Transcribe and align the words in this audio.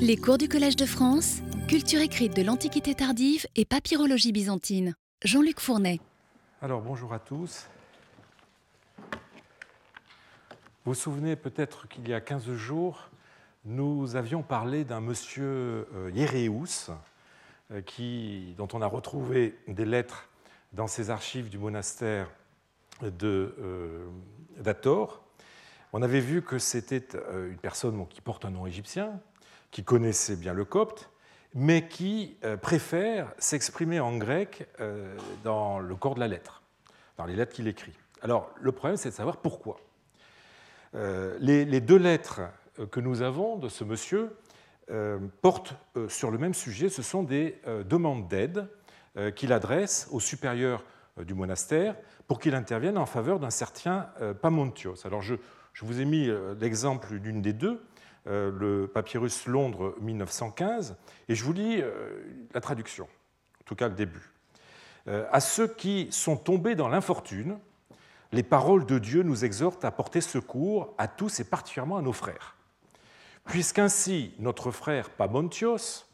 Les 0.00 0.16
cours 0.16 0.38
du 0.38 0.48
Collège 0.48 0.76
de 0.76 0.84
France, 0.84 1.40
culture 1.68 2.00
écrite 2.00 2.36
de 2.36 2.42
l'Antiquité 2.42 2.94
tardive 2.94 3.46
et 3.56 3.64
papyrologie 3.64 4.32
byzantine. 4.32 4.94
Jean-Luc 5.24 5.60
Fournet. 5.60 6.00
Alors 6.60 6.82
bonjour 6.82 7.12
à 7.14 7.18
tous. 7.18 7.66
Vous 10.84 10.92
vous 10.92 10.94
souvenez 10.94 11.36
peut-être 11.36 11.88
qu'il 11.88 12.06
y 12.08 12.12
a 12.12 12.20
15 12.20 12.52
jours, 12.52 13.08
nous 13.64 14.16
avions 14.16 14.42
parlé 14.42 14.84
d'un 14.84 15.00
monsieur 15.00 15.88
Hieréus, 16.14 16.90
euh, 17.70 17.80
qui, 17.80 18.54
dont 18.58 18.68
on 18.74 18.82
a 18.82 18.86
retrouvé 18.86 19.58
des 19.66 19.86
lettres 19.86 20.28
dans 20.74 20.86
ses 20.86 21.08
archives 21.08 21.48
du 21.48 21.56
monastère 21.56 22.28
euh, 23.02 24.06
d'Ator. 24.58 25.24
On 25.94 26.02
avait 26.02 26.20
vu 26.20 26.42
que 26.42 26.58
c'était 26.58 27.06
euh, 27.14 27.50
une 27.50 27.56
personne 27.56 28.06
qui 28.08 28.20
porte 28.20 28.44
un 28.44 28.50
nom 28.50 28.66
égyptien, 28.66 29.18
qui 29.74 29.82
connaissait 29.82 30.36
bien 30.36 30.54
le 30.54 30.64
copte, 30.64 31.10
mais 31.52 31.88
qui 31.88 32.38
préfère 32.62 33.34
s'exprimer 33.38 33.98
en 33.98 34.16
grec 34.16 34.68
dans 35.42 35.80
le 35.80 35.96
corps 35.96 36.14
de 36.14 36.20
la 36.20 36.28
lettre, 36.28 36.62
dans 37.18 37.26
les 37.26 37.34
lettres 37.34 37.52
qu'il 37.52 37.66
écrit. 37.66 37.92
Alors 38.22 38.50
le 38.60 38.70
problème, 38.70 38.96
c'est 38.96 39.10
de 39.10 39.14
savoir 39.14 39.38
pourquoi. 39.38 39.80
Les 40.94 41.80
deux 41.80 41.98
lettres 41.98 42.42
que 42.92 43.00
nous 43.00 43.22
avons 43.22 43.56
de 43.56 43.68
ce 43.68 43.82
monsieur 43.82 44.30
euh, 44.90 45.18
portent 45.40 45.74
euh, 45.96 46.10
sur 46.10 46.30
le 46.30 46.36
même 46.36 46.52
sujet. 46.52 46.90
Ce 46.90 47.02
sont 47.02 47.22
des 47.22 47.58
euh, 47.66 47.82
demandes 47.84 48.28
d'aide 48.28 48.68
qu'il 49.36 49.52
adresse 49.52 50.08
au 50.10 50.18
supérieur 50.18 50.82
du 51.18 51.34
monastère 51.34 51.94
pour 52.26 52.40
qu'il 52.40 52.52
intervienne 52.56 52.98
en 52.98 53.06
faveur 53.06 53.38
d'un 53.38 53.50
certain 53.50 54.08
Pamontios. 54.42 55.06
Alors 55.06 55.22
je, 55.22 55.36
vous 55.82 56.00
ai 56.00 56.04
mis 56.04 56.28
l'exemple 56.60 57.20
d'une 57.20 57.40
des 57.40 57.52
deux, 57.52 57.80
le 58.26 58.86
papyrus 58.86 59.46
Londres 59.46 59.94
1915, 60.00 60.96
et 61.28 61.34
je 61.34 61.44
vous 61.44 61.52
lis 61.52 61.82
la 62.54 62.60
traduction, 62.60 63.04
en 63.04 63.64
tout 63.64 63.74
cas 63.74 63.88
le 63.88 63.94
début. 63.94 64.32
À 65.06 65.40
ceux 65.40 65.68
qui 65.68 66.08
sont 66.10 66.36
tombés 66.36 66.74
dans 66.74 66.88
l'infortune, 66.88 67.58
les 68.32 68.42
paroles 68.42 68.86
de 68.86 68.98
Dieu 68.98 69.22
nous 69.22 69.44
exhortent 69.44 69.84
à 69.84 69.90
porter 69.90 70.20
secours 70.20 70.94
à 70.98 71.06
tous 71.06 71.40
et 71.40 71.44
particulièrement 71.44 71.98
à 71.98 72.02
nos 72.02 72.12
frères 72.12 72.56
Puisqu'ainsi 73.44 74.34
notre 74.38 74.70
frère 74.70 75.10
Pamontios, 75.10 76.06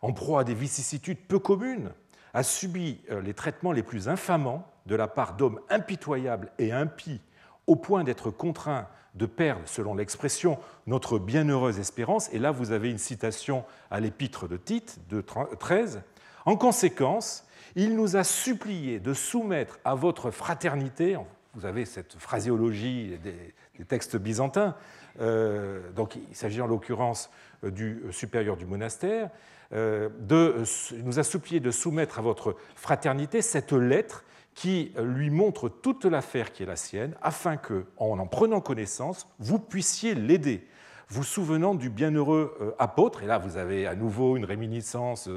en 0.00 0.12
proie 0.12 0.40
à 0.40 0.44
des 0.44 0.54
vicissitudes 0.54 1.18
peu 1.28 1.38
communes, 1.38 1.92
a 2.34 2.42
subi 2.42 3.00
euh, 3.10 3.20
les 3.20 3.34
traitements 3.34 3.72
les 3.72 3.82
plus 3.82 4.08
infamants 4.08 4.66
de 4.86 4.94
la 4.94 5.06
part 5.06 5.34
d'hommes 5.34 5.60
impitoyables 5.68 6.50
et 6.58 6.72
impies, 6.72 7.20
au 7.66 7.76
point 7.76 8.04
d'être 8.04 8.30
contraints 8.30 8.88
de 9.18 9.26
perdre, 9.26 9.62
selon 9.66 9.94
l'expression, 9.94 10.58
notre 10.86 11.18
bienheureuse 11.18 11.78
espérance. 11.78 12.32
Et 12.32 12.38
là, 12.38 12.50
vous 12.50 12.72
avez 12.72 12.90
une 12.90 12.98
citation 12.98 13.64
à 13.90 14.00
l'épître 14.00 14.48
de 14.48 14.56
Tite, 14.56 14.98
de 15.10 15.20
13. 15.20 16.00
En 16.46 16.56
conséquence, 16.56 17.44
il 17.76 17.94
nous 17.94 18.16
a 18.16 18.24
supplié 18.24 19.00
de 19.00 19.12
soumettre 19.12 19.78
à 19.84 19.94
votre 19.94 20.30
fraternité, 20.30 21.18
vous 21.54 21.66
avez 21.66 21.84
cette 21.84 22.14
phraséologie 22.14 23.18
des, 23.22 23.84
textes 23.84 24.16
byzantins, 24.16 24.74
euh, 25.20 25.90
donc 25.92 26.16
il 26.16 26.34
s'agit 26.34 26.60
en 26.60 26.66
l'occurrence 26.66 27.30
euh, 27.64 27.70
du 27.70 28.02
supérieur 28.10 28.56
du 28.56 28.66
monastère, 28.66 29.30
euh, 29.72 30.08
de, 30.20 30.62
nous 31.04 31.18
a 31.18 31.22
supplié 31.22 31.60
de 31.60 31.70
soumettre 31.70 32.18
à 32.18 32.22
votre 32.22 32.56
fraternité 32.74 33.42
cette 33.42 33.72
lettre 33.72 34.24
qui 34.58 34.90
lui 35.00 35.30
montre 35.30 35.68
toute 35.68 36.04
l'affaire 36.04 36.52
qui 36.52 36.64
est 36.64 36.66
la 36.66 36.74
sienne, 36.74 37.14
afin 37.22 37.56
que, 37.56 37.84
en 37.96 38.18
en 38.18 38.26
prenant 38.26 38.60
connaissance, 38.60 39.28
vous 39.38 39.60
puissiez 39.60 40.16
l'aider 40.16 40.66
vous 41.10 41.22
souvenant 41.22 41.76
du 41.76 41.90
bienheureux 41.90 42.74
apôtre, 42.78 43.22
et 43.22 43.26
là 43.26 43.38
vous 43.38 43.56
avez 43.56 43.86
à 43.86 43.94
nouveau 43.94 44.36
une 44.36 44.44
réminiscence 44.44 45.30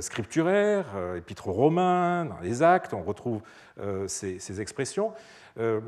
scripturaire, 0.00 0.86
épître 1.16 1.46
romain, 1.46 2.24
dans 2.24 2.40
les 2.40 2.62
actes, 2.62 2.92
on 2.92 3.02
retrouve 3.02 3.40
ces, 4.08 4.60
expressions. 4.60 5.12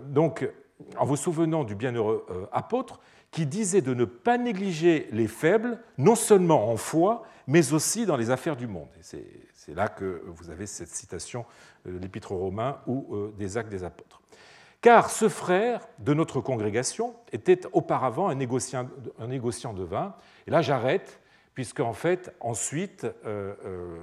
Donc, 0.06 0.48
en 0.97 1.04
vous 1.04 1.16
souvenant 1.16 1.64
du 1.64 1.75
bienheureux 1.75 2.25
apôtre, 2.53 3.00
qui 3.30 3.47
disait 3.47 3.82
de 3.82 3.94
ne 3.94 4.04
pas 4.04 4.38
négliger 4.38 5.09
les 5.12 5.28
faibles, 5.28 5.80
non 5.98 6.14
seulement 6.14 6.70
en 6.70 6.76
foi, 6.76 7.25
mais 7.47 7.72
aussi 7.72 8.06
dans 8.06 8.16
les 8.16 8.30
affaires 8.30 8.56
du 8.56 8.69
monde. 8.69 8.88
Là 9.69 9.88
que 9.88 10.22
vous 10.26 10.50
avez 10.50 10.66
cette 10.66 10.88
citation 10.88 11.44
de 11.84 11.97
l'Épître 11.97 12.32
romain 12.32 12.78
ou 12.87 13.15
euh, 13.15 13.34
des 13.38 13.56
Actes 13.56 13.71
des 13.71 13.84
Apôtres. 13.84 14.21
Car 14.81 15.10
ce 15.10 15.28
frère 15.28 15.87
de 15.98 16.15
notre 16.15 16.41
congrégation 16.41 17.15
était 17.32 17.66
auparavant 17.72 18.28
un 18.28 18.34
négociant, 18.34 18.84
de 18.84 19.84
vin. 19.84 20.15
Et 20.47 20.50
là, 20.50 20.62
j'arrête, 20.62 21.21
puisque 21.54 21.81
fait, 21.93 22.34
ensuite, 22.41 23.06
euh, 23.26 23.54
euh 23.65 23.98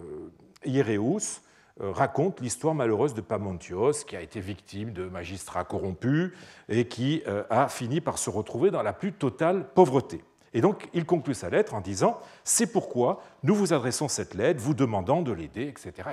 euh, 1.80 1.92
raconte 1.92 2.42
l'histoire 2.42 2.74
malheureuse 2.74 3.14
de 3.14 3.22
Pamontios, 3.22 4.04
qui 4.08 4.16
a 4.16 4.22
été 4.22 4.40
victime 4.40 4.94
de 4.94 5.08
magistrats 5.08 5.64
corrompus 5.64 6.32
et 6.70 6.88
qui 6.88 7.22
euh, 7.28 7.44
a 7.52 7.70
fini 7.70 8.02
par 8.02 8.18
se 8.18 8.32
retrouver 8.32 8.72
dans 8.72 8.82
la 8.82 8.94
plus 8.94 9.14
totale 9.14 9.64
pauvreté. 9.76 10.24
Et 10.54 10.62
donc, 10.62 10.90
il 10.94 11.06
conclut 11.06 11.34
sa 11.34 11.50
lettre 11.50 11.74
en 11.74 11.82
disant 11.82 12.20
C'est 12.44 12.72
pourquoi 12.72 13.22
nous 13.44 13.56
vous 13.56 13.74
adressons 13.74 14.08
cette 14.08 14.34
lettre, 14.34 14.62
vous 14.62 14.74
demandant 14.74 15.22
de 15.22 15.32
l'aider, 15.32 15.68
etc.. 15.68 16.10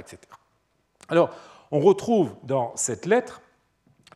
Alors, 1.09 1.31
on 1.71 1.81
retrouve 1.81 2.35
dans 2.43 2.73
cette 2.77 3.07
lettre 3.07 3.41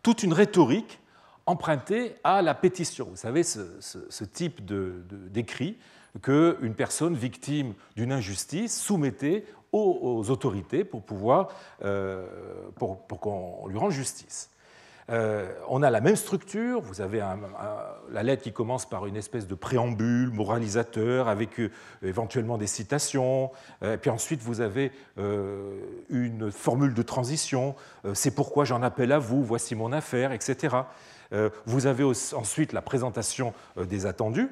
toute 0.02 0.22
une 0.22 0.32
rhétorique 0.32 1.00
empruntée 1.46 2.14
à 2.24 2.42
la 2.42 2.54
pétition. 2.54 3.06
Vous 3.10 3.16
savez, 3.16 3.42
ce, 3.42 4.24
type 4.24 4.64
d'écrit 4.64 5.78
qu'une 6.22 6.74
personne 6.74 7.14
victime 7.14 7.74
d'une 7.96 8.12
injustice 8.12 8.78
soumettait 8.78 9.44
aux, 9.72 10.30
autorités 10.30 10.84
pour 10.84 11.02
euh, 11.82 12.26
pour, 12.76 13.06
qu'on 13.06 13.66
lui 13.68 13.78
rende 13.78 13.90
justice. 13.90 14.50
Euh, 15.10 15.50
on 15.68 15.82
a 15.82 15.90
la 15.90 16.00
même 16.00 16.16
structure, 16.16 16.80
vous 16.80 17.00
avez 17.00 17.22
la 18.10 18.22
lettre 18.22 18.42
qui 18.42 18.52
commence 18.52 18.88
par 18.88 19.06
une 19.06 19.16
espèce 19.16 19.46
de 19.46 19.54
préambule 19.54 20.30
moralisateur 20.30 21.28
avec 21.28 21.58
euh, 21.60 21.70
éventuellement 22.02 22.58
des 22.58 22.66
citations, 22.66 23.50
puis 24.00 24.10
ensuite 24.10 24.40
vous 24.42 24.60
avez 24.60 24.92
une 26.10 26.50
formule 26.50 26.94
de 26.94 27.02
transition, 27.02 27.74
c'est 28.14 28.34
pourquoi 28.34 28.64
j'en 28.64 28.82
appelle 28.82 29.12
à 29.12 29.18
vous, 29.18 29.42
voici 29.42 29.74
mon 29.74 29.92
affaire, 29.92 30.32
etc. 30.32 30.76
vous 31.66 31.86
avez 31.86 32.04
ensuite 32.04 32.72
la 32.72 32.82
présentation 32.82 33.52
des 33.76 34.06
attendus, 34.06 34.50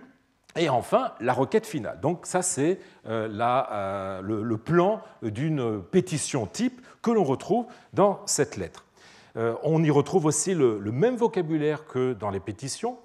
et 0.56 0.68
enfin, 0.68 1.12
la 1.20 1.32
requête 1.32 1.66
finale. 1.66 2.00
Donc 2.00 2.26
ça, 2.26 2.42
c'est 2.42 2.80
euh, 3.06 3.28
euh, 3.38 4.20
le, 4.22 4.56
plan 4.56 5.02
d'une 5.22 5.82
pétition 5.82 6.46
type 6.46 6.80
que 7.02 7.10
l'on 7.10 7.24
retrouve 7.24 7.66
dans 7.92 8.20
cette 8.26 8.56
lettre. 8.56 8.85
Euh, 9.36 9.54
on 9.62 9.82
y 9.82 9.90
retrouve 9.90 10.26
aussi 10.26 10.54
le, 10.54 10.78
même 10.80 11.16
vocabulaire 11.16 11.86
que 11.86 12.12
dans 12.12 12.30
les 12.30 12.40
pétitions. 12.40 12.98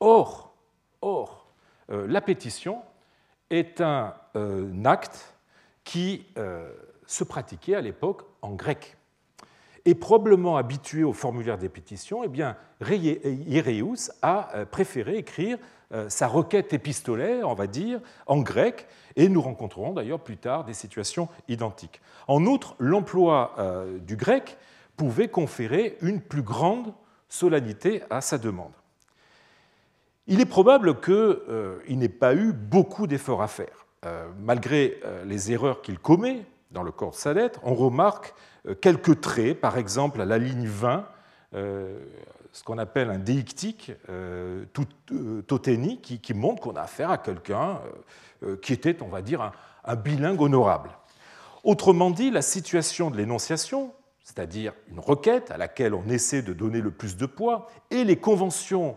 or, 0.00 0.54
or 1.00 1.46
la 1.88 2.20
pétition 2.20 2.82
est 3.50 3.80
un 3.80 4.14
acte 4.84 5.34
qui 5.84 6.26
se 7.06 7.24
pratiquait 7.24 7.76
à 7.76 7.80
l'époque 7.80 8.22
en 8.42 8.54
grec. 8.54 8.95
Et 9.86 9.94
probablement 9.94 10.58
habitué 10.58 11.04
au 11.04 11.14
formulaire 11.14 11.56
des 11.56 11.70
pétitions, 11.70 12.22
eh 12.22 12.28
bien, 12.28 12.56
Hieréus 12.80 14.10
a 14.20 14.66
préféré 14.70 15.16
écrire 15.16 15.56
euh, 15.92 16.08
sa 16.08 16.26
requête 16.26 16.72
épistolaire, 16.72 17.48
on 17.48 17.54
va 17.54 17.68
dire, 17.68 18.00
en 18.26 18.40
grec, 18.40 18.88
et 19.14 19.28
nous 19.28 19.40
rencontrerons 19.40 19.92
d'ailleurs 19.92 20.18
plus 20.18 20.36
tard 20.36 20.64
des 20.64 20.74
situations 20.74 21.28
identiques. 21.46 22.00
En 22.26 22.44
outre, 22.44 22.74
l'emploi 22.80 23.54
euh, 23.58 23.98
du 24.00 24.16
grec 24.16 24.58
pouvait 24.96 25.28
conférer 25.28 25.96
une 26.00 26.20
plus 26.20 26.42
grande 26.42 26.92
solennité 27.28 28.02
à 28.10 28.20
sa 28.20 28.36
demande. 28.36 28.72
Il 30.26 30.40
est 30.40 30.46
probable 30.46 31.00
qu'il 31.00 31.14
euh, 31.14 31.78
n'ait 31.88 32.08
pas 32.08 32.34
eu 32.34 32.52
beaucoup 32.52 33.06
d'efforts 33.06 33.42
à 33.42 33.48
faire. 33.48 33.86
malgré 34.40 35.00
les 35.24 35.50
erreurs 35.50 35.82
qu'il 35.82 35.98
commet 35.98 36.44
dans 36.70 36.84
le 36.84 36.92
corps 36.92 37.10
de 37.10 37.16
sa 37.16 37.32
lettre, 37.32 37.58
on 37.64 37.74
remarque 37.74 38.34
quelques 38.80 39.20
traits, 39.20 39.60
par 39.60 39.78
exemple 39.78 40.20
à 40.20 40.24
la 40.24 40.38
ligne 40.38 40.66
20, 40.66 41.06
ce 42.56 42.64
qu'on 42.64 42.78
appelle 42.78 43.10
un 43.10 43.18
déictique 43.18 43.92
euh, 44.08 44.64
euh 45.12 45.42
toténi 45.42 46.00
qui, 46.00 46.34
montre 46.34 46.62
qu'on 46.62 46.74
a 46.76 46.80
affaire 46.80 47.10
à 47.10 47.18
quelqu'un 47.18 47.80
euh, 48.42 48.52
euh, 48.52 48.56
qui 48.56 48.72
était, 48.72 49.02
on 49.02 49.08
va 49.08 49.20
dire, 49.20 49.52
un, 49.84 49.96
bilingue 49.96 50.40
honorable. 50.40 50.90
Autrement 51.64 52.10
dit, 52.10 52.30
la 52.30 52.40
situation 52.40 53.10
de 53.10 53.18
l'énonciation, 53.18 53.92
c'est-à-dire 54.24 54.72
une 54.90 55.00
requête 55.00 55.50
à 55.50 55.58
laquelle 55.58 55.92
on 55.92 56.08
essaie 56.08 56.40
de 56.40 56.54
donner 56.54 56.80
le 56.80 56.90
plus 56.90 57.18
de 57.18 57.26
poids, 57.26 57.68
et 57.90 58.04
les 58.04 58.16
conventions 58.16 58.96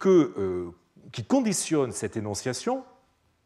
qui 0.00 1.24
conditionnent 1.26 1.92
cette 1.92 2.16
énonciation, 2.16 2.84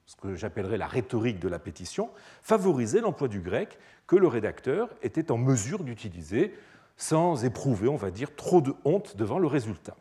ce 0.06 0.16
que 0.16 0.34
j'appellerais 0.34 0.76
la 0.76 0.88
rhétorique 0.88 1.38
de 1.38 1.48
la 1.48 1.60
pétition, 1.60 2.10
favorisaient 2.42 3.00
l'emploi 3.00 3.28
du 3.28 3.40
grec 3.40 3.78
que 4.11 4.17
le 4.17 4.27
rédacteur 4.27 4.89
était 5.03 5.31
en 5.31 5.39
mesure 5.39 5.85
d'utiliser 5.85 6.53
sans 6.97 7.45
éprouver, 7.45 7.87
on 7.87 7.95
va 7.95 8.11
dire, 8.11 8.35
trop 8.35 8.61
de 8.61 8.75
honte 8.85 9.17
devant 9.17 9.39
le 9.39 9.47
résultat. 9.47 9.97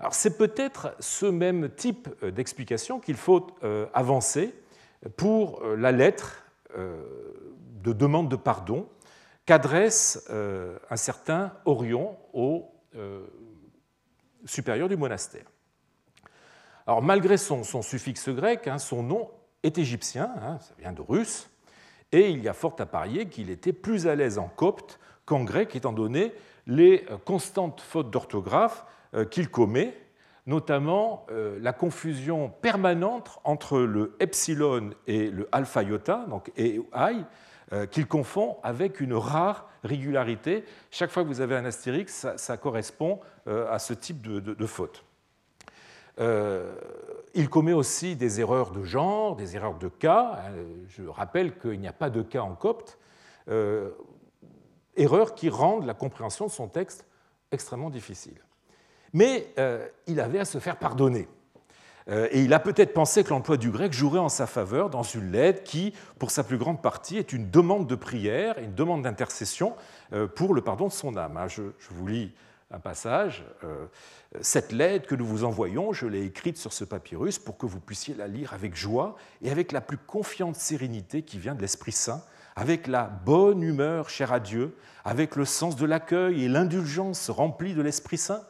Alors 0.00 0.14
c'est 0.14 0.36
peut-être 0.36 0.96
ce 0.98 1.26
même 1.26 1.70
type 1.70 2.08
d'explication 2.24 2.98
qu'il 2.98 3.14
faut 3.14 3.46
avancer 3.94 4.52
pour 5.16 5.62
la 5.64 5.92
lettre 5.92 6.42
de 6.76 7.92
demande 7.92 8.28
de 8.28 8.34
pardon 8.34 8.88
qu'adresse 9.46 10.28
un 10.28 10.96
certain 10.96 11.52
Orion 11.66 12.16
au 12.32 12.68
supérieur 14.44 14.88
du 14.88 14.96
monastère. 14.96 15.46
Alors 16.88 17.00
malgré 17.00 17.36
son, 17.36 17.62
suffixe 17.62 18.28
grec, 18.28 18.66
hein, 18.66 18.78
son 18.78 19.04
nom 19.04 19.30
est 19.62 19.78
égyptien, 19.78 20.32
hein, 20.42 20.58
ça 20.58 20.74
vient 20.80 20.92
de 20.92 21.02
russe, 21.02 21.49
et 22.12 22.30
il 22.30 22.42
y 22.42 22.48
a 22.48 22.52
fort 22.52 22.76
à 22.78 22.86
parier 22.86 23.26
qu'il 23.26 23.50
était 23.50 23.72
plus 23.72 24.06
à 24.06 24.14
l'aise 24.14 24.38
en 24.38 24.48
copte 24.48 24.98
qu'en 25.24 25.44
grec, 25.44 25.76
étant 25.76 25.92
donné 25.92 26.32
les 26.66 27.04
euh, 27.10 27.16
constantes 27.24 27.80
fautes 27.80 28.10
d'orthographe 28.10 28.84
euh, 29.14 29.24
qu'il 29.24 29.48
commet, 29.48 29.96
notamment 30.46 31.26
euh, 31.30 31.58
la 31.60 31.72
confusion 31.72 32.52
permanente 32.62 33.38
entre 33.44 33.78
le 33.78 34.16
epsilon 34.20 34.90
et 35.06 35.30
le 35.30 35.48
alpha 35.52 35.82
iota, 35.82 36.26
donc 36.28 36.50
e 36.58 36.82
i, 36.94 37.24
qu'il 37.92 38.08
confond 38.08 38.56
avec 38.64 39.00
une 39.00 39.14
rare 39.14 39.68
régularité. 39.84 40.64
Chaque 40.90 41.12
fois 41.12 41.22
que 41.22 41.28
vous 41.28 41.40
avez 41.40 41.54
un 41.54 41.64
astérix, 41.64 42.26
ça, 42.34 42.56
correspond 42.56 43.20
à 43.46 43.78
ce 43.78 43.94
type 43.94 44.22
de 44.22 44.66
faute. 44.66 45.04
Euh, 46.18 46.72
il 47.34 47.48
commet 47.48 47.72
aussi 47.72 48.16
des 48.16 48.40
erreurs 48.40 48.70
de 48.70 48.82
genre, 48.82 49.36
des 49.36 49.56
erreurs 49.56 49.78
de 49.78 49.88
cas. 49.88 50.40
Je 50.88 51.04
rappelle 51.04 51.58
qu'il 51.58 51.78
n'y 51.80 51.88
a 51.88 51.92
pas 51.92 52.10
de 52.10 52.22
cas 52.22 52.42
en 52.42 52.54
copte. 52.54 52.98
Euh, 53.48 53.90
erreurs 54.96 55.34
qui 55.34 55.48
rendent 55.48 55.86
la 55.86 55.94
compréhension 55.94 56.46
de 56.46 56.50
son 56.50 56.68
texte 56.68 57.06
extrêmement 57.52 57.90
difficile. 57.90 58.40
Mais 59.12 59.52
euh, 59.58 59.86
il 60.06 60.20
avait 60.20 60.40
à 60.40 60.44
se 60.44 60.58
faire 60.58 60.76
pardonner. 60.76 61.28
et 62.08 62.42
il 62.42 62.52
a 62.54 62.58
peut-être 62.58 62.92
pensé 62.92 63.22
que 63.22 63.30
l'emploi 63.30 63.56
du 63.56 63.70
grec 63.70 63.92
jouerait 63.92 64.18
en 64.18 64.28
sa 64.28 64.46
faveur 64.46 64.90
dans 64.90 65.04
une 65.04 65.30
lettre 65.30 65.62
qui, 65.62 65.94
pour 66.18 66.32
sa 66.32 66.42
plus 66.42 66.58
grande 66.58 66.82
partie, 66.82 67.18
est 67.18 67.32
une 67.32 67.50
demande 67.50 67.86
de 67.86 67.94
prière, 67.94 68.58
une 68.58 68.74
demande 68.74 69.02
d'intercession 69.02 69.76
pour 70.34 70.54
le 70.54 70.60
pardon 70.60 70.88
de 70.88 70.92
son 70.92 71.16
âme. 71.16 71.38
Je, 71.46 71.62
je 71.78 71.88
vous 71.90 72.06
lis 72.08 72.32
un 72.70 72.78
passage. 72.78 73.44
Euh, 73.64 73.86
cette 74.40 74.72
lettre 74.72 75.08
que 75.08 75.14
nous 75.14 75.26
vous 75.26 75.44
envoyons, 75.44 75.92
je 75.92 76.06
l'ai 76.06 76.24
écrite 76.24 76.56
sur 76.56 76.72
ce 76.72 76.84
papyrus 76.84 77.38
pour 77.38 77.56
que 77.56 77.66
vous 77.66 77.80
puissiez 77.80 78.14
la 78.14 78.28
lire 78.28 78.52
avec 78.54 78.76
joie 78.76 79.16
et 79.42 79.50
avec 79.50 79.72
la 79.72 79.80
plus 79.80 79.98
confiante 79.98 80.56
sérénité 80.56 81.22
qui 81.22 81.38
vient 81.38 81.54
de 81.54 81.60
l'Esprit 81.60 81.92
Saint, 81.92 82.22
avec 82.56 82.86
la 82.86 83.04
bonne 83.04 83.62
humeur 83.62 84.08
chère 84.08 84.32
à 84.32 84.40
Dieu, 84.40 84.74
avec 85.04 85.36
le 85.36 85.44
sens 85.44 85.76
de 85.76 85.86
l'accueil 85.86 86.44
et 86.44 86.48
l'indulgence 86.48 87.30
remplie 87.30 87.74
de 87.74 87.82
l'Esprit 87.82 88.18
Saint. 88.18 88.42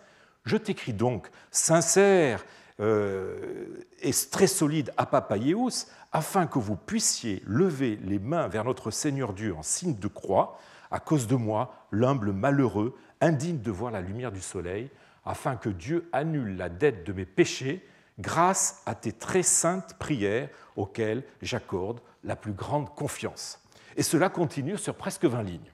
Je 0.45 0.57
t'écris 0.57 0.93
donc, 0.93 1.31
sincère 1.51 2.45
euh, 2.81 3.67
et 4.01 4.11
très 4.31 4.47
solide 4.47 4.93
à 4.97 5.07
Papaïeus, 5.07 5.87
afin 6.13 6.47
que 6.47 6.59
vous 6.59 6.77
puissiez 6.77 7.43
lever 7.47 7.99
les 8.03 8.19
mains 8.19 8.49
vers 8.49 8.65
notre 8.65 8.91
Seigneur 8.91 9.33
Dieu 9.33 9.55
en 9.55 9.63
signe 9.63 9.95
de 9.95 10.09
croix, 10.09 10.59
à 10.91 10.99
cause 10.99 11.27
de 11.27 11.37
moi, 11.37 11.87
l'humble 11.93 12.33
malheureux, 12.33 12.97
indigne 13.21 13.61
de 13.61 13.71
voir 13.71 13.91
la 13.91 14.01
lumière 14.01 14.33
du 14.33 14.41
soleil, 14.41 14.91
afin 15.25 15.57
que 15.57 15.69
Dieu 15.69 16.09
annule 16.13 16.57
la 16.57 16.69
dette 16.69 17.05
de 17.05 17.13
mes 17.13 17.27
péchés 17.27 17.87
grâce 18.19 18.83
à 18.87 18.95
tes 18.95 19.13
très 19.13 19.43
saintes 19.43 19.95
prières 19.99 20.49
auxquelles 20.77 21.23
j'accorde 21.43 22.01
la 22.25 22.37
plus 22.37 22.53
grande 22.53 22.95
confiance. 22.95 23.61
Et 23.97 24.03
cela 24.03 24.29
continue 24.29 24.79
sur 24.79 24.95
presque 24.95 25.25
20 25.25 25.43
lignes. 25.43 25.73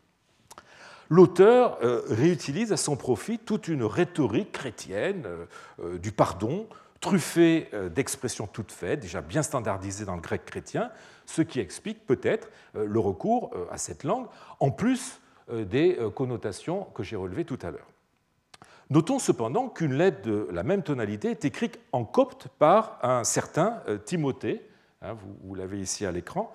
L'auteur 1.09 1.79
euh, 1.83 2.03
réutilise 2.09 2.73
à 2.73 2.77
son 2.77 2.97
profit 2.97 3.39
toute 3.39 3.69
une 3.69 3.85
rhétorique 3.85 4.53
chrétienne 4.53 5.23
euh, 5.27 5.47
euh, 5.81 5.99
du 5.99 6.11
pardon, 6.11 6.67
truffée 7.01 7.69
d'expressions 7.95 8.47
toutes 8.47 8.73
faites, 8.73 9.01
déjà 9.01 9.21
bien 9.21 9.43
standardisées 9.43 10.07
dans 10.07 10.17
le 10.17 10.23
grec 10.23 10.47
chrétien, 10.47 10.91
ce 11.27 11.43
qui 11.43 11.61
explique 11.61 12.07
peut-être 12.07 12.49
le 12.75 12.99
recours 12.99 13.53
à 13.71 13.77
cette 13.77 14.03
langue, 14.03 14.27
en 14.61 14.71
plus 14.71 15.21
des 15.53 15.97
euh, 15.99 16.11
connotations 16.11 16.85
que 16.95 17.03
j'ai 17.03 17.17
relevées 17.17 17.45
tout 17.45 17.59
à 17.63 17.71
l'heure. 17.71 17.87
Notons 18.91 19.19
cependant 19.19 19.69
qu'une 19.69 19.95
lettre 19.95 20.23
de 20.23 20.49
la 20.53 20.63
même 20.63 20.83
tonalité 20.83 21.31
est 21.31 21.45
écrite 21.45 21.79
en 21.93 22.05
copte 22.05 22.49
par 22.59 22.99
un 23.03 23.25
certain 23.25 23.83
euh, 23.89 23.99
Timothée, 23.99 24.69
hein, 25.03 25.17
vous, 25.43 25.55
l'avez 25.55 25.81
ici 25.81 26.07
à 26.07 26.13
l'écran, 26.13 26.53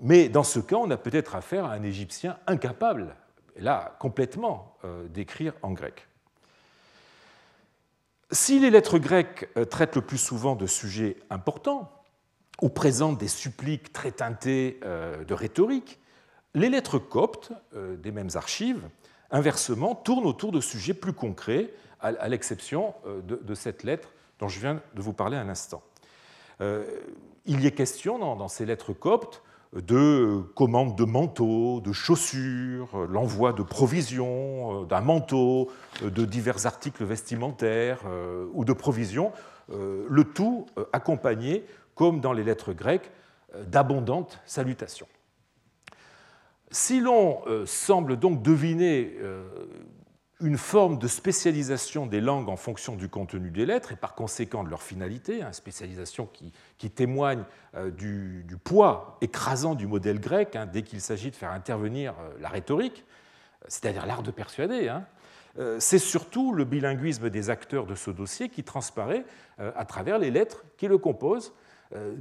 mais 0.00 0.30
dans 0.30 0.42
ce 0.42 0.58
cas, 0.58 0.76
on 0.76 0.90
a 0.90 0.96
peut-être 0.96 1.36
affaire 1.36 1.66
à 1.66 1.72
un 1.72 1.82
Égyptien 1.82 2.38
incapable, 2.46 3.14
là, 3.58 3.94
complètement, 3.98 4.78
d'écrire 5.10 5.52
en 5.60 5.72
grec. 5.72 6.08
Si 8.30 8.58
les 8.58 8.70
lettres 8.70 8.98
grecques 8.98 9.50
traitent 9.68 9.96
le 9.96 10.00
plus 10.00 10.16
souvent 10.16 10.56
de 10.56 10.64
sujets 10.64 11.18
importants, 11.28 11.92
ou 12.62 12.70
présentent 12.70 13.18
des 13.18 13.28
suppliques 13.28 13.92
très 13.92 14.12
teintées 14.12 14.80
de 14.82 15.34
rhétorique, 15.34 16.00
les 16.54 16.68
lettres 16.68 16.98
coptes 16.98 17.52
euh, 17.74 17.96
des 17.96 18.10
mêmes 18.10 18.30
archives, 18.34 18.82
inversement, 19.30 19.94
tournent 19.94 20.26
autour 20.26 20.52
de 20.52 20.60
sujets 20.60 20.94
plus 20.94 21.12
concrets, 21.12 21.72
à 22.02 22.28
l'exception 22.28 22.94
euh, 23.06 23.20
de 23.20 23.54
cette 23.54 23.82
lettre 23.82 24.08
dont 24.38 24.48
je 24.48 24.58
viens 24.58 24.80
de 24.94 25.02
vous 25.02 25.12
parler 25.12 25.36
un 25.36 25.50
instant. 25.50 25.82
Euh, 26.62 26.82
il 27.44 27.60
y 27.60 27.66
est 27.66 27.72
question 27.72 28.18
dans 28.18 28.48
ces 28.48 28.64
lettres 28.64 28.94
coptes 28.94 29.42
de 29.74 30.42
commandes 30.54 30.96
de 30.96 31.04
manteaux, 31.04 31.82
de 31.82 31.92
chaussures, 31.92 33.06
l'envoi 33.06 33.52
de 33.52 33.62
provisions, 33.62 34.84
d'un 34.84 35.02
manteau, 35.02 35.70
de 36.02 36.24
divers 36.24 36.66
articles 36.66 37.04
vestimentaires 37.04 38.00
ou 38.52 38.64
de 38.64 38.72
provisions, 38.72 39.32
le 39.68 40.24
tout 40.24 40.66
accompagné, 40.92 41.64
comme 41.94 42.20
dans 42.20 42.32
les 42.32 42.44
lettres 42.44 42.72
grecques, 42.72 43.10
d'abondantes 43.66 44.40
salutations. 44.44 45.06
Si 46.70 47.00
l'on 47.00 47.42
euh, 47.48 47.66
semble 47.66 48.16
donc 48.16 48.42
deviner 48.42 49.16
euh, 49.20 49.44
une 50.40 50.56
forme 50.56 50.98
de 50.98 51.08
spécialisation 51.08 52.06
des 52.06 52.20
langues 52.20 52.48
en 52.48 52.56
fonction 52.56 52.94
du 52.94 53.08
contenu 53.08 53.50
des 53.50 53.66
lettres 53.66 53.90
et 53.90 53.96
par 53.96 54.14
conséquent 54.14 54.62
de 54.62 54.70
leur 54.70 54.82
finalité, 54.82 55.38
une 55.38 55.42
hein, 55.42 55.52
spécialisation 55.52 56.28
qui, 56.78 56.90
témoigne 56.90 57.42
euh, 57.74 57.90
du, 57.90 58.56
poids 58.62 59.18
écrasant 59.20 59.74
du 59.74 59.88
modèle 59.88 60.20
grec 60.20 60.54
hein, 60.54 60.66
dès 60.66 60.82
qu'il 60.82 61.00
s'agit 61.00 61.32
de 61.32 61.36
faire 61.36 61.50
intervenir 61.50 62.14
la 62.40 62.48
rhétorique, 62.48 63.04
c'est-à-dire 63.66 64.06
l'art 64.06 64.22
de 64.22 64.30
persuader, 64.30 64.88
hein, 64.88 65.06
c'est 65.80 65.98
surtout 65.98 66.54
le 66.54 66.64
bilinguisme 66.64 67.28
des 67.28 67.50
acteurs 67.50 67.84
de 67.84 67.96
ce 67.96 68.12
dossier 68.12 68.48
qui 68.48 68.62
transparaît 68.62 69.24
à 69.58 69.84
travers 69.84 70.18
les 70.18 70.30
lettres 70.30 70.64
qui 70.78 70.86
le 70.86 70.96
composent. 70.96 71.52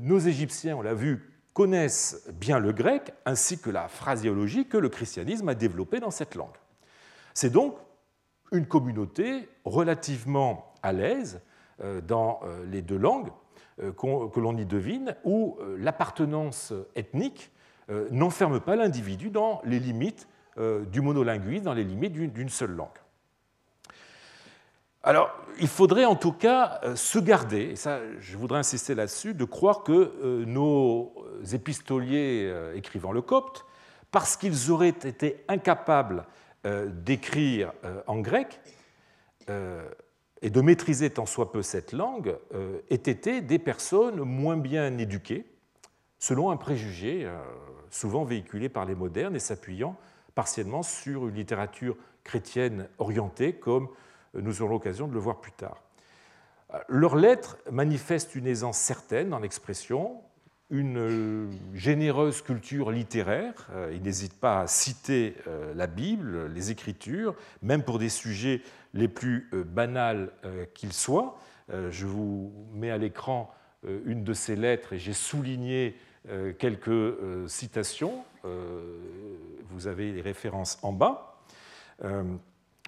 Nos 0.02 0.18
Égyptiens, 0.18 0.76
on 0.76 0.82
l'a 0.82 0.96
vu, 0.96 1.39
connaissent 1.60 2.26
bien 2.40 2.58
le 2.58 2.72
grec 2.72 3.12
ainsi 3.26 3.60
que 3.60 3.70
la 3.70 3.90
phraséologie 3.90 4.66
que 4.66 4.78
le 4.78 4.88
christianisme 4.88 5.50
a 5.50 5.56
développée 5.56 6.00
dans 6.00 6.10
cette 6.10 6.36
langue. 6.36 6.56
C'est 7.34 7.50
donc 7.50 7.76
une 8.54 8.66
communauté 8.66 9.50
relativement 9.66 10.74
à 10.84 10.94
l'aise 10.94 11.42
euh, 11.82 12.00
dans 12.00 12.40
euh, 12.46 12.66
les 12.72 12.82
deux 12.82 12.96
langues 12.96 13.28
euh, 13.84 13.92
que 13.92 14.40
l'on 14.40 14.56
y 14.56 14.66
devine, 14.66 15.18
où 15.26 15.58
l'appartenance 15.78 16.72
ethnique 16.96 17.52
n'enferme 18.10 18.62
pas 18.62 18.78
l'individu 18.78 19.30
dans 19.30 19.62
les 19.66 19.80
limites 19.80 20.30
du 20.58 21.02
monolinguisme, 21.02 21.66
dans 21.66 21.74
les 21.74 21.84
limites 21.84 22.14
d'une 22.14 22.48
seule 22.48 22.72
langue. 22.72 22.88
Alors, 25.02 25.32
il 25.62 25.68
faudrait 25.70 26.06
en 26.06 26.16
tout 26.16 26.34
cas 26.34 26.82
euh, 26.84 26.96
se 26.96 27.20
garder, 27.20 27.62
et 27.62 27.76
ça 27.76 28.00
je 28.20 28.38
voudrais 28.38 28.60
insister 28.60 28.96
là-dessus, 28.96 29.34
de 29.34 29.46
croire 29.46 29.84
que 29.84 29.92
euh, 29.92 30.46
nos 30.46 31.14
épistoliers 31.54 32.50
euh, 32.52 32.76
écrivant 32.76 33.14
le 33.14 33.22
copte, 33.22 33.66
parce 34.12 34.36
qu'ils 34.36 34.72
auraient 34.72 34.90
été 34.90 35.44
incapables 35.48 36.26
d'écrire 36.88 37.72
en 38.08 38.20
grec 38.20 38.60
et 39.48 40.50
de 40.50 40.62
maîtriser 40.62 41.10
tant 41.12 41.28
soit 41.28 41.54
peu 41.54 41.62
cette 41.62 41.94
langue, 41.94 42.36
aient 42.90 42.96
été 42.96 43.40
des 43.40 43.60
personnes 43.60 44.20
moins 44.24 44.58
bien 44.58 44.98
éduquées, 44.98 45.46
selon 46.18 46.50
un 46.50 46.58
préjugé 46.58 47.30
souvent 47.92 48.26
véhiculé 48.26 48.68
par 48.68 48.86
les 48.86 48.96
modernes 48.96 49.36
et 49.36 49.40
s'appuyant 49.40 49.96
partiellement 50.34 50.82
sur 50.82 51.28
une 51.28 51.36
littérature 51.36 51.96
chrétienne 52.24 52.90
orientée 52.98 53.54
comme 53.54 53.90
nous 54.34 54.62
aurons 54.62 54.74
l'occasion 54.74 55.08
de 55.08 55.14
le 55.14 55.20
voir 55.20 55.42
plus 55.42 55.52
tard. 55.52 55.82
Leurs 56.88 57.16
lettres 57.16 57.58
manifestent 57.72 58.36
une 58.36 58.46
aisance 58.46 58.78
certaine 58.78 59.30
dans 59.30 59.40
l'expression, 59.40 60.22
une 60.70 60.98
euh, 60.98 61.48
généreuse 61.74 62.44
culture 62.44 62.92
littéraire. 62.92 63.68
Euh, 63.72 63.92
ils 63.94 64.04
n'hésitent 64.04 64.40
pas 64.40 64.62
à 64.62 64.68
citer 64.68 65.36
euh, 65.48 65.74
la 65.74 65.88
Bible, 65.88 66.46
les 66.54 66.70
Écritures, 66.70 67.36
même 67.64 67.82
pour 67.84 67.98
des 67.98 68.10
sujets 68.10 68.62
les 68.94 69.08
plus 69.08 69.50
banals 69.54 70.32
qu'ils 70.74 70.94
soient. 70.94 71.38
Je 71.92 72.08
vous 72.08 72.52
mets 72.74 72.90
à 72.90 72.98
l'écran 72.98 73.54
une 73.84 74.24
de 74.24 74.34
ces 74.34 74.56
lettres 74.56 74.94
et 74.94 74.98
j'ai 74.98 75.14
souligné 75.14 75.96
quelques 76.58 77.16
citations. 77.46 78.24
Vous 79.70 79.86
avez 79.86 80.12
les 80.12 80.22
références 80.22 80.80
en 80.82 80.92
bas. 80.92 81.40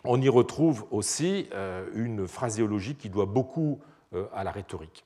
On 0.04 0.22
y 0.22 0.30
retrouve 0.30 0.86
aussi 0.92 1.50
une 1.94 2.28
phraséologie 2.28 2.96
qui 2.96 3.10
doit 3.10 3.26
beaucoup 3.26 3.80
à 4.34 4.44
la 4.44 4.52
rhétorique. 4.52 5.06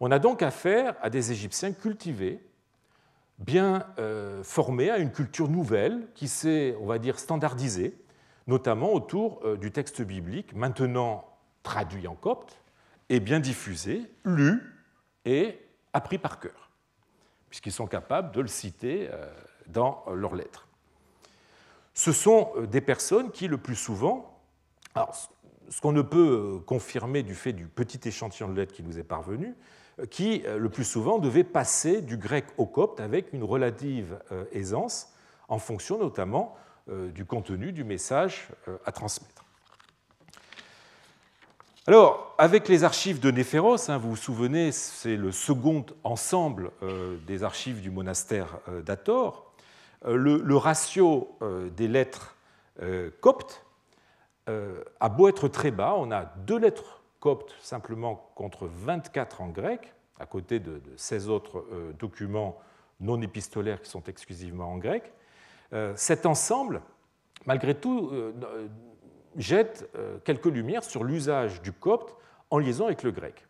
On 0.00 0.10
a 0.10 0.18
donc 0.18 0.42
affaire 0.42 0.94
à 1.02 1.10
des 1.10 1.32
Égyptiens 1.32 1.72
cultivés, 1.72 2.40
bien 3.38 3.86
formés 4.42 4.90
à 4.90 4.98
une 4.98 5.10
culture 5.10 5.48
nouvelle 5.48 6.06
qui 6.14 6.28
s'est, 6.28 6.76
on 6.80 6.86
va 6.86 6.98
dire, 6.98 7.18
standardisée, 7.18 7.98
notamment 8.46 8.92
autour 8.92 9.56
du 9.58 9.72
texte 9.72 10.02
biblique, 10.02 10.54
maintenant 10.54 11.24
traduit 11.62 12.06
en 12.06 12.14
copte, 12.14 12.58
et 13.08 13.20
bien 13.20 13.40
diffusé, 13.40 14.10
lu 14.24 14.62
et 15.24 15.58
appris 15.92 16.18
par 16.18 16.40
cœur, 16.40 16.70
puisqu'ils 17.48 17.72
sont 17.72 17.86
capables 17.86 18.32
de 18.32 18.40
le 18.40 18.48
citer 18.48 19.08
euh, 19.10 19.30
dans 19.66 20.04
leurs 20.14 20.34
lettres. 20.34 20.67
Ce 21.98 22.12
sont 22.12 22.52
euh, 22.56 22.66
des 22.66 22.80
personnes 22.80 23.32
qui, 23.32 23.48
le 23.48 23.58
plus 23.58 23.74
souvent, 23.74 24.38
ce 25.68 25.80
qu'on 25.80 25.92
ne 25.92 26.02
peut 26.02 26.56
euh, 26.56 26.58
confirmer 26.60 27.24
du 27.24 27.34
fait 27.34 27.52
du 27.52 27.66
petit 27.66 28.00
échantillon 28.08 28.48
de 28.48 28.54
lettres 28.54 28.72
qui 28.72 28.84
nous 28.84 28.98
est 28.98 29.04
parvenu, 29.04 29.54
qui, 30.10 30.44
le 30.46 30.68
plus 30.68 30.84
souvent, 30.84 31.18
devait 31.18 31.42
passer 31.42 32.02
du 32.02 32.16
grec 32.16 32.44
au 32.56 32.66
copte 32.66 33.00
avec 33.00 33.32
une 33.32 33.42
relative 33.42 34.16
aisance, 34.52 35.12
en 35.48 35.58
fonction 35.58 35.98
notamment 35.98 36.54
du 36.86 37.24
contenu 37.24 37.72
du 37.72 37.82
message 37.82 38.46
à 38.84 38.92
transmettre. 38.92 39.38
Alors, 41.88 42.34
avec 42.36 42.68
les 42.68 42.84
archives 42.84 43.18
de 43.18 43.30
Néphéros, 43.30 43.88
hein, 43.88 43.96
vous 43.96 44.10
vous 44.10 44.16
souvenez, 44.16 44.72
c'est 44.72 45.16
le 45.16 45.32
second 45.32 45.86
ensemble 46.04 46.70
euh, 46.82 47.16
des 47.26 47.44
archives 47.44 47.80
du 47.80 47.90
monastère 47.90 48.58
euh, 48.68 48.82
d'Ator, 48.82 49.47
euh, 50.04 50.16
le, 50.16 50.56
ratio 50.56 51.38
des 51.76 51.88
lettres 51.88 52.36
coptes 53.20 53.64
a 54.46 55.08
beau 55.08 55.28
être 55.28 55.48
très 55.48 55.70
bas, 55.70 55.94
on 55.96 56.10
a 56.10 56.24
deux 56.24 56.58
lettres 56.58 57.02
coptes 57.20 57.54
simplement 57.60 58.30
contre 58.34 58.66
24 58.66 59.40
en 59.40 59.48
grec, 59.48 59.92
à 60.20 60.26
côté 60.26 60.60
de, 60.60 60.78
de 60.78 60.96
16 60.96 61.28
autres 61.28 61.66
documents 61.98 62.58
non 63.00 63.20
épistolaires 63.20 63.82
qui 63.82 63.90
sont 63.90 64.04
exclusivement 64.04 64.72
en 64.72 64.78
grec. 64.78 65.12
Cet 65.96 66.24
ensemble, 66.24 66.80
malgré 67.46 67.74
tout, 67.74 68.12
jette 69.38 69.88
euh, 69.96 70.18
quelques 70.24 70.46
lumières 70.46 70.84
sur 70.84 71.04
l'usage 71.04 71.62
du 71.62 71.72
copte 71.72 72.16
en 72.50 72.58
liaison 72.58 72.86
avec 72.86 73.02
le 73.02 73.12
grec. 73.12 73.46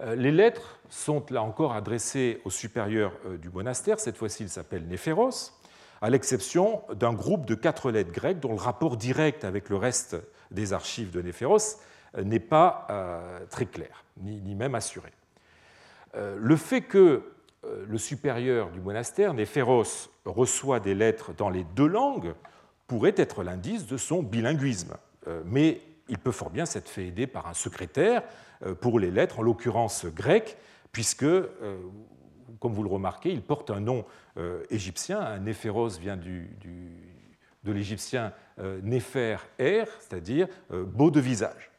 Euh, 0.00 0.14
les 0.14 0.32
lettres 0.32 0.80
sont 0.88 1.24
là 1.30 1.42
encore 1.42 1.74
adressées 1.74 2.40
au 2.44 2.50
supérieur 2.50 3.12
euh, 3.26 3.36
du 3.36 3.50
monastère, 3.50 4.00
cette 4.00 4.16
fois-ci 4.16 4.44
il 4.44 4.48
s'appelle 4.48 4.86
Néphéros, 4.86 5.52
à 6.00 6.10
l'exception 6.10 6.82
d'un 6.94 7.12
groupe 7.12 7.46
de 7.46 7.54
quatre 7.54 7.90
lettres 7.90 8.12
grecques 8.12 8.40
dont 8.40 8.52
le 8.52 8.60
rapport 8.60 8.96
direct 8.96 9.44
avec 9.44 9.68
le 9.68 9.76
reste 9.76 10.16
des 10.50 10.72
archives 10.72 11.10
de 11.10 11.22
Néphéros 11.22 11.78
n'est 12.22 12.40
pas 12.40 12.86
très 13.50 13.66
clair, 13.66 14.04
ni 14.20 14.54
même 14.54 14.74
assuré. 14.74 15.12
Le 16.14 16.56
fait 16.56 16.80
que 16.80 17.22
le 17.62 17.98
supérieur 17.98 18.70
du 18.70 18.80
monastère, 18.80 19.34
Néphéros, 19.34 20.10
reçoit 20.24 20.80
des 20.80 20.94
lettres 20.94 21.32
dans 21.36 21.50
les 21.50 21.64
deux 21.76 21.86
langues 21.86 22.34
pourrait 22.90 23.14
être 23.16 23.44
l'indice 23.44 23.86
de 23.86 23.96
son 23.96 24.20
bilinguisme. 24.20 24.96
Euh, 25.28 25.42
mais 25.46 25.80
il 26.08 26.18
peut 26.18 26.32
fort 26.32 26.50
bien 26.50 26.66
s'être 26.66 26.88
fait 26.88 27.06
aider 27.06 27.28
par 27.28 27.46
un 27.46 27.54
secrétaire 27.54 28.24
euh, 28.66 28.74
pour 28.74 28.98
les 28.98 29.12
lettres, 29.12 29.38
en 29.38 29.42
l'occurrence 29.42 30.06
grec, 30.06 30.56
puisque, 30.90 31.22
euh, 31.22 31.46
comme 32.58 32.72
vous 32.72 32.82
le 32.82 32.88
remarquez, 32.88 33.30
il 33.30 33.42
porte 33.42 33.70
un 33.70 33.80
nom 33.80 34.04
égyptien. 34.70 35.38
Néphéros 35.38 35.98
vient 35.98 36.16
de 36.16 37.72
l'égyptien 37.72 38.32
Néfer 38.82 39.36
Er, 39.58 39.84
c'est-à-dire 40.00 40.48
beau 40.70 41.10
de 41.10 41.20
visage. 41.20 41.70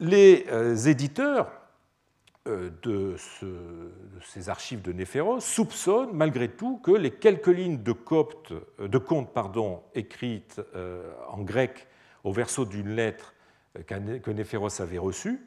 Les 0.00 0.88
éditeurs 0.88 1.50
euh, 2.46 2.68
de, 2.82 3.16
ces 4.20 4.50
archives 4.50 4.82
de 4.82 4.92
Néphéros 4.92 5.40
soupçonnent 5.40 6.12
malgré 6.12 6.50
tout 6.50 6.76
que 6.76 6.90
les 6.90 7.10
quelques 7.10 7.46
lignes 7.46 7.82
de, 7.82 7.92
copte, 7.92 8.52
euh, 8.52 8.86
de 8.86 8.98
conte 8.98 9.32
pardon, 9.32 9.82
écrites 9.94 10.60
euh, 10.76 11.10
en 11.30 11.40
grec 11.40 11.86
au 12.22 12.32
verso 12.32 12.66
d'une 12.66 12.90
lettre 12.90 13.32
que 13.86 14.30
Néphéros 14.30 14.82
avait 14.82 14.98
reçue, 14.98 15.40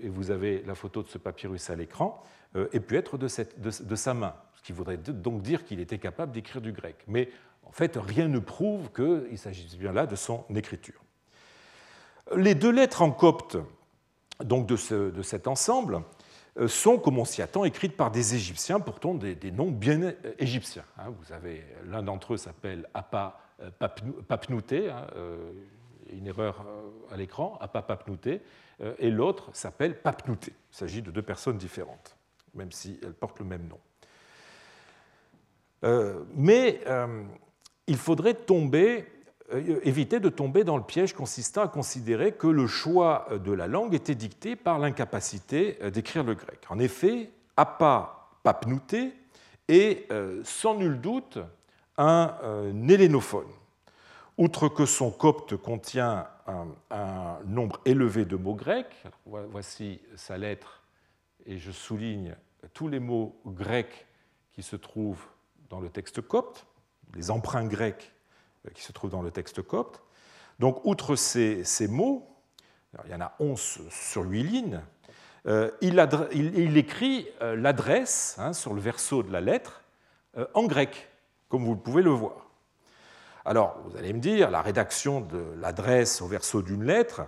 et 0.00 0.08
vous 0.08 0.30
avez 0.30 0.62
la 0.62 0.74
photo 0.74 1.02
de 1.02 1.08
ce 1.08 1.18
papyrus 1.18 1.70
à 1.70 1.76
l'écran, 1.76 2.22
aient 2.72 2.80
pu 2.80 2.96
être 2.96 3.16
de, 3.16 3.28
sa 3.28 4.14
main, 4.14 4.34
ce 4.54 4.62
qui 4.62 4.72
voudrait 4.72 4.98
donc 4.98 5.40
dire 5.42 5.64
qu'il 5.64 5.80
était 5.80 5.98
capable 5.98 6.32
d'écrire 6.32 6.60
du 6.60 6.72
grec. 6.72 6.96
Mais 7.06 7.30
en 7.64 7.72
fait, 7.72 7.96
rien 7.96 8.28
ne 8.28 8.38
prouve 8.38 8.90
qu'il 8.92 9.38
s'agisse 9.38 9.76
bien 9.76 9.92
là 9.92 10.06
de 10.06 10.16
son 10.16 10.44
écriture. 10.54 11.00
Les 12.36 12.54
deux 12.54 12.70
lettres 12.70 13.02
en 13.02 13.10
copte 13.10 13.56
donc 14.44 14.66
de, 14.66 15.22
cet 15.22 15.46
ensemble 15.46 16.02
euh, 16.58 16.68
sont, 16.68 16.98
comme 16.98 17.18
on 17.18 17.24
s'y 17.24 17.42
attend, 17.42 17.64
écrites 17.64 17.96
par 17.96 18.10
des 18.10 18.34
Égyptiens, 18.34 18.80
pourtant 18.80 19.14
des, 19.14 19.50
noms 19.50 19.70
bien 19.70 20.02
euh, 20.02 20.14
égyptiens. 20.38 20.84
Hein. 20.98 21.12
Vous 21.18 21.32
avez 21.32 21.64
l'un 21.86 22.02
d'entre 22.02 22.34
eux 22.34 22.36
s'appelle 22.36 22.88
Appa 22.94 23.40
euh, 23.60 23.70
Papnouté, 24.28 24.90
hein, 24.90 25.06
une 26.12 26.26
erreur 26.26 26.64
à 27.10 27.16
l'écran, 27.16 27.56
Appa 27.60 27.82
Papnouté, 27.82 28.42
et 28.98 29.10
l'autre 29.10 29.50
s'appelle 29.52 30.00
Papnouté. 30.00 30.52
Il 30.72 30.76
s'agit 30.76 31.02
de 31.02 31.10
deux 31.10 31.22
personnes 31.22 31.58
différentes, 31.58 32.16
même 32.54 32.72
si 32.72 32.98
elles 33.02 33.14
portent 33.14 33.38
le 33.38 33.44
même 33.44 33.68
nom. 33.68 33.78
mais 36.34 36.80
il 37.86 37.96
faudrait 37.96 38.34
euh, 39.52 39.80
éviter 39.82 40.20
de 40.20 40.28
tomber 40.28 40.64
dans 40.64 40.76
le 40.76 40.82
piège 40.82 41.12
consistant 41.12 41.62
à 41.62 41.68
considérer 41.68 42.32
que 42.32 42.46
le 42.46 42.66
choix 42.66 43.28
de 43.44 43.52
la 43.52 43.66
langue 43.66 43.94
était 43.94 44.14
dicté 44.14 44.56
par 44.56 44.78
l'incapacité 44.78 45.78
euh, 45.82 45.90
d'écrire 45.90 46.24
le 46.24 46.34
grec. 46.34 46.60
En 46.70 46.78
effet, 46.78 47.30
Appa 47.56 48.30
Papnouté 48.42 49.12
est 49.68 50.10
euh, 50.10 50.40
sans 50.44 50.76
nul 50.76 51.00
doute 51.00 51.38
un 51.98 52.34
hélénophone. 52.88 53.46
Outre 54.38 54.68
que 54.68 54.86
son 54.86 55.10
copte 55.10 55.56
contient 55.56 56.26
un, 56.90 57.38
nombre 57.44 57.80
élevé 57.84 58.24
de 58.24 58.36
mots 58.36 58.54
grecs, 58.54 59.04
voici 59.26 60.00
sa 60.16 60.38
lettre, 60.38 60.82
et 61.44 61.58
je 61.58 61.70
souligne 61.70 62.34
tous 62.72 62.88
les 62.88 63.00
mots 63.00 63.40
grecs 63.46 64.06
qui 64.52 64.62
se 64.62 64.76
trouvent 64.76 65.24
dans 65.68 65.80
le 65.80 65.90
texte 65.90 66.20
copte, 66.20 66.66
les 67.14 67.30
emprunts 67.30 67.66
grecs 67.66 68.12
euh, 68.66 68.70
qui 68.70 68.82
se 68.82 68.92
trouve 68.92 69.10
dans 69.10 69.22
le 69.22 69.30
texte 69.30 69.62
copte. 69.62 70.02
Donc, 70.58 70.84
outre 70.84 71.16
ces, 71.16 71.64
mots, 71.88 72.28
il 73.04 73.10
y 73.10 73.14
en 73.14 73.20
a 73.20 73.34
11 73.38 73.88
sur 73.90 74.22
8 74.22 74.42
lignes, 74.42 74.80
euh, 75.46 75.70
il, 75.80 76.76
écrit 76.76 77.26
euh, 77.40 77.56
l'adresse 77.56 78.36
hein, 78.38 78.52
sur 78.52 78.74
le 78.74 78.80
verso 78.80 79.22
de 79.22 79.32
la 79.32 79.40
lettre 79.40 79.82
en 80.54 80.64
grec, 80.64 81.10
comme 81.50 81.64
vous 81.64 81.76
pouvez 81.76 82.02
le 82.02 82.08
voir. 82.08 82.51
Alors, 83.44 83.80
vous 83.84 83.96
allez 83.96 84.12
me 84.12 84.20
dire, 84.20 84.50
la 84.50 84.62
rédaction 84.62 85.20
de 85.20 85.42
l'adresse 85.60 86.22
au 86.22 86.26
verso 86.26 86.62
d'une 86.62 86.84
lettre 86.84 87.22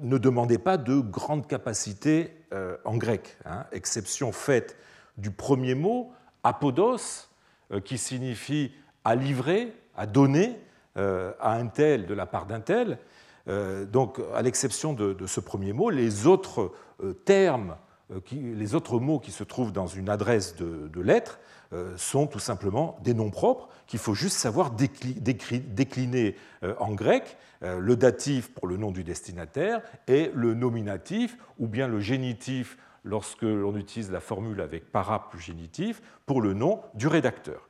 ne 0.00 0.18
demandait 0.18 0.58
pas 0.58 0.76
de 0.76 1.00
grande 1.00 1.46
capacité 1.46 2.32
en 2.84 2.96
grec, 2.96 3.36
hein. 3.44 3.64
exception 3.72 4.32
faite 4.32 4.76
du 5.16 5.30
premier 5.30 5.74
mot, 5.74 6.12
apodos, 6.42 7.28
euh, 7.72 7.80
qui 7.80 7.98
signifie 7.98 8.72
à 9.04 9.14
livrer, 9.14 9.72
à 9.96 10.06
donner 10.06 10.58
euh, 10.96 11.32
à 11.40 11.54
un 11.54 11.66
tel 11.66 12.06
de 12.06 12.14
la 12.14 12.26
part 12.26 12.46
d'un 12.46 12.60
tel. 12.60 12.98
Euh, 13.48 13.84
donc, 13.84 14.20
à 14.34 14.42
l'exception 14.42 14.92
de, 14.92 15.26
ce 15.26 15.40
premier 15.40 15.72
mot, 15.72 15.90
les 15.90 16.26
autres 16.26 16.72
termes, 17.24 17.76
les 18.30 18.74
autres 18.74 18.98
mots 18.98 19.18
qui 19.18 19.32
se 19.32 19.44
trouvent 19.44 19.72
dans 19.72 19.86
une 19.86 20.08
adresse 20.08 20.56
de, 20.56 20.88
de 20.88 21.00
lettre 21.00 21.38
sont 21.96 22.26
tout 22.26 22.38
simplement 22.38 22.98
des 23.02 23.14
noms 23.14 23.30
propres 23.30 23.68
qu'il 23.86 23.98
faut 23.98 24.14
juste 24.14 24.36
savoir 24.36 24.70
décliner 24.70 26.36
en 26.78 26.92
grec, 26.92 27.36
le 27.62 27.96
datif 27.96 28.52
pour 28.52 28.68
le 28.68 28.76
nom 28.76 28.92
du 28.92 29.02
destinataire 29.02 29.80
et 30.06 30.30
le 30.34 30.54
nominatif 30.54 31.36
ou 31.58 31.66
bien 31.66 31.88
le 31.88 32.00
génitif 32.00 32.76
lorsque 33.04 33.42
l'on 33.42 33.76
utilise 33.76 34.10
la 34.10 34.20
formule 34.20 34.60
avec 34.60 34.90
para 34.90 35.28
plus 35.28 35.40
génitif 35.40 36.02
pour 36.26 36.40
le 36.40 36.54
nom 36.54 36.80
du 36.94 37.06
rédacteur. 37.06 37.68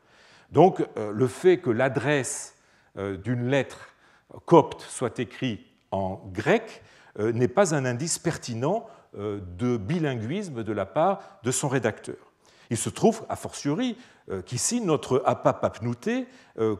Donc 0.50 0.86
euh, 0.96 1.12
le 1.12 1.26
fait 1.26 1.58
que 1.58 1.70
l'adresse 1.70 2.56
euh, 2.96 3.16
d'une 3.16 3.48
lettre 3.48 3.88
copte 4.46 4.82
soit 4.82 5.18
écrite 5.18 5.66
en 5.90 6.22
grec 6.32 6.82
euh, 7.18 7.32
n'est 7.32 7.48
pas 7.48 7.74
un 7.74 7.84
indice 7.84 8.18
pertinent 8.18 8.86
de 9.16 9.76
bilinguisme 9.76 10.64
de 10.64 10.72
la 10.72 10.86
part 10.86 11.38
de 11.44 11.52
son 11.52 11.68
rédacteur. 11.68 12.16
Il 12.70 12.76
se 12.76 12.88
trouve, 12.88 13.24
a 13.28 13.36
fortiori, 13.36 13.96
qu'ici, 14.46 14.80
notre 14.80 15.22
apapapnouté 15.26 16.26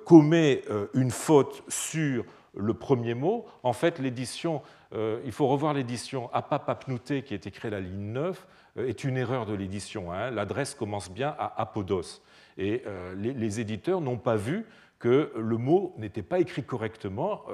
commet 0.05 0.63
une 0.95 1.11
faute 1.11 1.63
sur 1.69 2.25
le 2.57 2.75
premier 2.75 3.15
mot. 3.15 3.47
En 3.63 3.73
fait, 3.73 3.99
l'édition, 3.99 4.63
il 4.93 5.33
faut 5.33 5.47
revoir 5.47 5.75
l'édition 5.75 6.33
apapapnouté 6.33 7.23
qui 7.23 7.35
est 7.35 7.47
écrite 7.47 7.73
à 7.73 7.77
la 7.77 7.81
ligne 7.81 8.13
9, 8.13 8.47
est 8.79 9.05
une 9.05 9.17
erreur 9.17 9.47
de 9.47 9.55
l'édition. 9.55 10.13
Hein. 10.13 10.31
L'adresse 10.31 10.75
commence 10.75 11.11
bien 11.11 11.35
à 11.39 11.61
apodos. 11.61 12.23
Et 12.57 12.83
les, 13.17 13.61
éditeurs 13.61 14.01
n'ont 14.01 14.19
pas 14.19 14.37
vu 14.37 14.67
que 14.99 15.33
le 15.37 15.59
mot 15.59 15.95
n'était 15.99 16.23
pas 16.23 16.39
écrit 16.39 16.65
correctement. 16.65 17.45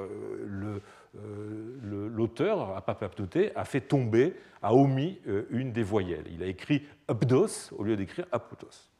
L'auteur, 1.82 2.76
Apapaptouté, 2.76 3.54
a 3.56 3.64
fait 3.64 3.80
tomber, 3.80 4.36
a 4.62 4.74
omis 4.74 5.18
une 5.50 5.72
des 5.72 5.82
voyelles. 5.82 6.26
Il 6.30 6.42
a 6.42 6.46
écrit 6.46 6.86
Abdos 7.08 7.72
au 7.76 7.82
lieu 7.82 7.96
d'écrire 7.96 8.26
Apoutos. 8.30 8.90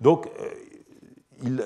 Donc, 0.00 0.30
il, 1.42 1.62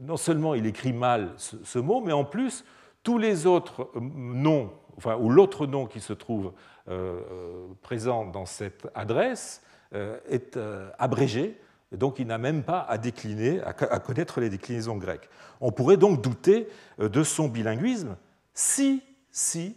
non 0.00 0.16
seulement 0.16 0.54
il 0.54 0.66
écrit 0.66 0.92
mal 0.92 1.32
ce, 1.36 1.78
mot, 1.78 2.00
mais 2.00 2.12
en 2.12 2.24
plus, 2.24 2.64
tous 3.02 3.18
les 3.18 3.46
autres 3.46 3.90
noms, 4.00 4.72
enfin, 4.96 5.16
ou 5.16 5.28
l'autre 5.28 5.66
nom 5.66 5.86
qui 5.86 6.00
se 6.00 6.12
trouve 6.12 6.52
euh, 6.88 7.20
euh, 7.30 7.66
présent 7.82 8.24
dans 8.24 8.46
cette 8.46 8.88
adresse 8.94 9.62
euh, 9.94 10.18
est 10.28 10.58
abrégé, 10.98 11.60
donc 11.96 12.18
il 12.18 12.26
n'a 12.26 12.38
même 12.38 12.62
pas 12.62 12.80
à 12.80 12.98
décliner, 12.98 13.60
à, 13.62 13.72
connaître 13.72 14.40
les 14.40 14.50
déclinaisons 14.50 14.96
grecques. 14.96 15.28
On 15.60 15.72
pourrait 15.72 15.96
donc 15.96 16.22
douter 16.22 16.68
de 16.98 17.22
son 17.22 17.48
bilinguisme 17.48 18.16
si, 18.52 19.02
si 19.30 19.76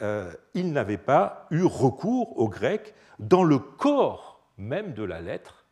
il 0.00 0.72
n'avait 0.72 0.98
pas 0.98 1.46
eu 1.50 1.64
recours 1.64 2.38
au 2.38 2.48
grec 2.48 2.94
dans 3.18 3.42
le 3.42 3.58
corps 3.58 4.28
même 4.58 4.92
de 4.92 5.04
la 5.04 5.20
lettre, 5.20 5.64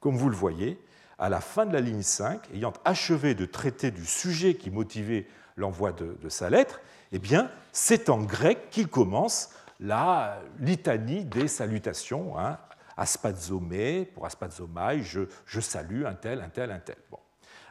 comme 0.00 0.16
vous 0.16 0.30
le 0.30 0.36
voyez, 0.36 0.80
à 1.18 1.28
la 1.28 1.40
fin 1.40 1.66
de 1.66 1.72
la 1.72 1.80
ligne 1.80 2.02
5, 2.02 2.48
ayant 2.54 2.72
achevé 2.84 3.34
de 3.34 3.44
traiter 3.44 3.90
du 3.90 4.06
sujet 4.06 4.54
qui 4.54 4.70
motivait 4.70 5.26
l'envoi 5.56 5.92
de, 5.92 6.28
sa 6.28 6.48
lettre, 6.48 6.80
eh 7.12 7.18
bien, 7.18 7.50
c'est 7.72 8.08
en 8.08 8.22
grec 8.22 8.70
qu'il 8.70 8.88
commence 8.88 9.50
la 9.78 10.40
litanie 10.58 11.24
des 11.24 11.48
salutations. 11.48 12.38
Hein, 12.38 12.58
aspazomé, 12.96 14.04
pour 14.04 14.26
aspazomai, 14.26 15.02
je, 15.02 15.22
je, 15.46 15.60
salue 15.60 16.04
un 16.04 16.14
tel, 16.14 16.40
un 16.40 16.48
tel, 16.48 16.70
un 16.70 16.78
tel. 16.78 16.96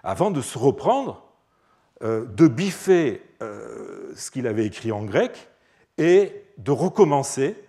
Avant 0.03 0.31
de 0.31 0.41
se 0.41 0.57
reprendre, 0.57 1.29
euh, 2.01 2.25
de 2.25 2.47
biffer 2.47 3.21
euh, 3.41 4.13
ce 4.15 4.31
qu'il 4.31 4.47
avait 4.47 4.65
écrit 4.65 4.93
en 4.93 5.03
grec 5.03 5.49
et 5.97 6.45
de 6.57 6.71
recommencer 6.71 7.61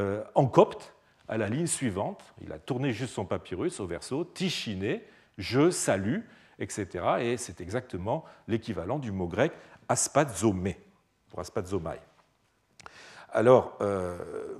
euh, 0.00 0.24
en 0.34 0.46
copte 0.46 0.92
à 1.28 1.38
la 1.38 1.48
ligne 1.48 1.68
suivante. 1.68 2.34
Il 2.42 2.52
a 2.52 2.58
tourné 2.58 2.92
juste 2.92 3.14
son 3.14 3.24
papyrus 3.24 3.78
au 3.78 3.86
verso, 3.86 4.24
tichiné, 4.24 5.04
je 5.38 5.70
salue, 5.70 6.20
etc. 6.58 7.04
Et 7.20 7.36
c'est 7.36 7.60
exactement 7.60 8.24
l'équivalent 8.48 8.98
du 8.98 9.12
mot 9.12 9.28
grec 9.28 9.52
aspazomé, 9.88 10.80
pour 11.30 11.38
aspazomai. 11.38 12.00
Alors, 13.36 13.76
euh, 13.82 14.16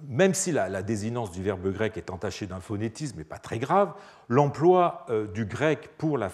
même 0.07 0.35
si 0.35 0.53
la, 0.53 0.83
désinence 0.83 1.31
du 1.31 1.43
verbe 1.43 1.73
grec 1.73 1.97
est 1.97 2.11
entachée 2.11 2.47
d'un 2.47 2.61
phonétisme, 2.61 3.17
mais 3.17 3.25
pas 3.25 3.39
très 3.39 3.59
grave, 3.59 3.95
l'emploi 4.29 5.07
euh, 5.09 5.27
du 5.27 5.47
grec 5.47 5.89
pour 5.97 6.19
la, 6.19 6.29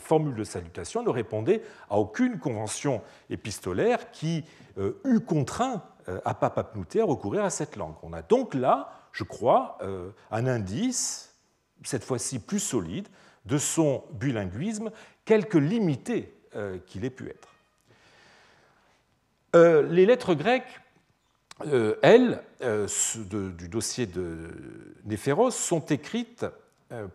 formule 0.00 0.34
de 0.34 0.42
salutation 0.42 1.04
ne 1.04 1.10
répondait 1.10 1.62
à 1.88 1.98
aucune 1.98 2.40
convention 2.40 3.02
épistolaire 3.30 4.10
qui 4.10 4.44
euh, 4.78 5.00
eût 5.04 5.20
contraint 5.20 5.82
Apapapnouté 6.24 7.00
à 7.00 7.04
recourir 7.04 7.44
à 7.44 7.50
cette 7.50 7.74
langue. 7.74 7.96
On 8.04 8.12
a 8.12 8.22
donc 8.22 8.54
là, 8.54 8.92
je 9.10 9.24
crois, 9.24 9.76
un 10.30 10.46
indice, 10.46 11.34
cette 11.82 12.04
fois-ci 12.04 12.38
plus 12.38 12.60
solide, 12.60 13.08
de 13.44 13.58
son 13.58 14.04
bilinguisme, 14.12 14.92
quelque 15.24 15.58
limité 15.58 16.32
qu'il 16.86 17.04
ait 17.04 17.10
pu 17.10 17.28
être. 17.28 17.48
Les 19.90 20.06
lettres 20.06 20.34
grecques, 20.34 20.80
euh, 21.66 21.94
elles, 22.02 22.42
du 23.30 23.68
dossier 23.68 24.06
de 24.06 24.48
Néphéros, 25.04 25.50
sont 25.50 25.84
écrites 25.86 26.46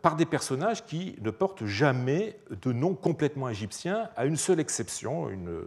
par 0.02 0.18
des 0.18 0.26
personnages 0.26 0.84
qui 0.86 1.16
ne 1.22 1.32
portent 1.32 1.66
jamais 1.66 2.38
de 2.62 2.74
nom 2.74 2.94
complètement 2.94 3.48
égyptien, 3.48 4.10
à 4.18 4.26
une 4.26 4.36
seule 4.36 4.60
exception, 4.60 5.30
une, 5.30 5.64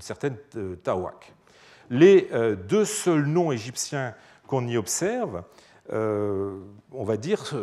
certaine 0.00 0.36
Tawak. 0.82 1.34
Les 1.88 2.28
deux 2.68 2.84
seuls 2.84 3.26
noms 3.26 3.52
égyptiens 3.52 4.14
qu'on 4.48 4.66
y 4.66 4.76
observe, 4.76 5.44
on 5.92 7.04
va 7.04 7.16
dire, 7.16 7.54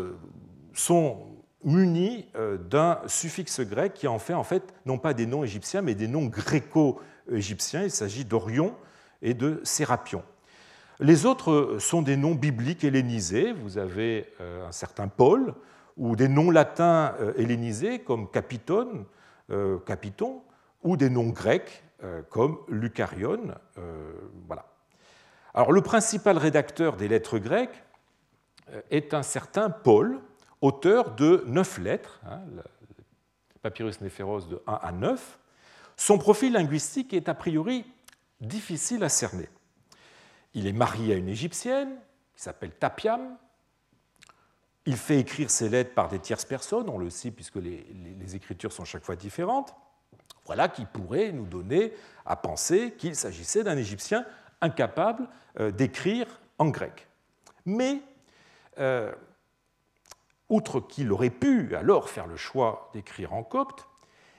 sont 0.73 1.35
muni 1.65 2.27
euh, 2.35 2.57
d'un 2.57 2.99
suffixe 3.07 3.59
grec 3.61 3.95
qui 3.95 4.07
en 4.07 4.19
fait 4.19 4.33
en 4.33 4.43
fait 4.43 4.73
non 4.85 4.97
pas 4.97 5.13
des 5.13 5.25
noms 5.25 5.43
égyptiens 5.43 5.81
mais 5.81 5.95
des 5.95 6.07
noms 6.07 6.25
gréco-égyptiens. 6.25 7.83
Il 7.83 7.91
s'agit 7.91 8.23
d'Orion 8.23 8.73
et 9.21 9.33
de 9.33 9.59
Sérapion. 9.63 10.23
Les 10.99 11.25
autres 11.25 11.77
sont 11.79 12.01
des 12.01 12.15
noms 12.15 12.35
bibliques 12.35 12.83
hellénisés. 12.83 13.51
Vous 13.51 13.77
avez 13.77 14.31
euh, 14.39 14.67
un 14.67 14.71
certain 14.71 15.07
Paul 15.07 15.53
ou 15.97 16.15
des 16.15 16.27
noms 16.27 16.51
latins 16.51 17.15
euh, 17.19 17.33
hellénisés 17.37 17.99
comme 17.99 18.29
Capiton, 18.29 19.05
Capiton 19.85 20.41
ou 20.81 20.97
des 20.97 21.11
noms 21.11 21.29
grecs 21.29 21.83
comme 22.31 22.57
Lucarion. 22.67 23.53
Voilà. 24.47 24.65
Le 25.69 25.81
principal 25.81 26.39
rédacteur 26.39 26.97
des 26.97 27.07
lettres 27.07 27.37
grecques 27.37 27.83
est 28.89 29.13
un 29.13 29.21
certain 29.21 29.69
Paul, 29.69 30.19
auteur 30.61 31.13
de 31.13 31.43
neuf 31.45 31.77
lettres, 31.77 32.19
hein, 32.25 32.39
papyrus 33.61 34.01
néphéros 34.01 34.47
de 34.47 34.61
1 34.65 34.73
à 34.73 34.91
9. 34.91 35.39
Son 35.95 36.17
profil 36.17 36.53
linguistique 36.53 37.13
est 37.13 37.29
a 37.29 37.35
priori 37.35 37.85
difficile 38.41 39.03
à 39.03 39.09
cerner. 39.09 39.47
Il 40.55 40.67
est 40.67 40.73
marié 40.73 41.13
à 41.13 41.17
une 41.17 41.27
égyptienne 41.27 41.99
qui 42.33 42.41
s'appelle 42.41 42.71
Tapiam. 42.71 43.37
Il 44.85 44.95
fait 44.95 45.19
écrire 45.19 45.49
ses 45.49 45.67
lettres 45.67 45.93
par 45.93 46.07
des 46.07 46.19
tierces 46.19 46.45
personnes, 46.45 46.89
on 46.89 46.97
le 46.97 47.09
sait 47.09 47.31
puisque 47.31 47.57
les, 47.57 48.35
écritures 48.35 48.71
sont 48.71 48.85
chaque 48.85 49.03
fois 49.03 49.17
différentes. 49.17 49.75
Voilà 50.45 50.69
qui 50.69 50.85
pourrait 50.85 51.31
nous 51.31 51.45
donner 51.45 51.93
à 52.25 52.35
penser 52.35 52.93
qu'il 52.97 53.15
s'agissait 53.15 53.63
d'un 53.63 53.77
Égyptien 53.77 54.25
incapable 54.61 55.27
euh, 55.59 55.71
d'écrire 55.71 56.27
en 56.57 56.69
grec. 56.69 57.07
Mais 57.65 58.01
euh, 58.77 59.11
outre 60.49 60.79
qu'il 60.79 61.11
aurait 61.11 61.31
pu 61.31 61.75
alors 61.75 62.09
faire 62.09 62.27
le 62.27 62.37
choix 62.37 62.91
d'écrire 62.93 63.33
en 63.33 63.43
copte, 63.43 63.87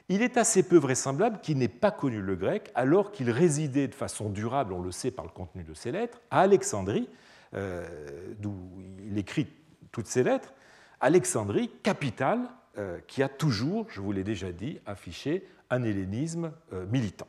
il 0.08 0.22
est 0.22 0.36
assez 0.36 0.62
peu 0.62 0.76
vraisemblable 0.76 1.40
qu'il 1.40 1.58
n'ait 1.58 1.68
pas 1.68 1.90
connu 1.90 2.20
le 2.20 2.36
grec 2.36 2.70
alors 2.74 3.10
qu'il 3.10 3.30
résidait 3.30 3.88
de 3.88 3.94
façon 3.94 4.30
durable, 4.30 4.72
on 4.72 4.80
le 4.80 4.92
sait 4.92 5.10
par 5.10 5.24
le 5.24 5.30
contenu 5.30 5.64
de 5.64 5.74
ses 5.74 5.90
lettres, 5.90 6.20
à 6.30 6.40
Alexandrie, 6.40 7.08
euh, 7.54 7.86
d'où 8.38 8.54
il 9.04 9.18
écrit 9.18 9.48
toutes 9.90 10.06
ses 10.06 10.22
lettres, 10.22 10.52
Alexandrie, 11.00 11.70
capitale 11.82 12.40
euh, 12.78 12.98
qui 13.06 13.22
a 13.22 13.28
toujours, 13.28 13.86
je 13.88 14.00
vous 14.00 14.12
l'ai 14.12 14.24
déjà 14.24 14.52
dit, 14.52 14.78
affiché 14.86 15.46
un 15.70 15.82
hellénisme 15.82 16.52
euh, 16.72 16.86
militant. 16.86 17.28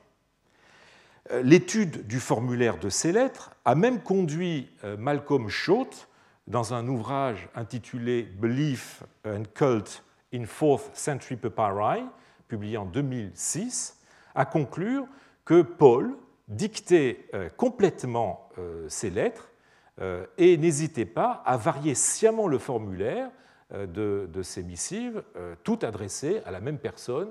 L'étude 1.41 2.07
du 2.07 2.21
formulaire 2.21 2.77
de 2.77 2.87
ces 2.87 3.11
lettres 3.11 3.51
a 3.65 3.75
même 3.75 3.99
conduit 4.01 4.69
Malcolm 4.97 5.49
Schott 5.49 6.07
dans 6.47 6.73
un 6.73 6.87
ouvrage 6.87 7.49
intitulé 7.53 8.23
Belief 8.23 9.03
and 9.25 9.43
Cult 9.53 10.05
in 10.33 10.45
Fourth 10.45 10.89
Century 10.93 11.35
Papyri, 11.35 12.05
publié 12.47 12.77
en 12.77 12.85
2006, 12.85 13.99
à 14.35 14.45
conclure 14.45 15.07
que 15.45 15.61
Paul 15.61 16.15
dictait 16.47 17.27
euh, 17.33 17.49
complètement 17.55 18.49
euh, 18.57 18.87
ses 18.89 19.09
lettres 19.09 19.51
euh, 19.99 20.25
et 20.37 20.57
n'hésitait 20.57 21.05
pas 21.05 21.43
à 21.45 21.57
varier 21.57 21.95
sciemment 21.95 22.47
le 22.47 22.57
formulaire 22.57 23.29
de, 23.73 24.29
ses 24.43 24.63
missives, 24.63 25.21
toutes 25.65 25.83
adressées 25.83 26.41
à 26.45 26.51
la 26.51 26.61
même 26.61 26.77
personne, 26.77 27.27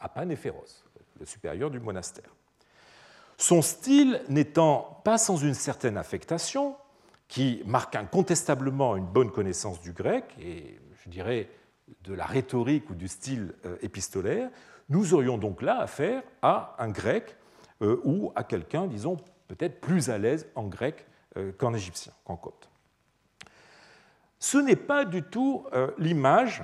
à 0.00 0.08
Panéphéros, 0.08 0.84
le 1.20 1.26
supérieur 1.26 1.70
du 1.70 1.78
monastère. 1.78 2.34
Son 3.36 3.62
style 3.62 4.20
n'étant 4.28 5.00
pas 5.04 5.16
sans 5.16 5.36
une 5.36 5.54
certaine 5.54 5.96
affectation, 5.96 6.74
qui 7.28 7.62
marque 7.66 7.94
incontestablement 7.94 8.96
une 8.96 9.06
bonne 9.06 9.30
connaissance 9.30 9.80
du 9.80 9.92
grec 9.92 10.24
et, 10.40 10.80
je 11.04 11.10
dirais, 11.10 11.48
de 12.04 12.14
la 12.14 12.24
rhétorique 12.24 12.90
ou 12.90 12.94
du 12.94 13.08
style 13.08 13.54
euh, 13.64 13.76
épistolaire, 13.82 14.50
nous 14.88 15.14
aurions 15.14 15.38
donc 15.38 15.62
là 15.62 15.80
affaire 15.80 16.22
à 16.42 16.74
un 16.78 16.88
grec 16.88 17.36
euh, 17.82 18.00
ou 18.04 18.32
à 18.34 18.44
quelqu'un, 18.44 18.86
disons, 18.86 19.16
peut-être 19.48 19.80
plus 19.80 20.10
à 20.10 20.18
l'aise 20.18 20.46
en 20.54 20.64
grec 20.64 21.06
euh, 21.36 21.52
qu'en 21.52 21.74
égyptien, 21.74 22.12
qu'en 22.24 22.36
copte. 22.36 22.68
Ce 24.38 24.58
n'est 24.58 24.76
pas 24.76 25.04
du 25.04 25.24
tout 25.24 25.66
l'image 25.98 26.62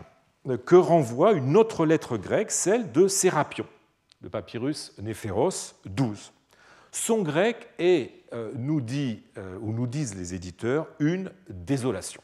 que 0.64 0.76
renvoie 0.76 1.32
une 1.32 1.56
autre 1.56 1.86
lettre 1.86 2.16
grecque, 2.16 2.52
celle 2.52 2.92
de 2.92 3.08
Sérapion, 3.08 3.66
le 4.20 4.30
papyrus 4.30 4.96
Néphéros 5.02 5.74
12. 5.84 6.32
Son 6.92 7.22
grec 7.22 7.68
est, 7.80 8.12
nous 8.54 8.80
dit, 8.80 9.24
ou 9.60 9.72
nous 9.72 9.88
disent 9.88 10.14
les 10.14 10.34
éditeurs, 10.34 10.86
une 11.00 11.32
désolation. 11.48 12.22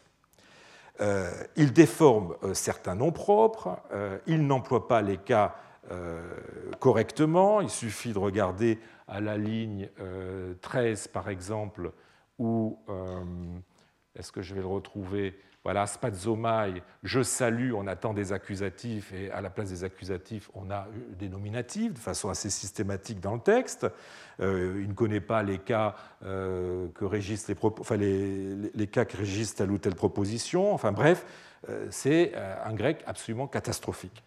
Euh, 1.01 1.31
il 1.57 1.73
déforme 1.73 2.37
certains 2.53 2.95
noms 2.95 3.13
propres, 3.13 3.79
il 4.27 4.47
n'emploie 4.47 4.87
pas 4.87 5.03
les 5.03 5.17
cas 5.17 5.55
correctement, 6.79 7.61
il 7.61 7.71
suffit 7.71 8.13
de 8.13 8.19
regarder 8.19 8.79
à 9.09 9.21
la 9.21 9.39
ligne 9.39 9.89
13 10.61 11.09
par 11.09 11.31
exemple, 11.31 11.93
où 12.39 12.79
est-ce 14.15 14.31
que 14.31 14.43
je 14.43 14.55
vais 14.55 14.61
le 14.61 14.67
retrouver? 14.67 15.39
Voilà, 15.63 15.87
spazomai, 15.87 16.83
je 17.03 17.23
salue, 17.23 17.75
on 17.75 17.87
attend 17.87 18.15
des 18.15 18.33
accusatifs, 18.33 19.13
et 19.13 19.31
à 19.31 19.43
la 19.43 19.51
place 19.51 19.69
des 19.69 19.85
accusatifs, 19.85 20.51
on 20.55 20.71
a 20.71 20.87
des 21.19 21.29
nominatifs 21.29 21.93
de 21.93 21.99
façon 21.99 22.31
assez 22.31 22.49
systématique 22.49 23.21
dans 23.21 23.35
le 23.35 23.41
texte. 23.41 23.87
Euh, 24.41 24.81
il 24.81 24.89
ne 24.89 24.95
connaît 24.95 25.21
pas 25.21 25.43
les 25.43 25.59
cas, 25.59 25.97
euh, 26.25 26.89
que 26.95 27.05
régissent 27.05 27.47
les, 27.49 27.57
enfin, 27.63 27.97
les, 27.97 28.87
cas 28.87 29.05
qui 29.05 29.19
régissent 29.19 29.55
telle 29.55 29.71
ou 29.71 29.77
telle 29.77 29.95
proposition. 29.95 30.73
Enfin 30.73 30.93
bref, 30.93 31.27
euh, 31.69 31.89
c'est 31.91 32.33
un 32.65 32.73
grec 32.73 33.03
absolument 33.07 33.47
catastrophique. 33.47 34.25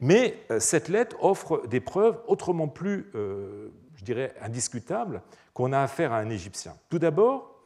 Mais 0.00 0.38
cette 0.60 0.88
lettre 0.88 1.16
offre 1.24 1.66
des 1.66 1.80
preuves 1.80 2.20
autrement 2.28 2.68
plus, 2.68 3.10
je 3.14 4.04
dirais, 4.04 4.32
indiscutables 4.40 5.22
qu'on 5.52 5.72
a 5.72 5.80
affaire 5.80 6.12
à 6.12 6.18
un 6.18 6.30
Égyptien. 6.30 6.74
Tout 6.88 7.00
d'abord, 7.00 7.64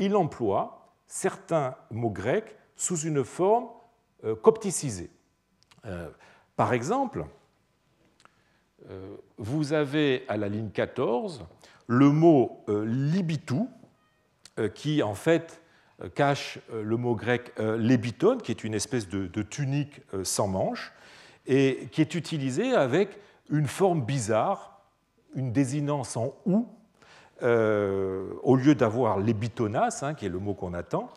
il 0.00 0.16
emploie 0.16 0.81
certains 1.12 1.76
mots 1.90 2.08
grecs 2.08 2.56
sous 2.74 3.00
une 3.00 3.22
forme 3.22 3.68
euh, 4.24 4.34
copticisée. 4.34 5.10
Euh, 5.84 6.08
par 6.56 6.72
exemple, 6.72 7.26
euh, 8.88 9.14
vous 9.36 9.74
avez 9.74 10.24
à 10.28 10.38
la 10.38 10.48
ligne 10.48 10.70
14 10.70 11.44
le 11.86 12.08
mot 12.08 12.64
libitou, 12.68 13.68
qui 14.74 15.02
en 15.02 15.14
fait 15.14 15.60
cache 16.14 16.58
le 16.72 16.96
mot 16.96 17.14
grec 17.14 17.52
lébiton, 17.58 18.38
qui 18.38 18.52
est 18.52 18.64
une 18.64 18.72
espèce 18.72 19.08
de, 19.08 19.26
de 19.26 19.42
tunique 19.42 20.00
sans 20.22 20.46
manches, 20.46 20.92
et 21.46 21.88
qui 21.90 22.00
est 22.00 22.14
utilisé 22.14 22.72
avec 22.72 23.18
une 23.50 23.66
forme 23.66 24.02
bizarre, 24.02 24.80
une 25.34 25.52
désinence 25.52 26.16
en 26.16 26.34
ou, 26.46 26.68
euh, 27.42 28.34
au 28.42 28.56
lieu 28.56 28.74
d'avoir 28.74 29.18
l'ébitonas, 29.18 30.00
hein, 30.02 30.14
qui 30.14 30.26
est 30.26 30.28
le 30.28 30.38
mot 30.38 30.54
qu'on 30.54 30.74
attend, 30.74 31.10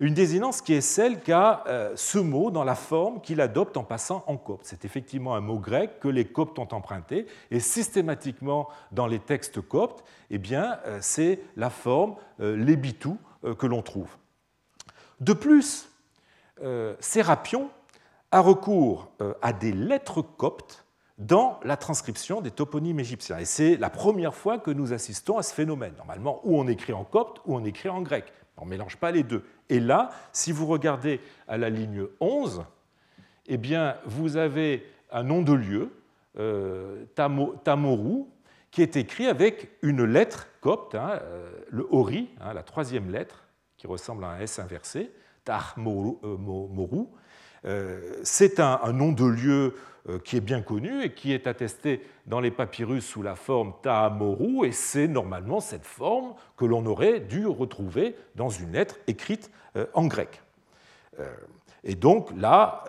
une 0.00 0.14
désinence 0.14 0.60
qui 0.60 0.74
est 0.74 0.80
celle 0.80 1.20
qu'a 1.20 1.64
euh, 1.66 1.92
ce 1.96 2.18
mot 2.18 2.50
dans 2.50 2.64
la 2.64 2.74
forme 2.74 3.20
qu'il 3.20 3.40
adopte 3.40 3.76
en 3.76 3.84
passant 3.84 4.24
en 4.26 4.36
copte. 4.36 4.64
C'est 4.64 4.84
effectivement 4.84 5.34
un 5.34 5.40
mot 5.40 5.58
grec 5.58 6.00
que 6.00 6.08
les 6.08 6.24
coptes 6.24 6.58
ont 6.58 6.68
emprunté, 6.72 7.26
et 7.50 7.60
systématiquement 7.60 8.68
dans 8.92 9.06
les 9.06 9.18
textes 9.18 9.60
coptes, 9.60 10.04
eh 10.30 10.38
bien, 10.38 10.78
euh, 10.86 10.98
c'est 11.00 11.40
la 11.56 11.70
forme 11.70 12.16
l'ébitou 12.38 13.18
que 13.58 13.66
l'on 13.66 13.82
trouve. 13.82 14.10
De 15.20 15.32
plus, 15.32 15.88
Sérapion 16.98 17.70
a 18.32 18.40
recours 18.40 19.10
à 19.42 19.52
des 19.52 19.72
lettres 19.72 20.22
coptes 20.22 20.84
dans 21.18 21.58
la 21.64 21.76
transcription 21.76 22.40
des 22.40 22.50
toponymes 22.50 23.00
égyptiens. 23.00 23.38
Et 23.38 23.44
c'est 23.44 23.76
la 23.76 23.90
première 23.90 24.34
fois 24.34 24.58
que 24.58 24.70
nous 24.70 24.92
assistons 24.92 25.36
à 25.36 25.42
ce 25.42 25.52
phénomène. 25.52 25.92
Normalement, 25.98 26.40
ou 26.44 26.58
on 26.58 26.68
écrit 26.68 26.92
en 26.92 27.04
copte, 27.04 27.38
ou 27.44 27.56
on 27.56 27.64
écrit 27.64 27.88
en 27.88 28.00
grec. 28.00 28.32
On 28.56 28.64
ne 28.64 28.70
mélange 28.70 28.96
pas 28.96 29.10
les 29.10 29.22
deux. 29.22 29.44
Et 29.68 29.80
là, 29.80 30.10
si 30.32 30.52
vous 30.52 30.66
regardez 30.66 31.20
à 31.46 31.58
la 31.58 31.70
ligne 31.70 32.04
11, 32.20 32.64
eh 33.46 33.56
bien, 33.56 33.96
vous 34.04 34.36
avez 34.36 34.84
un 35.10 35.22
nom 35.22 35.42
de 35.42 35.52
lieu, 35.52 35.90
euh, 36.38 37.04
Tamoru, 37.14 38.24
qui 38.70 38.82
est 38.82 38.96
écrit 38.96 39.26
avec 39.26 39.70
une 39.82 40.04
lettre 40.04 40.48
copte, 40.60 40.94
hein, 40.94 41.20
euh, 41.22 41.50
le 41.68 41.86
Ori, 41.90 42.28
hein, 42.40 42.52
la 42.52 42.62
troisième 42.62 43.10
lettre, 43.10 43.44
qui 43.76 43.86
ressemble 43.86 44.24
à 44.24 44.30
un 44.30 44.40
S 44.40 44.58
inversé, 44.58 45.12
Tahmoru. 45.44 46.18
Euh, 47.64 48.20
c'est 48.22 48.60
un, 48.60 48.92
nom 48.92 49.12
de 49.12 49.24
lieu 49.24 49.74
euh, 50.08 50.18
qui 50.18 50.36
est 50.36 50.40
bien 50.40 50.62
connu 50.62 51.02
et 51.02 51.12
qui 51.12 51.32
est 51.32 51.46
attesté 51.46 52.02
dans 52.26 52.40
les 52.40 52.50
papyrus 52.50 53.04
sous 53.04 53.22
la 53.22 53.34
forme 53.34 53.74
Ta'amoru, 53.82 54.66
et 54.66 54.72
c'est 54.72 55.08
normalement 55.08 55.60
cette 55.60 55.84
forme 55.84 56.34
que 56.56 56.64
l'on 56.64 56.86
aurait 56.86 57.20
dû 57.20 57.46
retrouver 57.46 58.14
dans 58.36 58.50
une 58.50 58.72
lettre 58.72 58.96
écrite 59.06 59.50
euh, 59.76 59.86
en 59.94 60.06
grec. 60.06 60.42
Et 61.82 61.96
donc 61.96 62.30
là, 62.36 62.84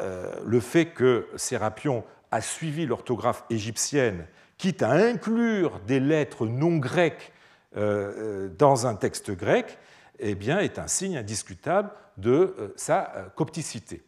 le 0.45 0.59
fait 0.59 0.85
que 0.85 1.27
Sérapion 1.35 2.03
a 2.29 2.41
suivi 2.41 2.85
l'orthographe 2.85 3.43
égyptienne, 3.49 4.27
quitte 4.59 4.83
à 4.83 4.91
inclure 4.91 5.79
des 5.87 5.99
lettres 5.99 6.45
non 6.45 6.77
grecques 6.77 7.33
dans 7.75 8.85
un 8.85 8.93
texte 8.93 9.31
grec, 9.31 9.79
eh 10.19 10.35
bien, 10.35 10.59
est 10.59 10.77
un 10.77 10.85
signe 10.85 11.17
indiscutable 11.17 11.89
de 12.17 12.53
sa 12.75 13.31
copticité. 13.35 14.03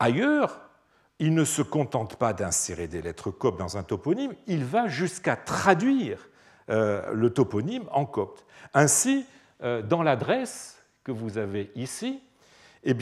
Ailleurs, 0.00 0.60
il 1.20 1.34
ne 1.34 1.44
se 1.44 1.60
contente 1.60 2.16
pas 2.16 2.32
d'insérer 2.32 2.88
des 2.88 3.02
lettres 3.02 3.30
coptes 3.30 3.58
dans 3.58 3.76
un 3.76 3.82
toponyme, 3.82 4.34
il 4.46 4.64
va 4.64 4.88
jusqu'à 4.88 5.36
traduire 5.36 6.30
euh, 6.70 7.12
le 7.12 7.28
toponyme 7.30 7.84
en 7.92 8.06
copte. 8.06 8.46
Ainsi, 8.72 9.26
euh, 9.62 9.82
dans 9.82 10.02
l'adresse 10.02 10.82
que 11.04 11.12
vous 11.12 11.36
avez 11.36 11.70
ici, 11.74 12.22
eh 12.84 12.96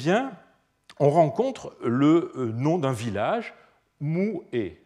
on 0.98 1.10
rencontre 1.10 1.76
le 1.84 2.32
euh, 2.34 2.52
nom 2.52 2.78
d'un 2.78 2.92
village, 2.92 3.54
Moué. 4.00 4.84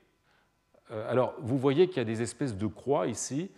Alors, 1.09 1.35
vous 1.38 1.59
voyez 1.59 1.88
qu'il 1.88 1.98
y 1.98 2.01
a 2.01 2.05
des 2.05 2.22
espèces 2.22 2.57
de 2.57 2.66
croix 2.66 3.07
ici. 3.07 3.51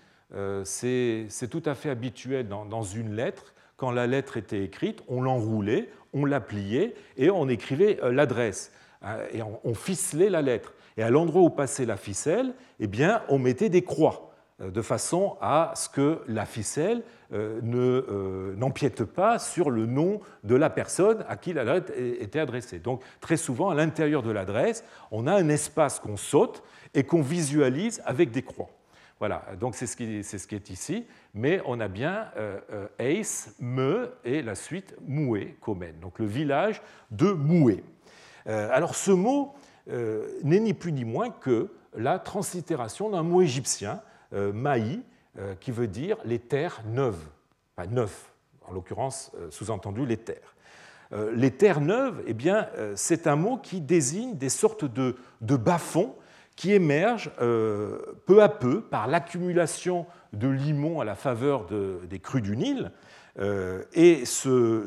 C'est 0.65 1.49
tout 1.49 1.63
à 1.65 1.75
fait 1.77 1.91
habituel 1.91 2.49
dans 2.49 2.83
une 2.83 3.15
lettre. 3.15 3.54
La 3.91 4.07
lettre 4.07 4.37
était 4.37 4.63
écrite, 4.63 5.03
on 5.09 5.23
l'enroulait, 5.23 5.89
on 6.13 6.25
la 6.25 6.41
pliait 6.41 6.95
et 7.17 7.31
on 7.31 7.49
écrivait 7.49 7.99
l'adresse. 8.03 8.73
Euh, 9.05 9.27
et 9.33 9.41
on 9.43 9.75
ficelait 9.75 10.31
la 10.31 10.43
lettre. 10.43 10.73
Et 10.97 11.03
à 11.03 11.11
l'endroit 11.11 11.43
où 11.43 11.51
passait 11.51 11.87
la 11.87 11.97
ficelle, 11.97 12.55
eh 12.81 12.87
bien, 12.87 13.23
on 13.29 13.39
mettait 13.39 13.69
des 13.69 13.83
croix, 13.83 14.33
euh, 14.61 14.71
de 14.71 14.83
façon 14.83 15.37
à 15.41 15.73
ce 15.75 15.89
que 15.89 16.21
la 16.29 16.47
ficelle 16.47 17.03
euh, 17.33 18.55
n'empiète 18.57 19.05
pas 19.05 19.39
sur 19.39 19.71
le 19.71 19.87
nom 19.87 20.21
de 20.45 20.55
la 20.55 20.71
personne 20.71 21.25
à 21.29 21.37
qui 21.37 21.53
la 21.53 21.65
lettre 21.65 21.93
était 21.97 22.39
adressée. 22.39 22.79
Donc, 22.79 23.03
très 23.21 23.37
souvent, 23.37 23.71
à 23.71 23.75
l'intérieur 23.75 24.23
de 24.23 24.31
l'adresse, 24.31 24.85
on 25.11 25.27
a 25.27 25.35
un 25.35 25.49
espace 25.49 25.99
qu'on 25.99 26.17
saute 26.17 26.63
et 26.95 27.03
qu'on 27.03 27.23
visualise 27.23 28.01
avec 28.07 28.31
des 28.31 28.43
croix. 28.43 28.69
Voilà, 29.21 29.47
donc 29.59 29.75
c'est 29.75 29.87
ce, 29.87 29.97
qui, 29.97 30.05
est 30.55 30.71
ici, 30.71 31.07
mais 31.35 31.61
on 31.67 31.81
a 31.81 31.89
bien 31.89 32.31
Ace, 32.99 33.55
Me 33.61 34.13
et 34.25 34.43
la 34.43 34.55
suite 34.55 34.95
Moué, 35.07 35.57
Komen, 35.61 36.01
donc 36.01 36.19
le 36.19 36.27
village 36.27 36.83
de 37.11 37.31
Moué. 37.31 37.85
Euh, 38.47 38.69
alors 38.73 38.95
ce 38.95 39.11
mot 39.11 39.55
euh, 39.91 40.27
n'est 40.43 40.61
ni 40.61 40.75
plus 40.75 40.93
ni 40.93 41.05
moins 41.05 41.31
que 41.31 41.71
la 41.97 42.19
translittération 42.19 43.11
d'un 43.11 43.23
mot 43.23 43.43
égyptien, 43.43 44.01
euh, 44.33 44.53
maï, 44.53 45.01
qui 45.59 45.73
veut 45.73 45.89
dire 45.89 46.17
les 46.25 46.39
terres 46.39 46.81
neuves, 46.87 47.27
pas 47.75 47.89
neuf, 47.89 48.33
en 48.69 48.73
l'occurrence 48.73 49.33
sous-entendu 49.51 50.07
les 50.07 50.17
terres. 50.17 50.55
Les 51.33 51.51
terres 51.51 51.81
neuves, 51.81 52.23
eh 52.29 52.35
bien, 52.35 52.69
c'est 52.95 53.27
un 53.27 53.35
mot 53.35 53.57
qui 53.57 53.81
désigne 53.81 54.37
des 54.37 54.49
sortes 54.49 54.85
de, 54.85 55.17
bas-fonds 55.41 56.15
qui 56.57 56.73
émergent 56.73 57.31
peu 57.39 58.43
à 58.43 58.49
peu 58.49 58.81
par 58.81 59.07
l'accumulation 59.07 60.07
de 60.33 60.49
limons 60.49 61.01
à 61.01 61.05
la 61.05 61.15
faveur 61.15 61.67
des 61.67 62.19
crues 62.21 62.43
du 62.43 62.57
Nil. 62.57 62.93
et 63.95 64.25
ce, 64.25 64.87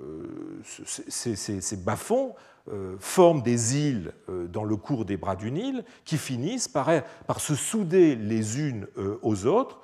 euh, 0.00 0.62
ces, 0.64 1.76
bas-fonds 1.76 2.34
euh, 2.68 2.96
forment 2.98 3.42
des 3.42 3.78
îles 3.78 4.12
euh, 4.28 4.46
dans 4.46 4.64
le 4.64 4.76
cours 4.76 5.04
des 5.04 5.16
bras 5.16 5.36
du 5.36 5.50
Nil 5.50 5.84
qui 6.04 6.18
finissent 6.18 6.68
par, 6.68 6.90
se 7.38 7.54
souder 7.54 8.16
les 8.16 8.60
unes 8.60 8.86
aux 9.22 9.46
autres 9.46 9.80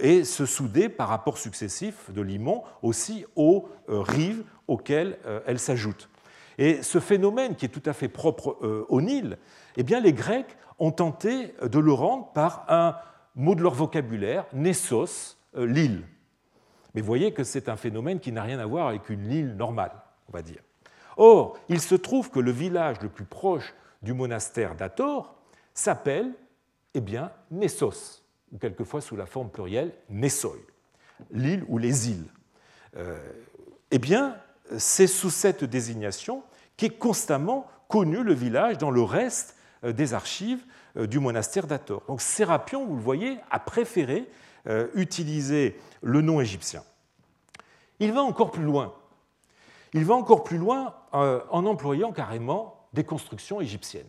et 0.00 0.22
se 0.22 0.46
souder 0.46 0.88
par 0.88 1.08
rapport 1.08 1.36
successif 1.36 2.12
de 2.12 2.22
limon 2.22 2.62
aussi 2.82 3.24
aux 3.34 3.68
rives 3.88 4.44
auxquelles 4.68 5.18
elles 5.46 5.58
s'ajoutent. 5.58 6.08
Et 6.58 6.82
ce 6.82 7.00
phénomène 7.00 7.56
qui 7.56 7.64
est 7.64 7.68
tout 7.68 7.82
à 7.84 7.92
fait 7.92 8.06
propre 8.06 8.56
au 8.88 9.00
Nil, 9.00 9.36
eh 9.78 9.82
bien, 9.84 10.00
les 10.00 10.12
Grecs 10.12 10.56
ont 10.78 10.90
tenté 10.90 11.54
de 11.62 11.78
le 11.78 11.92
rendre 11.92 12.32
par 12.32 12.64
un 12.68 12.96
mot 13.34 13.54
de 13.54 13.62
leur 13.62 13.74
vocabulaire, 13.74 14.44
Nessos, 14.52 15.36
l'île. 15.54 16.04
Mais 16.94 17.00
voyez 17.00 17.32
que 17.32 17.44
c'est 17.44 17.68
un 17.68 17.76
phénomène 17.76 18.18
qui 18.18 18.32
n'a 18.32 18.42
rien 18.42 18.58
à 18.58 18.66
voir 18.66 18.88
avec 18.88 19.08
une 19.08 19.30
île 19.30 19.54
normale, 19.54 19.92
on 20.28 20.32
va 20.32 20.42
dire. 20.42 20.60
Or, 21.16 21.58
il 21.68 21.80
se 21.80 21.94
trouve 21.94 22.30
que 22.30 22.40
le 22.40 22.50
village 22.50 23.00
le 23.02 23.08
plus 23.08 23.24
proche 23.24 23.74
du 24.02 24.12
monastère 24.12 24.74
d'Ator 24.74 25.36
s'appelle 25.74 26.32
eh 26.94 27.00
bien, 27.00 27.30
Nessos, 27.52 28.24
ou 28.52 28.58
quelquefois 28.58 29.00
sous 29.00 29.16
la 29.16 29.26
forme 29.26 29.50
plurielle 29.50 29.92
Nessoi, 30.10 30.56
l'île 31.30 31.64
ou 31.68 31.78
les 31.78 32.10
îles. 32.10 32.26
Euh, 32.96 33.16
eh 33.92 33.98
bien, 33.98 34.36
c'est 34.76 35.06
sous 35.06 35.30
cette 35.30 35.62
désignation 35.64 36.42
qu'est 36.76 36.98
constamment 36.98 37.66
connu 37.88 38.22
le 38.24 38.34
village 38.34 38.78
dans 38.78 38.90
le 38.90 39.02
reste 39.02 39.54
euh, 39.54 39.57
des 39.82 40.14
archives 40.14 40.64
euh, 40.96 41.06
du 41.06 41.18
monastère 41.18 41.66
d'Ator. 41.66 42.02
Donc 42.08 42.20
Sérapion, 42.20 42.84
vous 42.86 42.96
le 42.96 43.02
voyez, 43.02 43.38
a 43.50 43.60
préféré 43.60 44.28
utiliser 44.94 45.80
le 46.02 46.20
nom 46.20 46.42
égyptien. 46.42 46.82
Il 48.00 48.12
va 48.12 48.20
encore 48.22 48.50
plus 48.50 48.64
loin. 48.64 48.92
Il 49.94 50.04
va 50.04 50.14
encore 50.14 50.44
plus 50.44 50.58
loin 50.58 50.94
euh, 51.14 51.40
en 51.50 51.64
employant 51.66 52.12
carrément 52.12 52.88
des 52.92 53.04
constructions 53.04 53.60
égyptiennes. 53.60 54.08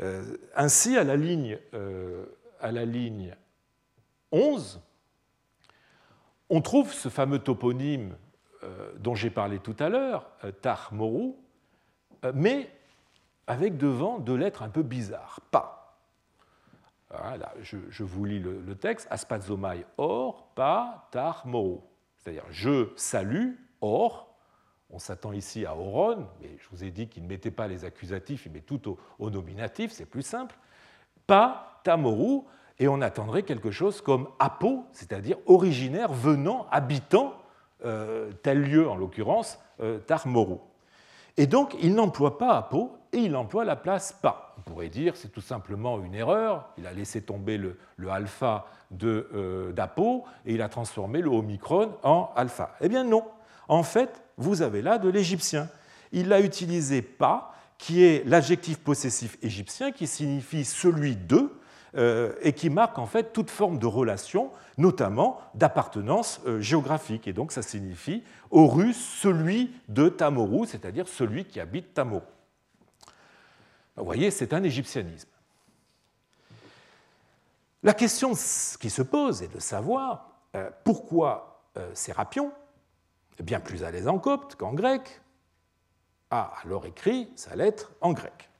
Euh, 0.00 0.36
ainsi, 0.56 0.96
à 0.96 1.04
la, 1.04 1.16
ligne, 1.16 1.58
euh, 1.74 2.26
à 2.60 2.72
la 2.72 2.84
ligne 2.84 3.36
11, 4.32 4.80
on 6.50 6.60
trouve 6.60 6.92
ce 6.92 7.08
fameux 7.08 7.38
toponyme 7.38 8.16
dont 9.00 9.16
j'ai 9.16 9.30
parlé 9.30 9.58
tout 9.58 9.74
à 9.80 9.88
l'heure, 9.88 10.30
Tar-Morou, 10.60 11.36
mais 12.32 12.70
avec 13.46 13.76
devant 13.76 14.18
deux 14.18 14.36
lettres 14.36 14.62
un 14.62 14.68
peu 14.68 14.82
bizarres, 14.82 15.40
pas. 15.50 15.98
Voilà, 17.10 17.52
je, 17.60 18.04
vous 18.04 18.24
lis 18.24 18.38
le, 18.38 18.74
texte, 18.74 19.06
aspazomai 19.10 19.84
or, 19.98 20.46
pas, 20.54 21.08
tar, 21.10 21.46
morou. 21.46 21.82
C'est-à-dire 22.16 22.44
je 22.50 22.90
salue, 22.96 23.52
or, 23.82 24.34
on 24.88 24.98
s'attend 24.98 25.32
ici 25.32 25.66
à 25.66 25.76
oron, 25.76 26.26
mais 26.40 26.56
je 26.58 26.68
vous 26.70 26.84
ai 26.84 26.90
dit 26.90 27.08
qu'il 27.08 27.24
ne 27.24 27.28
mettait 27.28 27.50
pas 27.50 27.68
les 27.68 27.84
accusatifs, 27.84 28.46
il 28.46 28.52
met 28.52 28.60
tout 28.60 28.96
au, 29.18 29.30
nominatif, 29.30 29.92
c'est 29.92 30.06
plus 30.06 30.22
simple. 30.22 30.56
Pas, 31.26 31.80
tamoru, 31.84 32.42
et 32.78 32.88
on 32.88 33.00
attendrait 33.00 33.42
quelque 33.42 33.70
chose 33.70 34.00
comme 34.00 34.28
apo, 34.38 34.86
c'est-à-dire 34.92 35.36
originaire, 35.46 36.12
venant, 36.12 36.66
habitant 36.70 37.34
euh, 37.84 38.32
tel 38.42 38.62
lieu, 38.62 38.88
en 38.88 38.96
l'occurrence, 38.96 39.58
euh, 39.80 39.98
Tarmoru. 39.98 40.58
Et 41.36 41.46
donc, 41.46 41.76
il 41.80 41.94
n'emploie 41.94 42.38
pas 42.38 42.56
apo, 42.56 42.96
et 43.12 43.18
il 43.18 43.36
emploie 43.36 43.64
la 43.64 43.76
place 43.76 44.12
pas. 44.12 44.54
On 44.58 44.62
pourrait 44.62 44.88
dire 44.88 45.16
c'est 45.16 45.32
tout 45.32 45.40
simplement 45.40 46.02
une 46.02 46.14
erreur, 46.14 46.68
il 46.78 46.86
a 46.86 46.92
laissé 46.92 47.22
tomber 47.22 47.58
le, 47.58 47.76
alpha 48.10 48.66
euh, 49.02 49.72
d'Apo 49.72 50.24
et 50.46 50.54
il 50.54 50.62
a 50.62 50.68
transformé 50.68 51.20
le 51.20 51.30
omicron 51.30 51.92
en 52.02 52.30
alpha. 52.36 52.74
Eh 52.80 52.88
bien 52.88 53.04
non, 53.04 53.24
en 53.68 53.82
fait, 53.82 54.22
vous 54.36 54.62
avez 54.62 54.82
là 54.82 54.98
de 54.98 55.08
l'égyptien. 55.08 55.68
Il 56.12 56.32
a 56.32 56.40
utilisé 56.40 57.02
pas, 57.02 57.54
qui 57.78 58.04
est 58.04 58.24
l'adjectif 58.26 58.78
possessif 58.78 59.38
égyptien 59.42 59.92
qui 59.92 60.06
signifie 60.06 60.64
celui 60.64 61.16
de, 61.16 61.50
euh, 61.96 62.32
et 62.40 62.52
qui 62.52 62.70
marque 62.70 62.98
en 62.98 63.06
fait 63.06 63.32
toute 63.32 63.50
forme 63.50 63.78
de 63.78 63.86
relation, 63.86 64.50
notamment 64.78 65.40
d'appartenance 65.54 66.40
euh, 66.46 66.60
géographique. 66.60 67.28
Et 67.28 67.32
donc 67.32 67.52
ça 67.52 67.60
signifie 67.60 68.22
Horus, 68.50 68.96
celui 68.96 69.70
de 69.88 70.08
Tamoru, 70.08 70.66
c'est-à-dire 70.66 71.08
celui 71.08 71.44
qui 71.44 71.60
habite 71.60 71.92
Tamoru. 71.92 72.22
Vous 73.96 74.04
voyez, 74.04 74.30
c'est 74.30 74.52
un 74.52 74.62
égyptianisme. 74.62 75.28
La 77.82 77.94
question 77.94 78.32
qui 78.80 78.90
se 78.90 79.02
pose 79.02 79.42
est 79.42 79.52
de 79.52 79.58
savoir 79.58 80.30
euh, 80.54 80.70
pourquoi 80.84 81.64
euh, 81.76 81.90
Sérapion, 81.94 82.52
bien 83.42 83.60
plus 83.60 83.82
à 83.82 83.90
l'aise 83.90 84.08
en 84.08 84.18
copte 84.18 84.54
qu'en 84.54 84.72
grec, 84.72 85.20
a 86.30 86.52
alors 86.62 86.86
écrit 86.86 87.28
sa 87.34 87.56
lettre 87.56 87.92
en 88.00 88.12
grec. 88.12 88.50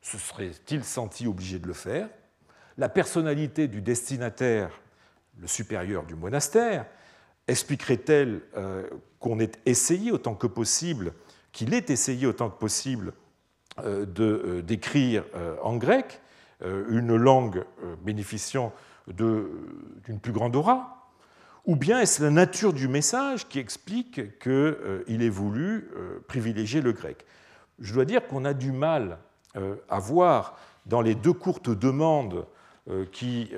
Se 0.00 0.18
serait-il 0.18 0.84
senti 0.84 1.26
obligé 1.26 1.58
de 1.58 1.66
le 1.66 1.72
faire? 1.72 2.08
La 2.76 2.88
personnalité 2.88 3.68
du 3.68 3.80
destinataire, 3.80 4.80
le 5.38 5.46
supérieur 5.46 6.04
du 6.04 6.16
monastère, 6.16 6.86
expliquerait-elle 7.46 8.42
euh, 8.56 8.88
qu'on 9.20 9.38
ait 9.38 9.52
essayé 9.64 10.10
autant 10.10 10.34
que 10.34 10.46
possible, 10.46 11.14
qu'il 11.52 11.72
ait 11.72 11.86
essayé 11.88 12.26
autant 12.26 12.50
que 12.50 12.58
possible 12.58 13.12
d'écrire 13.78 15.24
euh, 15.34 15.56
en 15.62 15.76
grec, 15.76 16.20
une 16.64 17.16
langue 17.16 17.64
bénéficiant 18.04 18.72
d'une 19.08 20.20
plus 20.22 20.30
grande 20.30 20.54
aura 20.54 21.10
Ou 21.66 21.74
bien 21.74 21.98
est-ce 21.98 22.22
la 22.22 22.30
nature 22.30 22.72
du 22.72 22.86
message 22.86 23.48
qui 23.48 23.58
explique 23.58 24.38
qu'il 24.38 25.22
ait 25.22 25.28
voulu 25.28 25.90
privilégier 26.28 26.80
le 26.80 26.92
grec? 26.92 27.26
Je 27.80 27.92
dois 27.92 28.04
dire 28.04 28.24
qu'on 28.28 28.44
a 28.44 28.54
du 28.54 28.70
mal 28.70 29.18
à 29.88 29.98
voir 29.98 30.56
dans 30.86 31.00
les 31.00 31.16
deux 31.16 31.32
courtes 31.32 31.68
demandes 31.68 32.46
qui 33.10 33.50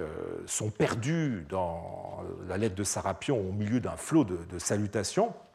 sont 0.46 0.70
perdues 0.70 1.44
dans 1.50 2.24
la 2.48 2.56
lettre 2.56 2.74
de 2.74 2.84
Sarapion 2.84 3.38
au 3.38 3.52
milieu 3.52 3.80
d'un 3.80 3.98
flot 3.98 4.24
de 4.24 4.58
salutations, 4.58 5.26
euh, 5.28 5.53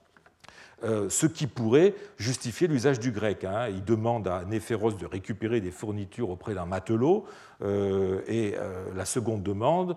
ce 0.82 1.26
qui 1.26 1.48
pourrait 1.48 1.94
justifier 2.18 2.68
l'usage 2.68 3.00
du 3.00 3.12
grec. 3.12 3.44
Hein. 3.44 3.68
Il 3.70 3.84
demande 3.84 4.28
à 4.28 4.44
Néphéros 4.46 4.94
de 4.94 5.06
récupérer 5.06 5.62
des 5.62 5.72
fournitures 5.72 6.30
auprès 6.30 6.54
d'un 6.54 6.66
matelot, 6.66 7.26
euh, 7.62 8.22
et 8.28 8.56
euh, 8.58 8.86
la 8.96 9.06
seconde 9.06 9.44
demande, 9.44 9.96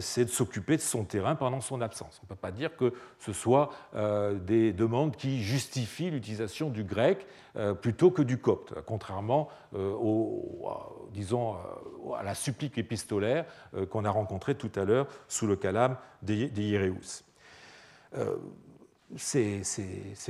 c'est 0.00 0.24
de 0.24 0.30
s'occuper 0.30 0.76
de 0.76 0.82
son 0.82 1.04
terrain 1.04 1.34
pendant 1.34 1.60
son 1.60 1.80
absence. 1.80 2.20
On 2.22 2.26
ne 2.26 2.28
peut 2.28 2.40
pas 2.40 2.50
dire 2.50 2.76
que 2.76 2.92
ce 3.18 3.32
soit 3.32 3.70
des 4.46 4.72
demandes 4.72 5.16
qui 5.16 5.42
justifient 5.42 6.10
l'utilisation 6.10 6.70
du 6.70 6.84
grec 6.84 7.26
plutôt 7.80 8.10
que 8.10 8.22
du 8.22 8.38
copte, 8.38 8.74
contrairement 8.86 9.48
disons, 11.12 11.56
à 12.16 12.22
la 12.22 12.34
supplique 12.34 12.78
épistolaire 12.78 13.44
qu'on 13.90 14.04
a 14.04 14.10
rencontrée 14.10 14.54
tout 14.54 14.70
à 14.74 14.84
l'heure 14.84 15.06
sous 15.28 15.46
le 15.46 15.56
calame 15.56 15.96
des 16.22 16.48
Ces, 19.16 19.62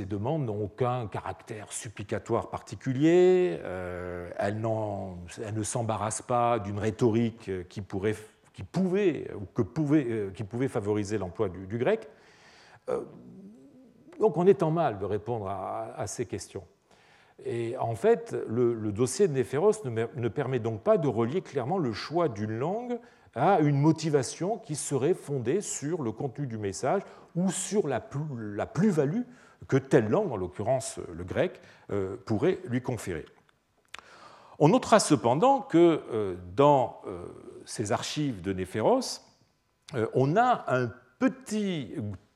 demandes 0.05 0.45
n'ont 0.45 0.63
aucun 0.63 1.07
caractère 1.07 1.71
supplicatoire 1.71 2.49
particulier, 2.49 3.57
euh, 3.63 4.29
elles, 4.37 4.59
ne 4.59 5.63
s'embarrassent 5.63 6.21
pas 6.21 6.59
d'une 6.59 6.79
rhétorique 6.79 7.49
qui, 7.69 7.81
euh, 7.81 8.63
pouvait 8.71 10.67
favoriser 10.67 11.17
l'emploi 11.17 11.47
du, 11.47 11.77
grec. 11.77 12.09
Euh, 12.89 13.01
donc 14.19 14.35
on 14.35 14.45
est 14.45 14.61
en 14.63 14.71
mal 14.71 14.99
de 14.99 15.05
répondre 15.05 15.47
à, 15.47 16.05
ces 16.07 16.25
questions. 16.25 16.63
Et 17.45 17.77
en 17.77 17.95
fait, 17.95 18.35
le, 18.47 18.91
dossier 18.91 19.29
de 19.29 19.33
Néphéros 19.33 19.85
ne, 19.85 20.27
permet 20.27 20.59
donc 20.59 20.81
pas 20.81 20.97
de 20.97 21.07
relier 21.07 21.41
clairement 21.41 21.77
le 21.77 21.93
choix 21.93 22.27
d'une 22.27 22.57
langue 22.57 22.99
à 23.35 23.59
une 23.59 23.79
motivation 23.79 24.57
qui 24.57 24.75
serait 24.75 25.13
fondée 25.13 25.61
sur 25.61 26.01
le 26.01 26.11
contenu 26.11 26.47
du 26.47 26.57
message 26.57 27.01
ou 27.35 27.49
sur 27.49 27.87
la 27.87 27.99
plus-value 27.99 29.23
que 29.67 29.77
telle 29.77 30.09
langue, 30.09 30.31
en 30.31 30.37
l'occurrence 30.37 30.99
le 31.13 31.23
grec, 31.23 31.59
euh, 31.91 32.17
pourrait 32.25 32.59
lui 32.65 32.81
conférer. 32.81 33.25
On 34.59 34.69
notera 34.69 34.99
cependant 34.99 35.61
que 35.61 36.03
euh, 36.11 36.35
dans 36.55 37.01
euh, 37.07 37.25
ces 37.65 37.91
archives 37.91 38.41
de 38.41 38.53
Néphéros, 38.53 39.21
on 40.15 40.37
a 40.37 40.65
un 40.69 40.91
petit 41.19 41.93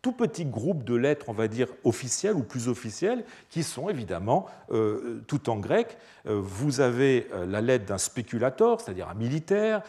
tout 0.07 0.13
petit 0.13 0.45
groupe 0.45 0.85
de 0.85 0.95
lettres, 0.95 1.25
on 1.27 1.33
va 1.33 1.49
dire 1.49 1.67
officielles 1.83 2.35
ou 2.35 2.43
plus 2.43 2.69
officielles, 2.69 3.25
qui 3.49 3.61
sont 3.61 3.89
évidemment 3.89 4.45
euh, 4.71 5.21
tout 5.27 5.49
en 5.49 5.57
grec. 5.57 5.97
Euh, 6.27 6.39
vous 6.41 6.79
avez 6.79 7.27
euh, 7.33 7.45
la 7.45 7.59
lettre 7.59 7.83
d'un 7.83 7.97
spéculator, 7.97 8.79
c'est-à-dire 8.79 9.09
un 9.09 9.15
militaire, 9.15 9.81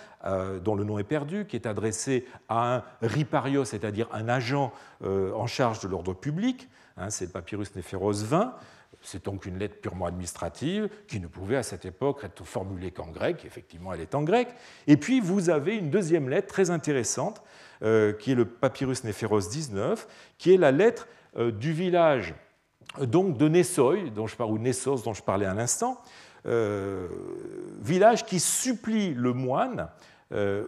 dont 0.64 0.74
le 0.74 0.82
nom 0.82 0.98
est 0.98 1.04
perdu, 1.04 1.46
qui 1.46 1.54
est 1.54 1.64
adressé 1.64 2.26
à 2.48 2.74
un 2.74 2.82
riparios, 3.00 3.64
c'est-à-dire 3.64 4.08
un 4.12 4.28
agent 4.28 4.72
en 5.04 5.46
charge 5.46 5.78
de 5.78 5.86
l'ordre 5.86 6.12
public. 6.12 6.68
Hein, 6.96 7.10
c'est 7.10 7.26
le 7.26 7.30
papyrus 7.30 7.76
Néphéros 7.76 8.24
20. 8.24 8.52
C'est 9.00 9.26
donc 9.26 9.46
une 9.46 9.58
lettre 9.58 9.80
purement 9.80 10.06
administrative 10.06 10.88
qui 11.06 11.20
ne 11.20 11.28
pouvait 11.28 11.56
à 11.56 11.62
cette 11.62 11.84
époque 11.84 12.24
être 12.24 12.42
formulée 12.44 12.90
qu'en 12.90 13.06
grec. 13.06 13.44
Effectivement, 13.46 13.94
elle 13.94 14.00
est 14.00 14.16
en 14.16 14.22
grec. 14.22 14.48
Et 14.88 14.96
puis, 14.96 15.20
vous 15.20 15.50
avez 15.50 15.76
une 15.76 15.90
deuxième 15.90 16.28
lettre 16.28 16.48
très 16.48 16.70
intéressante 16.70 17.40
qui 17.80 18.32
est 18.32 18.34
le 18.34 18.44
papyrus 18.44 19.04
Néphéros 19.04 19.48
19, 19.48 20.06
qui 20.38 20.52
est 20.52 20.56
la 20.56 20.72
lettre 20.72 21.06
euh, 21.36 21.50
du 21.50 21.72
village 21.72 22.34
euh, 22.98 23.06
donc 23.06 23.36
de 23.36 23.48
Nessoy, 23.48 24.10
dont 24.10 24.26
je 24.26 24.36
parle, 24.36 24.52
ou 24.52 24.58
Nessos, 24.58 25.02
dont 25.04 25.14
je 25.14 25.22
parlais 25.22 25.46
à 25.46 25.54
l'instant, 25.54 26.00
village 27.82 28.24
qui 28.24 28.40
supplie 28.40 29.12
le 29.12 29.34
moine 29.34 29.88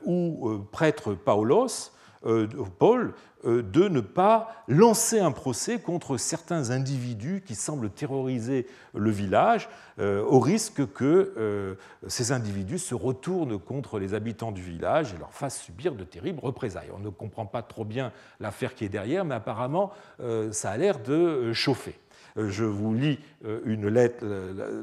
ou 0.04 0.58
prêtre 0.72 1.14
Paulos 1.14 1.92
euh, 2.26 2.46
Paul 2.78 3.08
euh, 3.08 3.12
de 3.44 3.88
ne 3.88 4.00
pas 4.00 4.64
lancer 4.68 5.18
un 5.18 5.32
procès 5.32 5.78
contre 5.78 6.16
certains 6.16 6.70
individus 6.70 7.42
qui 7.46 7.54
semblent 7.54 7.90
terroriser 7.90 8.66
le 8.94 9.10
village, 9.10 9.68
euh, 9.98 10.22
au 10.24 10.40
risque 10.40 10.86
que 10.92 11.76
ces 12.06 12.32
individus 12.32 12.78
se 12.78 12.94
retournent 12.94 13.58
contre 13.58 13.98
les 13.98 14.14
habitants 14.14 14.52
du 14.52 14.62
village 14.62 15.14
et 15.14 15.18
leur 15.18 15.32
fassent 15.32 15.60
subir 15.60 15.94
de 15.94 16.04
terribles 16.04 16.40
représailles. 16.40 16.90
On 16.94 16.98
ne 16.98 17.10
comprend 17.10 17.46
pas 17.46 17.62
trop 17.62 17.84
bien 17.84 18.12
l'affaire 18.40 18.74
qui 18.74 18.84
est 18.84 18.88
derrière, 18.88 19.24
mais 19.24 19.34
apparemment, 19.34 19.92
ça 20.50 20.70
a 20.70 20.76
l'air 20.76 20.98
de 20.98 21.52
chauffer. 21.52 21.98
Je 22.36 22.64
vous 22.64 22.94
lis 22.94 23.18
une 23.64 23.88
lettre, 23.88 24.24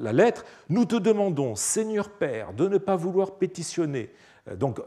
la 0.01 0.13
lettre. 0.13 0.45
Nous 0.69 0.85
te 0.85 0.95
demandons, 0.95 1.55
Seigneur 1.55 2.09
Père, 2.09 2.53
de 2.53 2.67
ne 2.67 2.77
pas 2.77 2.95
vouloir 2.95 3.35
pétitionner. 3.35 4.09
Donc, 4.55 4.79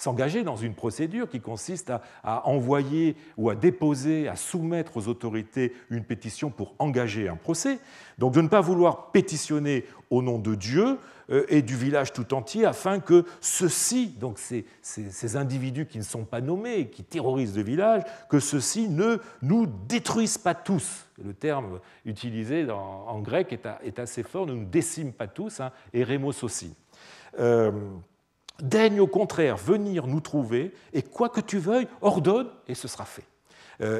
s'engager 0.00 0.44
dans 0.44 0.56
une 0.56 0.72
procédure 0.72 1.28
qui 1.28 1.40
consiste 1.40 1.92
à, 2.24 2.48
envoyer 2.48 3.16
ou 3.36 3.50
à 3.50 3.54
déposer, 3.54 4.28
à 4.28 4.36
soumettre 4.36 4.96
aux 4.96 5.08
autorités 5.08 5.74
une 5.90 6.04
pétition 6.04 6.48
pour 6.48 6.74
engager 6.78 7.28
un 7.28 7.36
procès. 7.36 7.78
Donc 8.16 8.32
de 8.32 8.40
ne 8.40 8.48
pas 8.48 8.62
vouloir 8.62 9.10
pétitionner 9.12 9.84
au 10.08 10.22
nom 10.22 10.38
de 10.38 10.54
Dieu 10.54 10.98
euh, 11.28 11.44
et 11.50 11.60
du 11.60 11.76
village 11.76 12.14
tout 12.14 12.32
entier 12.32 12.64
afin 12.64 12.98
que 12.98 13.26
ceux-ci, 13.42 14.06
donc 14.18 14.38
ces, 14.38 15.36
individus 15.36 15.84
qui 15.84 15.98
ne 15.98 16.02
sont 16.02 16.24
pas 16.24 16.40
nommés 16.40 16.78
et 16.78 16.86
qui 16.88 17.04
terrorisent 17.04 17.58
le 17.58 17.62
village, 17.62 18.02
que 18.30 18.40
ceux-ci 18.40 18.88
ne 18.88 19.18
nous 19.42 19.66
détruisent 19.66 20.38
pas 20.38 20.54
tous. 20.54 21.04
Le 21.22 21.34
terme 21.34 21.78
utilisé 22.06 22.66
en 22.70 23.20
grec 23.20 23.52
est, 23.52 23.98
assez 23.98 24.22
fort, 24.22 24.46
ne 24.46 24.54
nous 24.54 24.64
déciment 24.64 25.12
pas 25.12 25.26
tous, 25.26 25.60
hein, 25.60 25.72
eremos 25.92 26.42
aussi. 26.42 26.74
Euh, 27.38 27.70
daigne 28.62 29.00
au 29.00 29.06
contraire 29.06 29.56
venir 29.56 30.06
nous 30.06 30.20
trouver, 30.20 30.72
et 30.92 31.02
quoi 31.02 31.28
que 31.28 31.40
tu 31.40 31.58
veuilles, 31.58 31.88
ordonne, 32.00 32.48
et 32.68 32.74
ce 32.74 32.88
sera 32.88 33.04
fait. 33.04 33.24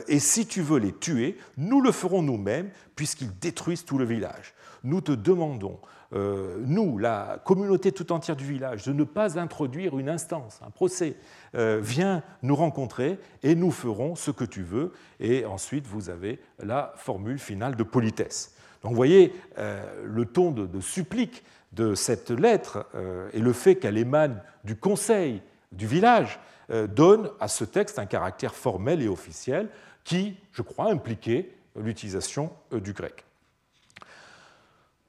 et 0.09 0.19
si 0.19 0.47
tu 0.47 0.61
veux 0.61 0.79
les 0.79 0.93
tuer, 0.93 1.39
nous 1.57 1.81
le 1.81 1.91
ferons 1.93 2.23
nous-mêmes, 2.23 2.71
puisqu'ils 2.97 3.39
détruisent 3.39 3.85
tout 3.85 3.97
le 3.97 4.05
village. 4.05 4.55
Nous 4.85 5.01
te 5.01 5.13
demandons 5.13 5.79
euh, 6.13 6.57
nous, 6.67 6.99
la 6.99 7.41
communauté 7.45 7.93
tout 7.93 8.11
entière 8.13 8.37
du 8.37 8.45
village, 8.45 8.85
de 8.85 8.93
ne 8.93 9.05
pas 9.05 9.39
introduire 9.39 9.99
une 9.99 10.09
instance, 10.09 10.61
un 10.67 10.71
procès. 10.71 11.17
Euh, 11.55 11.79
viens 11.83 12.23
nous 12.43 12.57
rencontrer 12.57 13.19
et 13.43 13.55
nous 13.55 13.71
ferons 13.71 14.17
ce 14.17 14.31
que 14.31 14.45
tu 14.45 14.63
veux. 14.63 14.93
Et 15.21 15.45
ensuite, 15.45 15.87
vous 15.87 16.11
avez 16.11 16.41
la 16.59 16.93
formule 16.97 17.39
finale 17.39 17.77
de 17.77 17.83
politesse. 17.83 18.55
Donc 18.83 18.93
vous 18.93 18.97
voyez 18.97 19.33
euh, 19.59 19.85
le 20.05 20.25
ton 20.25 20.51
de, 20.51 20.81
supplique 20.81 21.45
de 21.73 21.95
cette 21.95 22.31
lettre 22.31 22.87
et 23.33 23.39
le 23.39 23.53
fait 23.53 23.77
qu'elle 23.77 23.97
émane 23.97 24.43
du 24.65 24.77
conseil 24.77 25.41
du 25.73 25.87
village 25.87 26.41
donne 26.89 27.31
à 27.39 27.47
ce 27.47 27.65
texte 27.65 27.99
un 27.99 28.07
caractère 28.07 28.55
formel 28.55 29.01
et 29.03 29.09
officiel 29.09 29.69
qui, 30.03 30.37
je 30.53 30.63
crois, 30.63 30.91
impliquait 30.91 31.51
l'utilisation 31.77 32.51
du 32.73 32.93
grec. 32.93 33.25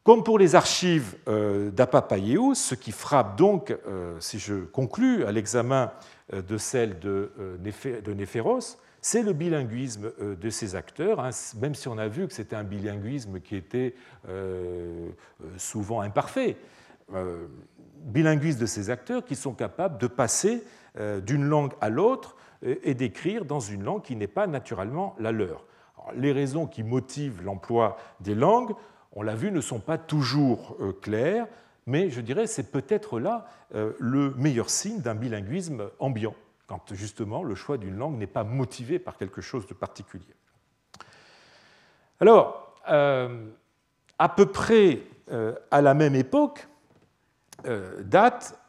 Comme 0.04 0.24
pour 0.24 0.40
les 0.40 0.56
archives 0.56 1.16
euh, 1.28 1.70
d'Apapaiéus, 1.70 2.56
ce 2.56 2.74
qui 2.74 2.92
frappe 2.92 3.38
donc, 3.38 3.70
euh, 3.70 4.16
si 4.20 4.40
je 4.40 4.56
conclus 4.66 5.26
à 5.26 5.32
l'examen 5.32 5.92
euh, 6.34 6.42
de 6.42 6.58
celle 6.58 6.98
de 6.98 7.32
Néphéros, 8.08 8.80
c'est 9.02 9.24
le 9.24 9.34
bilinguisme 9.34 10.12
de 10.20 10.50
ces 10.50 10.76
acteurs, 10.76 11.20
hein, 11.20 11.32
même 11.60 11.76
si 11.76 11.88
on 11.88 11.98
a 11.98 12.08
vu 12.08 12.28
que 12.28 12.34
c'était 12.34 12.56
un 12.56 12.64
bilinguisme 12.64 13.40
qui 13.40 13.56
était 13.56 13.96
souvent 15.58 16.02
imparfait. 16.02 16.58
Bilinguisme 18.04 18.60
de 18.60 18.66
ces 18.66 18.90
acteurs 18.90 19.26
qui 19.26 19.36
sont 19.36 19.54
capables 19.54 19.98
de 19.98 20.08
passer 20.08 20.64
d'une 21.26 21.46
langue 21.46 21.74
à 21.82 21.90
l'autre 21.90 22.36
et 22.62 22.94
d'écrire 22.94 23.46
dans 23.46 23.60
une 23.60 23.84
langue 23.84 24.04
qui 24.04 24.16
n'est 24.16 24.28
pas 24.28 24.46
naturellement 24.46 25.16
la 25.20 25.32
leur. 25.32 25.66
les 26.16 26.32
raisons 26.32 26.68
qui 26.68 26.84
motivent 26.84 27.42
l'emploi 27.44 27.98
des 28.20 28.36
langues 28.36 28.76
on 29.14 29.24
l'a 29.24 29.36
vu, 29.36 29.52
ne 29.52 29.62
sont 29.62 29.80
pas 29.80 29.98
toujours 29.98 30.78
euh, 30.80 30.94
clairs, 30.94 31.48
mais 31.86 32.10
je 32.10 32.22
dirais 32.22 32.48
c'est 32.48 32.72
peut-être 32.72 33.20
là 33.20 33.46
euh, 33.76 33.94
le 34.00 34.34
meilleur 34.36 34.70
signe 34.70 35.02
d'un 35.02 35.16
bilinguisme 35.16 35.90
ambiant, 36.00 36.36
quand 36.72 36.94
justement 36.94 37.44
le 37.44 37.54
choix 37.54 37.78
d'une 37.78 37.98
langue 37.98 38.18
n'est 38.18 38.28
pas 38.28 38.46
motivé 38.46 38.98
par 38.98 39.18
quelque 39.18 39.42
chose 39.42 39.68
de 39.68 39.74
particulier. 39.74 40.24
Alors, 42.22 42.78
euh, 42.90 43.50
à 44.18 44.30
peu 44.30 44.46
près 44.46 45.02
à 45.70 45.82
la 45.82 45.94
même 45.94 46.16
époque, 46.16 46.68
date 48.00 48.60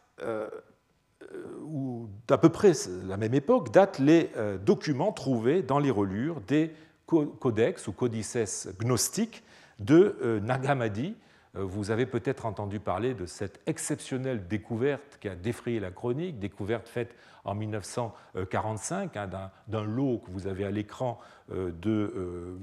ou 1.62 2.08
peu 2.28 2.48
près 2.48 2.72
la 3.04 3.16
même 3.16 3.34
époque 3.34 3.72
datent 3.72 3.98
les 3.98 4.30
documents 4.64 5.12
trouvés 5.12 5.62
dans 5.62 5.78
les 5.78 5.90
relures 5.90 6.40
des 6.40 6.72
codex 7.06 7.88
ou 7.88 7.92
codices 7.92 8.68
gnostiques 8.80 9.42
de 9.78 10.16
euh, 10.22 10.40
Nagamadi. 10.40 11.14
Euh, 11.56 11.64
vous 11.64 11.90
avez 11.90 12.06
peut-être 12.06 12.46
entendu 12.46 12.80
parler 12.80 13.14
de 13.14 13.26
cette 13.26 13.60
exceptionnelle 13.66 14.46
découverte 14.48 15.18
qui 15.20 15.28
a 15.28 15.34
défrayé 15.34 15.80
la 15.80 15.90
chronique, 15.90 16.38
découverte 16.38 16.88
faite 16.88 17.14
en 17.44 17.54
1945 17.54 19.16
hein, 19.16 19.50
d'un 19.68 19.84
lot 19.84 20.18
que 20.18 20.30
vous 20.30 20.46
avez 20.46 20.64
à 20.64 20.70
l'écran 20.70 21.18
euh, 21.50 21.70
de, 21.72 22.56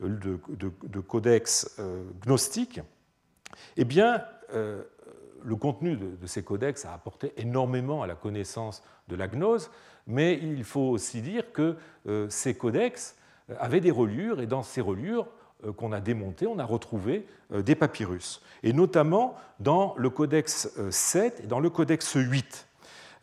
de, 0.00 1.00
codex 1.00 1.80
gnostiques. 2.24 2.80
Eh 3.76 3.84
bien, 3.84 4.22
le 4.52 5.56
contenu 5.56 5.96
de, 5.96 6.26
ces 6.26 6.42
codex 6.42 6.84
a 6.84 6.92
apporté 6.92 7.32
énormément 7.36 8.02
à 8.02 8.06
la 8.06 8.14
connaissance 8.14 8.82
de 9.08 9.16
la 9.16 9.28
gnose, 9.28 9.70
mais 10.06 10.34
il 10.34 10.64
faut 10.64 10.88
aussi 10.90 11.22
dire 11.22 11.52
que 11.52 11.76
ces 12.28 12.54
codex 12.56 13.16
avaient 13.58 13.80
des 13.80 13.90
reliures, 13.90 14.40
et 14.40 14.46
dans 14.46 14.62
ces 14.62 14.80
reliures, 14.80 15.26
euh, 15.26 15.30
qu'on 15.76 15.92
a 15.92 16.00
démonté, 16.00 16.46
on 16.46 16.58
a 16.58 16.64
retrouvé 16.64 17.26
euh, 17.52 17.62
des 17.62 17.74
papyrus, 17.74 18.42
et 18.62 18.72
notamment 18.72 19.36
dans 19.60 19.94
le 19.96 20.10
codex 20.10 20.68
7 20.90 21.40
euh, 21.40 21.44
et 21.44 21.46
dans 21.46 21.60
le 21.60 21.70
codex 21.70 22.14
8. 22.14 22.68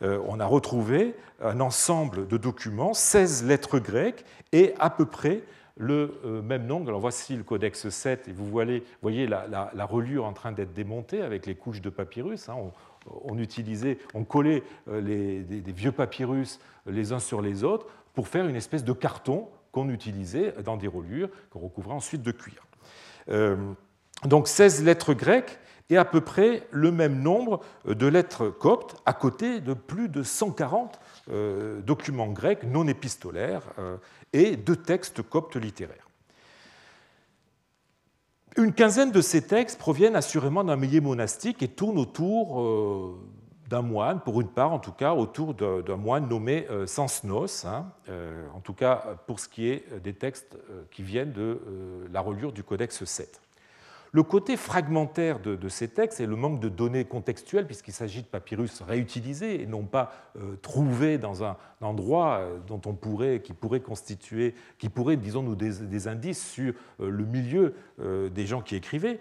On 0.00 0.38
a 0.38 0.44
retrouvé 0.44 1.14
un 1.40 1.60
ensemble 1.60 2.26
de 2.28 2.36
documents, 2.36 2.92
16 2.92 3.46
lettres 3.46 3.78
grecques 3.78 4.26
et 4.52 4.74
à 4.78 4.90
peu 4.90 5.06
près 5.06 5.44
le 5.78 6.42
même 6.44 6.66
nombre. 6.66 6.88
Alors 6.88 7.00
voici 7.00 7.34
le 7.36 7.42
codex 7.42 7.88
7 7.88 8.28
et 8.28 8.32
vous 8.32 8.46
voyez, 8.46 8.84
voyez 9.00 9.26
la, 9.26 9.86
reliure 9.86 10.26
en 10.26 10.34
train 10.34 10.52
d'être 10.52 10.74
démontée 10.74 11.22
avec 11.22 11.46
les 11.46 11.54
couches 11.54 11.80
de 11.80 11.88
papyrus. 11.88 12.50
Hein. 12.50 12.56
On, 13.06 13.38
utilisait, 13.38 13.96
on 14.12 14.24
collait 14.24 14.62
les, 14.92 15.40
des, 15.40 15.72
vieux 15.72 15.92
papyrus 15.92 16.60
les 16.84 17.12
uns 17.12 17.20
sur 17.20 17.40
les 17.40 17.64
autres 17.64 17.86
pour 18.12 18.28
faire 18.28 18.46
une 18.46 18.56
espèce 18.56 18.84
de 18.84 18.92
carton 18.92 19.48
qu'on 19.74 19.88
utilisait 19.88 20.54
dans 20.64 20.76
des 20.76 20.86
reliures 20.86 21.28
qu'on 21.50 21.58
recouvrait 21.58 21.94
ensuite 21.94 22.22
de 22.22 22.30
cuir. 22.30 22.64
Euh, 23.28 23.56
donc 24.24 24.46
16 24.46 24.84
lettres 24.84 25.14
grecques 25.14 25.58
et 25.90 25.98
à 25.98 26.04
peu 26.04 26.20
près 26.20 26.66
le 26.70 26.92
même 26.92 27.20
nombre 27.20 27.60
de 27.84 28.06
lettres 28.06 28.48
coptes, 28.48 28.96
à 29.04 29.12
côté 29.12 29.60
de 29.60 29.74
plus 29.74 30.08
de 30.08 30.22
140 30.22 30.98
euh, 31.30 31.80
documents 31.82 32.28
grecs 32.28 32.62
non 32.62 32.86
épistolaires 32.86 33.64
euh, 33.78 33.96
et 34.32 34.56
de 34.56 34.74
textes 34.74 35.22
coptes 35.22 35.56
littéraires. 35.56 36.08
Une 38.56 38.72
quinzaine 38.72 39.10
de 39.10 39.20
ces 39.20 39.42
textes 39.42 39.78
proviennent 39.78 40.16
assurément 40.16 40.62
d'un 40.62 40.76
milieu 40.76 41.00
monastique 41.00 41.62
et 41.64 41.68
tournent 41.68 41.98
autour 41.98 42.62
d'un 43.74 43.82
moine, 43.82 44.20
pour 44.20 44.40
une 44.40 44.46
part 44.46 44.72
en 44.72 44.78
tout 44.78 44.92
cas, 44.92 45.14
autour 45.14 45.52
d'un 45.52 45.96
moine 45.96 46.28
nommé 46.28 46.64
euh, 46.70 46.86
Sansnos, 46.86 47.64
hein, 47.64 47.90
euh, 48.08 48.46
en 48.54 48.60
tout 48.60 48.72
cas 48.72 49.16
pour 49.26 49.40
ce 49.40 49.48
qui 49.48 49.68
est 49.68 50.00
des 50.00 50.12
textes 50.12 50.56
euh, 50.70 50.84
qui 50.92 51.02
viennent 51.02 51.32
de 51.32 51.60
la 52.12 52.20
reliure 52.20 52.52
du 52.52 52.62
Codex 52.62 53.04
7. 53.04 53.40
Le 54.12 54.22
côté 54.22 54.56
fragmentaire 54.56 55.40
de, 55.40 55.68
ces 55.68 55.88
textes 55.88 56.20
et 56.20 56.26
le 56.26 56.36
manque 56.36 56.60
de 56.60 56.68
données 56.68 57.04
contextuelles, 57.04 57.66
puisqu'il 57.66 57.92
s'agit 57.92 58.22
de 58.22 58.28
papyrus 58.28 58.80
réutilisés 58.80 59.60
et 59.60 59.66
non 59.66 59.82
pas 59.82 60.12
trouvés 60.62 61.18
dans 61.18 61.42
un 61.42 61.56
endroit 61.80 62.42
dont 62.68 62.80
on 62.86 62.94
pourrait, 62.94 63.40
qui 63.42 63.54
pourrait 63.54 63.80
constituer, 63.80 64.54
qui 64.78 64.88
pourrait, 64.88 65.16
disons-nous, 65.16 65.56
des, 65.56 65.80
des, 65.80 66.06
indices 66.06 66.48
sur 66.48 66.74
le 67.00 67.24
milieu 67.24 67.74
des 67.98 68.46
gens 68.46 68.62
qui 68.62 68.76
écrivaient 68.76 69.18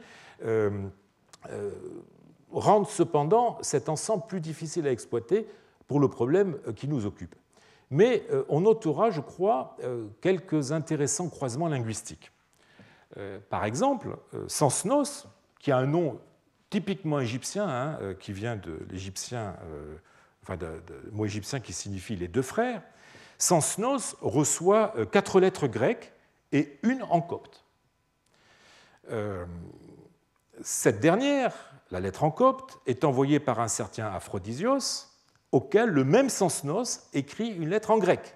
rendent 2.53 2.87
cependant 2.87 3.57
cet 3.61 3.89
ensemble 3.89 4.25
plus 4.27 4.39
difficile 4.39 4.87
à 4.87 4.91
exploiter 4.91 5.47
pour 5.87 5.99
le 5.99 6.07
problème 6.07 6.57
euh, 6.67 6.73
qui 6.73 6.87
nous 6.87 7.05
occupe. 7.05 7.35
Mais 7.89 8.25
euh, 8.31 8.43
on 8.49 8.61
notera, 8.61 9.11
je 9.11 9.21
crois, 9.21 9.77
euh, 9.83 10.07
quelques 10.21 10.71
intéressants 10.71 11.29
croisements 11.29 11.67
linguistiques. 11.67 12.31
Par 13.51 13.63
exemple, 13.63 14.17
Sansnos, 14.47 15.27
qui 15.59 15.71
a 15.71 15.77
un 15.77 15.85
nom 15.85 16.19
typiquement 16.71 17.19
égyptien, 17.19 17.69
hein, 17.69 18.15
qui 18.19 18.33
vient 18.33 18.55
de 18.55 18.79
l'égyptien, 18.89 19.55
enfin 20.41 20.57
de, 20.57 20.81
mot 21.11 21.23
égyptien 21.23 21.59
qui 21.59 21.73
signifie 21.73 22.15
les 22.15 22.27
deux 22.27 22.41
frères, 22.41 22.81
Sansnos 23.37 24.15
reçoit 24.19 24.95
quatre 25.11 25.39
lettres 25.39 25.67
grecques 25.67 26.11
et 26.51 26.79
une 26.81 27.03
en 27.03 27.21
copte. 27.21 27.63
Cette 30.63 30.99
dernière 30.99 31.72
la 31.93 31.99
lettre 31.99 32.23
en 32.23 32.31
copte 32.31 32.79
est 32.87 33.03
envoyée 33.03 33.39
par 33.39 33.59
un 33.59 33.67
certain 33.67 34.07
Aphrodisios, 34.07 35.11
auquel 35.51 35.89
le 35.89 36.03
même 36.03 36.27
Sansnos 36.27 37.07
écrit 37.13 37.49
une 37.49 37.69
lettre 37.69 37.91
en 37.91 37.99
grec. 37.99 38.35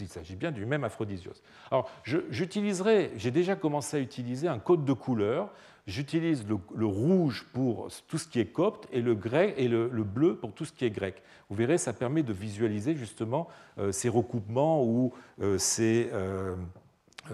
Il 0.00 0.08
s'agit 0.08 0.34
bien 0.34 0.50
du 0.50 0.66
même 0.66 0.82
Aphrodisios. 0.82 1.40
Alors, 1.70 1.88
j'utiliserai, 2.02 3.12
j'ai 3.16 3.30
déjà 3.30 3.54
commencé 3.54 3.96
à 3.96 4.00
utiliser 4.00 4.48
un 4.48 4.58
code 4.58 4.84
de 4.84 4.92
couleur. 4.92 5.50
J'utilise 5.86 6.44
le, 6.48 6.84
rouge 6.84 7.46
pour 7.52 7.88
tout 8.08 8.18
ce 8.18 8.26
qui 8.26 8.40
est 8.40 8.46
copte 8.46 8.88
et 8.90 9.00
le, 9.00 9.16
et 9.56 9.68
le, 9.68 10.02
bleu 10.02 10.36
pour 10.36 10.52
tout 10.52 10.64
ce 10.64 10.72
qui 10.72 10.84
est 10.84 10.90
grec. 10.90 11.22
Vous 11.48 11.54
verrez, 11.54 11.78
ça 11.78 11.92
permet 11.92 12.24
de 12.24 12.32
visualiser 12.32 12.96
justement 12.96 13.46
euh, 13.78 13.92
ces 13.92 14.08
recoupements 14.08 14.82
ou 14.82 15.14
euh, 15.40 15.58
ces, 15.58 16.10
euh, 16.12 16.56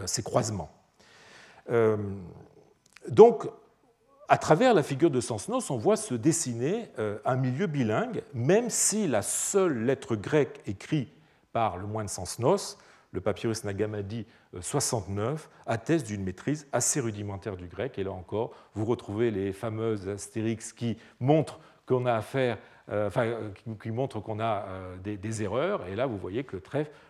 ces, 0.04 0.22
croisements. 0.22 0.70
donc, 3.08 3.48
à 4.28 4.38
travers 4.38 4.74
la 4.74 4.82
figure 4.82 5.10
de 5.10 5.20
Sansnos, 5.20 5.70
on 5.70 5.76
voit 5.76 5.96
se 5.96 6.14
dessiner 6.14 6.88
euh, 6.98 7.18
un 7.24 7.36
milieu 7.36 7.66
bilingue, 7.66 8.22
même 8.34 8.70
si 8.70 9.06
la 9.06 9.22
seule 9.22 9.84
lettre 9.84 10.16
grecque 10.16 10.60
écrite 10.66 11.12
par 11.52 11.76
le 11.76 11.86
moine 11.86 12.08
Sansnos, 12.08 12.78
le 13.12 13.20
papyrus 13.20 13.64
Nagamadi 13.64 14.26
69, 14.58 15.50
euh, 15.68 15.72
atteste 15.72 16.06
d'une 16.06 16.24
maîtrise 16.24 16.66
assez 16.72 17.00
rudimentaire 17.00 17.56
du 17.56 17.66
grec. 17.66 17.98
Et 17.98 18.04
là 18.04 18.12
encore, 18.12 18.52
vous 18.74 18.84
retrouvez 18.84 19.30
les 19.30 19.52
fameuses 19.52 20.08
astérix 20.08 20.72
qui 20.72 20.96
montrent 21.20 21.60
qu'on 21.86 22.06
a 22.06 22.14
affaire 22.14 22.58
enfin, 22.90 23.32
qui 23.80 23.90
montre 23.90 24.20
qu'on 24.20 24.40
a 24.40 24.66
des, 25.02 25.42
erreurs. 25.42 25.86
Et 25.86 25.94
là, 25.94 26.06
vous 26.06 26.18
voyez 26.18 26.44
que 26.44 26.56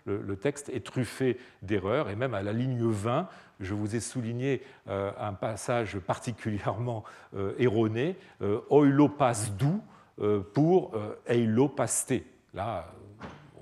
le, 0.06 0.36
texte 0.36 0.68
est 0.68 0.84
truffé 0.84 1.38
d'erreurs. 1.62 2.10
Et 2.10 2.16
même 2.16 2.34
à 2.34 2.42
la 2.42 2.52
ligne 2.52 2.86
20, 2.86 3.28
je 3.62 3.74
vous 3.74 3.94
ai 3.96 4.00
souligné 4.00 4.62
euh, 4.88 5.12
un 5.18 5.32
passage 5.32 5.98
particulièrement 5.98 7.04
euh, 7.34 7.54
erroné, 7.58 8.16
euh, 8.42 8.60
oilo 8.70 9.10
doux 9.56 9.80
pour 10.52 10.92
eilo 11.26 11.68
pasté. 11.68 12.24
Là, 12.52 12.92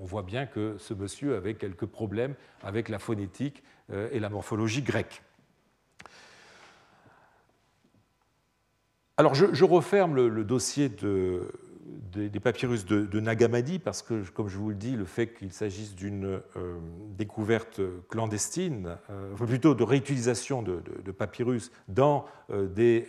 on 0.00 0.04
voit 0.04 0.24
bien 0.24 0.46
que 0.46 0.76
ce 0.78 0.92
monsieur 0.92 1.36
avait 1.36 1.54
quelques 1.54 1.86
problèmes 1.86 2.34
avec 2.62 2.88
la 2.88 2.98
phonétique 2.98 3.62
et 4.10 4.18
la 4.18 4.28
morphologie 4.28 4.82
grecque. 4.82 5.22
Alors 9.16 9.34
je, 9.34 9.64
referme 9.64 10.16
le, 10.16 10.44
dossier 10.44 10.88
des, 12.12 12.40
papyrus 12.40 12.84
de, 12.84 13.20
Nagamadi 13.20 13.78
parce 13.78 14.02
que, 14.02 14.28
comme 14.30 14.48
je 14.48 14.58
vous 14.58 14.70
le 14.70 14.74
dis, 14.74 14.96
le 14.96 15.04
fait 15.04 15.28
qu'il 15.28 15.52
s'agisse 15.52 15.94
d'une 15.94 16.40
euh, 16.56 16.78
découverte 17.16 17.80
clandestine, 18.08 18.96
euh, 19.10 19.34
plutôt 19.34 19.74
de 19.74 19.82
réutilisation 19.82 20.62
de, 20.62 20.80
papyrus 21.12 21.70
dans 21.88 22.24
euh, 22.50 22.66
des 22.66 23.06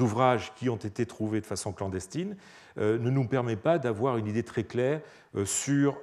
ouvrages 0.00 0.54
qui 0.54 0.70
ont 0.70 0.76
été 0.76 1.04
trouvés 1.06 1.40
de 1.40 1.46
façon 1.46 1.72
clandestine, 1.72 2.36
ne 2.76 3.10
nous 3.10 3.28
permet 3.28 3.56
pas 3.56 3.78
d'avoir 3.78 4.16
une 4.16 4.26
idée 4.26 4.42
très 4.42 4.64
claire 4.64 5.00
sur 5.44 6.00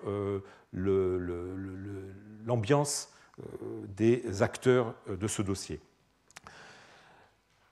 l'ambiance 2.46 3.12
des 3.98 4.42
acteurs 4.44 4.94
de 5.10 5.28
ce 5.28 5.42
dossier. 5.42 5.82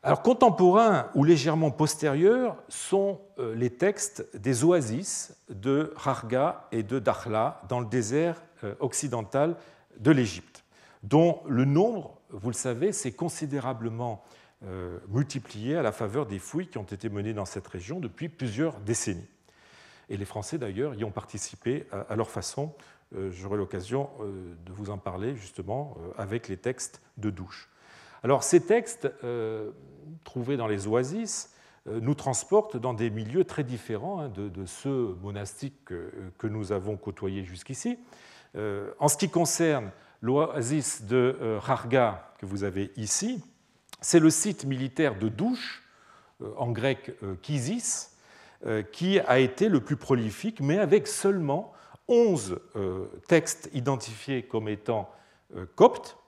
Alors, 0.01 0.21
contemporains 0.21 1.09
ou 1.13 1.25
légèrement 1.25 1.71
postérieurs 1.71 2.55
sont 2.69 3.19
euh, 3.37 3.53
les 3.53 3.69
textes 3.69 4.25
des 4.33 4.63
oasis 4.63 5.35
de 5.49 5.91
Rarga 5.97 6.67
et 6.71 6.83
de 6.83 6.99
Dakhla 6.99 7.61
dans 7.67 7.81
le 7.81 7.85
désert 7.85 8.41
euh, 8.63 8.75
occidental 8.79 9.57
de 9.99 10.11
l'Égypte, 10.11 10.63
dont 11.03 11.41
le 11.47 11.65
nombre, 11.65 12.17
vous 12.29 12.47
le 12.47 12.55
savez, 12.55 12.93
s'est 12.93 13.11
considérablement 13.11 14.23
euh, 14.63 14.99
multiplié 15.09 15.75
à 15.75 15.81
la 15.81 15.91
faveur 15.91 16.25
des 16.27 16.39
fouilles 16.39 16.67
qui 16.67 16.77
ont 16.77 16.83
été 16.83 17.09
menées 17.09 17.33
dans 17.33 17.45
cette 17.45 17.67
région 17.67 17.99
depuis 17.99 18.29
plusieurs 18.29 18.79
décennies. 18.79 19.27
Et 20.07 20.15
les 20.15 20.25
Français, 20.25 20.57
d'ailleurs, 20.57 20.95
y 20.95 21.03
ont 21.03 21.11
participé 21.11 21.85
à 21.91 22.15
leur 22.15 22.31
façon. 22.31 22.73
J'aurai 23.29 23.57
l'occasion 23.57 24.09
de 24.19 24.73
vous 24.73 24.89
en 24.89 24.97
parler 24.97 25.35
justement 25.35 25.95
avec 26.17 26.47
les 26.47 26.57
textes 26.57 26.99
de 27.17 27.29
douche. 27.29 27.69
Alors 28.23 28.43
ces 28.43 28.61
textes 28.61 29.09
euh, 29.23 29.71
trouvés 30.23 30.57
dans 30.57 30.67
les 30.67 30.87
oasis 30.87 31.53
euh, 31.87 31.99
nous 32.01 32.15
transportent 32.15 32.77
dans 32.77 32.93
des 32.93 33.09
milieux 33.09 33.45
très 33.45 33.63
différents 33.63 34.19
hein, 34.19 34.29
de, 34.29 34.65
ceux 34.65 35.15
monastiques 35.21 35.85
que, 35.85 36.47
nous 36.47 36.71
avons 36.71 36.97
côtoyés 36.97 37.43
jusqu'ici. 37.43 37.97
Euh, 38.55 38.91
en 38.99 39.07
ce 39.07 39.17
qui 39.17 39.29
concerne 39.29 39.91
l'oasis 40.21 41.03
de 41.03 41.57
Rarga 41.59 42.33
que 42.39 42.45
vous 42.45 42.63
avez 42.63 42.91
ici, 42.97 43.41
c'est 44.01 44.19
le 44.19 44.29
site 44.29 44.65
militaire 44.65 45.17
de 45.17 45.29
Douche, 45.29 45.83
en 46.57 46.71
grec 46.71 47.11
Kisis, 47.41 48.15
qui 48.93 49.19
a 49.19 49.39
été 49.39 49.67
le 49.67 49.81
plus 49.81 49.97
prolifique, 49.97 50.61
mais 50.61 50.77
avec 50.77 51.07
seulement 51.07 51.73
11 52.07 52.59
textes 53.27 53.69
identifiés 53.73 54.43
comme 54.43 54.69
étant 54.69 55.09
coptes, 55.75 56.18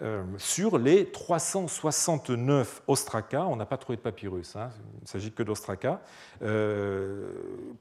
euh, 0.00 0.24
sur 0.38 0.78
les 0.78 1.10
369 1.10 2.82
ostracas, 2.86 3.44
on 3.44 3.56
n'a 3.56 3.66
pas 3.66 3.76
trouvé 3.76 3.96
de 3.96 4.02
papyrus, 4.02 4.56
hein, 4.56 4.70
il 5.00 5.02
ne 5.02 5.06
s'agit 5.06 5.32
que 5.32 5.42
d'ostracas, 5.42 6.00
euh, 6.42 7.30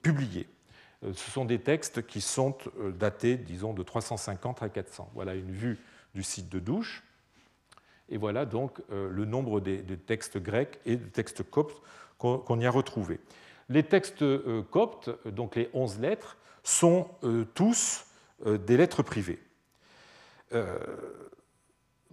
publiés. 0.01 0.47
Euh, 1.03 1.13
ce 1.13 1.31
sont 1.31 1.45
des 1.45 1.59
textes 1.59 2.05
qui 2.05 2.19
sont 2.19 2.57
datés, 2.99 3.37
disons, 3.37 3.73
de 3.73 3.81
350 3.81 4.61
à 4.61 4.69
400. 4.69 5.09
Voilà 5.13 5.35
une 5.35 5.51
vue 5.51 5.79
du 6.13 6.21
site 6.21 6.49
de 6.49 6.59
douche. 6.59 7.03
Et 8.09 8.17
voilà 8.17 8.45
donc 8.45 8.81
le 8.89 9.23
nombre 9.23 9.61
des, 9.61 9.81
textes 9.81 10.37
grecs 10.37 10.81
et 10.85 10.97
des 10.97 11.09
textes 11.11 11.49
coptes 11.49 11.81
qu'on 12.17 12.59
y 12.59 12.65
a 12.65 12.69
retrouvés. 12.69 13.21
Les 13.69 13.83
textes 13.83 14.25
coptes, 14.69 15.09
donc 15.25 15.55
les 15.55 15.69
11 15.73 15.99
lettres, 15.99 16.35
sont 16.61 17.07
tous 17.53 18.05
des 18.45 18.75
lettres 18.75 19.01
privées. 19.01 19.39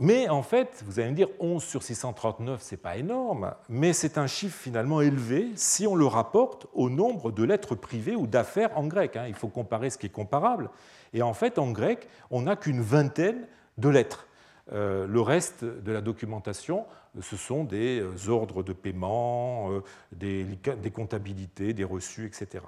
Mais 0.00 0.28
en 0.28 0.42
fait, 0.42 0.84
vous 0.86 1.00
allez 1.00 1.10
me 1.10 1.16
dire 1.16 1.28
11 1.40 1.62
sur 1.62 1.82
639, 1.82 2.62
ce 2.62 2.74
n'est 2.74 2.78
pas 2.78 2.96
énorme, 2.96 3.54
mais 3.68 3.92
c'est 3.92 4.16
un 4.16 4.28
chiffre 4.28 4.56
finalement 4.56 5.00
élevé 5.00 5.48
si 5.56 5.88
on 5.88 5.96
le 5.96 6.06
rapporte 6.06 6.68
au 6.72 6.88
nombre 6.88 7.32
de 7.32 7.42
lettres 7.42 7.74
privées 7.74 8.14
ou 8.14 8.28
d'affaires 8.28 8.78
en 8.78 8.86
grec. 8.86 9.16
Hein. 9.16 9.24
Il 9.26 9.34
faut 9.34 9.48
comparer 9.48 9.90
ce 9.90 9.98
qui 9.98 10.06
est 10.06 10.10
comparable. 10.10 10.70
Et 11.12 11.22
en 11.22 11.34
fait, 11.34 11.58
en 11.58 11.72
grec, 11.72 12.08
on 12.30 12.42
n'a 12.42 12.54
qu'une 12.54 12.80
vingtaine 12.80 13.48
de 13.76 13.88
lettres. 13.88 14.28
Euh, 14.72 15.06
le 15.06 15.20
reste 15.20 15.64
de 15.64 15.90
la 15.92 16.00
documentation, 16.00 16.84
ce 17.20 17.36
sont 17.36 17.64
des 17.64 18.00
euh, 18.00 18.30
ordres 18.30 18.62
de 18.62 18.72
paiement, 18.72 19.72
euh, 19.72 19.82
des, 20.12 20.46
comptabilités, 20.94 21.72
des 21.72 21.84
reçus, 21.84 22.26
etc. 22.26 22.64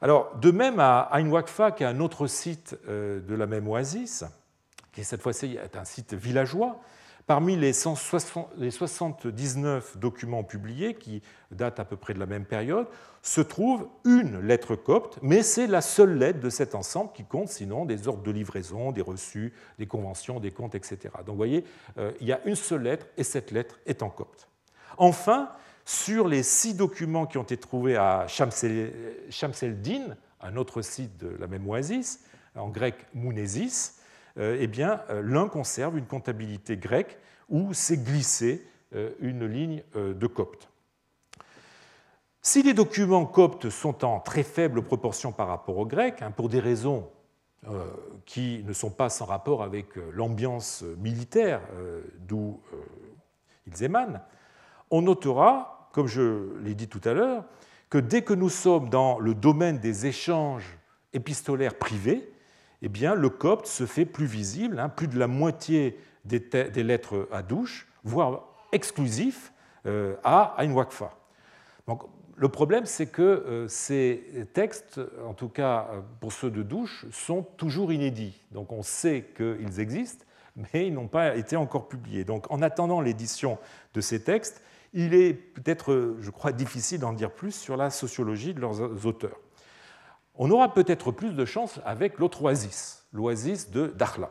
Alors, 0.00 0.34
de 0.36 0.50
même 0.50 0.78
à 0.78 1.10
Ain 1.12 1.28
Wakfa, 1.28 1.72
qui 1.72 1.82
est 1.82 1.86
un 1.86 2.00
autre 2.00 2.26
site 2.28 2.76
de 2.86 3.34
la 3.34 3.46
même 3.46 3.66
oasis, 3.66 4.24
qui 4.92 5.04
cette 5.04 5.22
fois-ci 5.22 5.58
est 5.62 5.76
un 5.76 5.84
site 5.84 6.14
villageois. 6.14 6.80
Parmi 7.26 7.56
les 7.56 7.74
79 7.74 9.98
documents 9.98 10.44
publiés, 10.44 10.94
qui 10.94 11.20
datent 11.50 11.78
à 11.78 11.84
peu 11.84 11.96
près 11.96 12.14
de 12.14 12.18
la 12.18 12.24
même 12.24 12.46
période, 12.46 12.86
se 13.20 13.42
trouve 13.42 13.86
une 14.06 14.40
lettre 14.40 14.76
copte, 14.76 15.18
mais 15.20 15.42
c'est 15.42 15.66
la 15.66 15.82
seule 15.82 16.16
lettre 16.16 16.40
de 16.40 16.48
cet 16.48 16.74
ensemble 16.74 17.12
qui 17.12 17.24
compte, 17.24 17.48
sinon 17.48 17.84
des 17.84 18.08
ordres 18.08 18.22
de 18.22 18.30
livraison, 18.30 18.92
des 18.92 19.02
reçus, 19.02 19.52
des 19.78 19.86
conventions, 19.86 20.40
des 20.40 20.52
comptes, 20.52 20.74
etc. 20.74 21.10
Donc 21.18 21.28
vous 21.28 21.36
voyez, 21.36 21.64
euh, 21.98 22.12
il 22.20 22.26
y 22.26 22.32
a 22.32 22.40
une 22.46 22.54
seule 22.54 22.84
lettre 22.84 23.06
et 23.18 23.24
cette 23.24 23.50
lettre 23.50 23.78
est 23.84 24.02
en 24.02 24.08
copte. 24.08 24.48
Enfin, 24.96 25.50
sur 25.84 26.28
les 26.28 26.42
six 26.42 26.74
documents 26.74 27.26
qui 27.26 27.36
ont 27.36 27.42
été 27.42 27.58
trouvés 27.58 27.96
à 27.96 28.26
Shamseldin, 28.26 30.16
un 30.40 30.56
autre 30.56 30.80
site 30.80 31.18
de 31.18 31.36
la 31.38 31.46
même 31.46 31.68
oasis, 31.68 32.20
en 32.54 32.68
grec 32.68 32.94
Mounésis, 33.14 33.97
eh 34.38 34.66
bien, 34.66 35.02
euh, 35.10 35.22
l'un 35.22 35.48
conserve 35.48 35.98
une 35.98 36.06
comptabilité 36.06 36.76
grecque 36.76 37.18
où 37.48 37.72
s'est 37.74 37.98
glissée 37.98 38.66
euh, 38.94 39.10
une 39.20 39.46
ligne 39.46 39.82
de 39.94 40.26
copte. 40.26 40.68
Si 42.40 42.62
les 42.62 42.74
documents 42.74 43.26
coptes 43.26 43.68
sont 43.68 44.04
en 44.04 44.20
très 44.20 44.42
faible 44.42 44.82
proportion 44.82 45.32
par 45.32 45.48
rapport 45.48 45.78
aux 45.78 45.86
grecs, 45.86 46.22
hein, 46.22 46.30
pour 46.30 46.48
des 46.48 46.60
raisons 46.60 47.10
qui 48.24 48.62
ne 48.64 48.72
sont 48.72 48.90
pas 48.90 49.10
sans 49.10 49.24
rapport 49.24 49.64
avec 49.64 49.96
l'ambiance 50.12 50.84
militaire 50.96 51.60
d'où 52.20 52.60
ils 53.66 53.82
émanent, 53.82 54.20
on 54.90 55.02
notera, 55.02 55.90
comme 55.92 56.06
je 56.06 56.56
l'ai 56.60 56.76
dit 56.76 56.86
tout 56.86 57.00
à 57.04 57.12
l'heure, 57.12 57.44
que 57.90 57.98
dès 57.98 58.22
que 58.22 58.32
nous 58.32 58.48
sommes 58.48 58.88
dans 58.88 59.18
le 59.18 59.34
domaine 59.34 59.78
des 59.78 60.06
échanges 60.06 60.78
épistolaires 61.12 61.76
privés, 61.76 62.30
eh 62.82 62.88
bien, 62.88 63.14
le 63.14 63.28
copte 63.28 63.66
se 63.66 63.86
fait 63.86 64.04
plus 64.04 64.26
visible, 64.26 64.78
hein, 64.78 64.88
plus 64.88 65.08
de 65.08 65.18
la 65.18 65.26
moitié 65.26 65.98
des, 66.24 66.82
lettres 66.82 67.28
à 67.32 67.42
douche, 67.42 67.88
voire 68.04 68.44
exclusif 68.72 69.52
euh, 69.86 70.16
à 70.24 70.54
Ain 70.58 70.72
Wakfa. 70.72 71.16
Donc, 71.86 72.02
le 72.36 72.48
problème, 72.48 72.86
c'est 72.86 73.06
que 73.06 73.22
euh, 73.22 73.68
ces 73.68 74.46
textes, 74.52 75.00
en 75.26 75.34
tout 75.34 75.48
cas 75.48 75.88
euh, 75.90 76.00
pour 76.20 76.32
ceux 76.32 76.50
de 76.50 76.62
douche, 76.62 77.06
sont 77.10 77.42
toujours 77.42 77.92
inédits. 77.92 78.40
Donc 78.52 78.70
on 78.70 78.82
sait 78.82 79.32
qu'ils 79.36 79.80
existent, 79.80 80.24
mais 80.54 80.86
ils 80.86 80.94
n'ont 80.94 81.08
pas 81.08 81.34
été 81.34 81.56
encore 81.56 81.88
publiés. 81.88 82.22
Donc 82.22 82.48
en 82.50 82.62
attendant 82.62 83.00
l'édition 83.00 83.58
de 83.94 84.00
ces 84.00 84.22
textes, 84.22 84.62
il 84.92 85.14
est 85.14 85.34
peut-être, 85.34 86.16
je 86.20 86.30
crois, 86.30 86.52
difficile 86.52 87.00
d'en 87.00 87.12
dire 87.12 87.32
plus 87.32 87.52
sur 87.52 87.76
la 87.76 87.90
sociologie 87.90 88.54
de 88.54 88.60
leurs 88.60 89.04
auteurs 89.04 89.38
on 90.38 90.50
aura 90.50 90.72
peut-être 90.72 91.12
plus 91.12 91.32
de 91.32 91.44
chance 91.44 91.80
avec 91.84 92.18
l'autre 92.18 92.42
oasis, 92.42 93.04
l'oasis 93.12 93.70
de 93.70 93.88
Dakhla. 93.88 94.30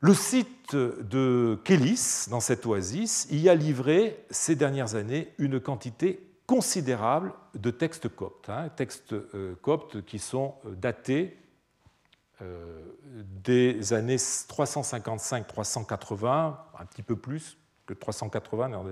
Le 0.00 0.14
site 0.14 0.76
de 0.76 1.58
Kélis, 1.64 2.26
dans 2.30 2.40
cette 2.40 2.64
oasis, 2.66 3.26
y 3.30 3.48
a 3.48 3.54
livré 3.54 4.24
ces 4.30 4.54
dernières 4.54 4.94
années 4.94 5.32
une 5.38 5.58
quantité 5.58 6.24
considérable 6.46 7.32
de 7.54 7.70
textes 7.70 8.08
coptes, 8.08 8.48
hein, 8.48 8.68
textes 8.70 9.12
euh, 9.12 9.54
coptes 9.60 10.02
qui 10.04 10.18
sont 10.18 10.54
euh, 10.64 10.70
datés 10.70 11.36
euh, 12.42 12.80
des 13.42 13.92
années 13.92 14.16
355-380, 14.16 16.54
un 16.78 16.84
petit 16.86 17.02
peu 17.02 17.16
plus 17.16 17.58
que 17.86 17.92
380, 17.92 18.68
dans 18.68 18.84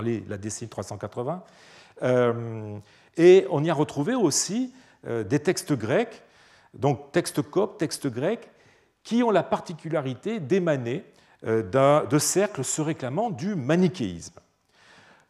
la 0.00 0.38
décennie 0.38 0.68
380. 0.68 1.44
Et 3.18 3.46
on 3.50 3.62
y 3.62 3.68
a 3.68 3.74
retrouvé 3.74 4.14
aussi 4.14 4.72
euh, 5.06 5.24
des 5.24 5.40
textes 5.40 5.74
grecs, 5.74 6.22
donc 6.72 7.12
textes 7.12 7.42
coptes, 7.42 7.78
textes 7.78 8.06
grecs, 8.06 8.48
qui 9.02 9.22
ont 9.22 9.30
la 9.30 9.42
particularité 9.42 10.40
d'émaner 10.40 11.04
euh, 11.44 12.06
de 12.06 12.18
cercles 12.18 12.64
se 12.64 12.80
réclamant 12.80 13.30
du 13.30 13.56
manichéisme. 13.56 14.40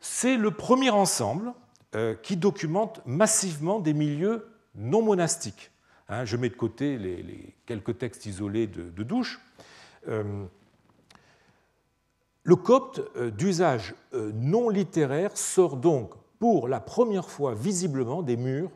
C'est 0.00 0.36
le 0.36 0.50
premier 0.50 0.90
ensemble 0.90 1.54
euh, 1.94 2.14
qui 2.14 2.36
documente 2.36 3.00
massivement 3.06 3.80
des 3.80 3.94
milieux 3.94 4.46
non 4.74 5.02
monastiques. 5.02 5.70
Hein, 6.08 6.24
je 6.24 6.36
mets 6.36 6.50
de 6.50 6.54
côté 6.54 6.98
les, 6.98 7.54
quelques 7.66 7.98
textes 7.98 8.26
isolés 8.26 8.66
de, 8.66 9.02
douche. 9.02 9.40
le 10.06 10.48
copte 12.56 13.02
d'usage 13.36 13.94
non 14.12 14.70
littéraire 14.70 15.36
sort 15.36 15.76
donc 15.76 16.12
pour 16.38 16.68
la 16.68 16.80
première 16.80 17.28
fois 17.28 17.54
visiblement 17.54 18.22
des 18.22 18.36
murs 18.36 18.70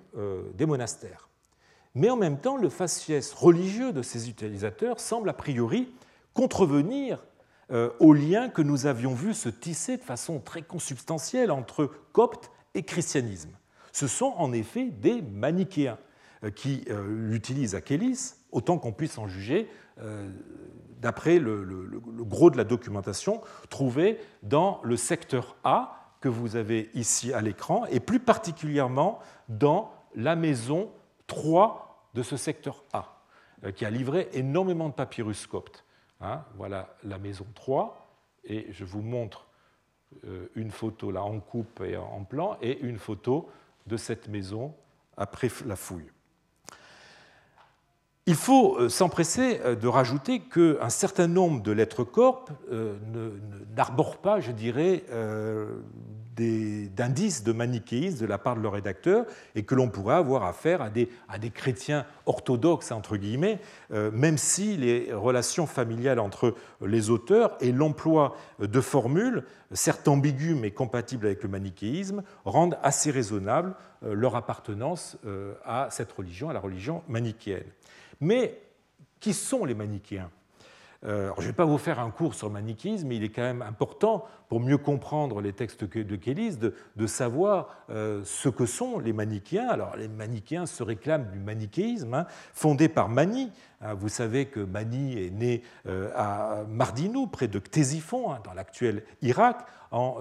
des 0.55 0.67
monastères. 0.67 1.29
Mais 1.95 2.11
en 2.11 2.17
même 2.17 2.39
temps, 2.39 2.57
le 2.57 2.69
faciès 2.69 3.33
religieux 3.33 3.93
de 3.93 4.03
ces 4.03 4.29
utilisateurs 4.29 4.99
semble 4.99 5.29
a 5.29 5.35
priori 5.35 5.93
contrevenir 6.35 7.23
aux 8.01 8.13
liens 8.13 8.49
que 8.49 8.63
nous 8.63 8.87
avions 8.87 9.15
vu 9.15 9.35
se 9.35 9.49
tisser 9.49 9.97
de 9.97 10.03
façon 10.03 10.41
très 10.41 10.63
consubstantielle 10.63 11.51
entre 11.51 11.91
coptes 12.13 12.51
et 12.75 12.83
christianisme. 12.83 13.51
Ce 13.93 14.07
sont 14.07 14.35
en 14.37 14.53
effet 14.53 14.87
des 14.87 15.23
manichéens 15.23 15.99
qui 16.57 16.85
l'utilisent 17.09 17.75
à 17.75 17.81
Kélis, 17.81 18.35
autant 18.51 18.79
qu'on 18.79 18.93
puisse 18.93 19.19
en 19.19 19.29
juger 19.29 19.71
d'après 21.03 21.39
le, 21.39 22.01
gros 22.21 22.51
de 22.51 22.57
la 22.57 22.65
documentation 22.65 23.43
trouvée 23.69 24.19
dans 24.43 24.81
le 24.83 24.97
secteur 24.97 25.57
A 25.65 26.02
que 26.23 26.29
vous 26.29 26.57
avez 26.57 26.91
ici 26.95 27.35
à 27.35 27.43
l'écran, 27.43 27.85
et 27.87 28.01
plus 28.01 28.21
particulièrement 28.21 29.19
dans 29.49 29.93
la 30.15 30.37
maison 30.37 30.91
3 31.27 32.09
de 32.15 32.23
ce 32.23 32.39
secteur 32.39 32.85
A, 32.93 33.21
euh, 33.65 33.73
qui 33.73 33.85
a 33.85 33.91
livré 33.91 34.29
énormément 34.33 34.89
de 34.89 34.95
papyrus 34.95 35.47
coptes. 35.47 35.85
Hein, 36.21 36.45
voilà 36.57 36.97
la 37.03 37.19
maison 37.19 37.47
3, 37.55 38.09
et 38.45 38.69
je 38.71 38.85
vous 38.85 39.03
montre 39.03 39.47
euh, 40.25 40.49
une 40.55 40.71
photo 40.71 41.11
là 41.11 41.23
en 41.23 41.41
coupe 41.41 41.81
et 41.81 41.97
en 41.97 42.25
plan, 42.25 42.57
et 42.63 42.81
une 42.81 42.99
photo 42.99 43.51
de 43.87 43.97
cette 43.97 44.29
maison 44.29 44.75
après 45.17 45.49
la 45.67 45.77
fouille. 45.77 46.11
Il 48.27 48.37
faut 48.37 48.77
euh, 48.79 48.89
s'empresser 48.89 49.61
euh, 49.65 49.75
de 49.75 49.89
rajouter 49.89 50.39
qu'un 50.39 50.91
certain 50.91 51.27
nombre 51.27 51.61
de 51.61 51.73
lettres 51.73 52.05
corps 52.05 52.45
euh, 52.71 52.95
n'arborent 53.77 54.19
pas, 54.19 54.39
je 54.39 54.53
dirais, 54.53 55.05
d'indices 56.37 57.43
de 57.43 57.53
manichéisme 57.53 58.21
de 58.21 58.27
la 58.27 58.39
part 58.39 58.55
de 58.55 58.61
leur 58.61 58.75
rédacteur 58.75 59.27
et 59.57 59.65
que 59.65 59.75
l'on 59.75 59.89
pourrait 59.89 60.15
avoir 60.15 60.45
affaire 60.45 60.83
à 60.83 60.89
des, 60.89 61.09
à 61.29 61.39
des 61.39 61.51
chrétiens 61.51 62.07
orthodoxes, 62.27 62.93
entre 62.93 63.17
guillemets, 63.17 63.61
même 63.91 64.39
si 64.39 64.77
les 64.77 65.13
relations 65.13 65.67
familiales 65.67 66.19
entre 66.19 66.55
les 66.81 67.11
auteurs 67.11 67.57
et 67.61 67.73
l'emploi 67.73 68.37
de 68.61 68.81
formules, 68.81 69.45
certes 69.73 70.09
ambiguës 70.09 70.59
mais 70.59 70.71
compatibles 70.71 71.27
avec 71.27 71.43
le 71.43 71.49
manichéisme, 71.49 72.23
rendent 72.45 72.79
assez 72.83 73.11
raisonnable 73.11 73.75
leur 74.03 74.37
appartenance 74.37 75.19
à 75.65 75.89
cette 75.91 76.13
religion, 76.13 76.51
à 76.51 76.53
la 76.53 76.61
religion 76.61 77.03
manichéenne. 77.09 77.65
Mais 78.23 78.59
qui 79.21 79.35
sont 79.35 79.67
les 79.67 79.75
manichéens 79.75 80.31
euh, 81.05 81.33
je 81.39 81.43
ne 81.43 81.47
vais 81.49 81.53
pas 81.53 81.65
vous 81.65 81.79
faire 81.79 81.99
un 81.99 82.11
cours 82.11 82.35
sur 82.35 82.47
le 82.47 82.53
manichéisme, 82.53 83.09
mais 83.09 83.17
il 83.17 83.25
est 83.25 83.31
quand 83.31 83.43
même 83.43 83.63
important, 83.63 84.25
pour 84.49 84.61
mieux 84.61 84.79
comprendre 84.79 85.41
les 85.41 85.53
textes 85.53 85.85
de 85.85 86.17
Kélis, 86.17 86.59
de, 86.59 87.07
savoir 87.07 87.85
euh, 87.91 88.23
ce 88.25 88.49
que 88.49 88.67
sont 88.67 89.01
les 89.01 89.13
manichéens. 89.13 89.69
Alors, 89.69 89.97
les 89.97 90.07
manichéens 90.07 90.67
se 90.67 90.83
réclament 90.83 91.29
du 91.33 91.41
manichéisme, 91.41 92.15
hein, 92.15 92.27
fondé 92.55 92.89
par 92.89 93.09
Mani. 93.09 93.51
Hein, 93.81 93.95
vous 93.95 94.09
savez 94.09 94.47
que 94.47 94.61
Mani 94.61 95.27
est 95.27 95.31
né 95.31 95.63
euh, 95.87 96.11
à 96.15 96.65
Mardinou, 96.69 97.27
près 97.27 97.49
de 97.49 97.59
Ctésiphon, 97.59 98.33
hein, 98.33 98.39
dans 98.45 98.55
l'actuel 98.55 99.03
Irak, 99.23 99.67
en 99.91 100.19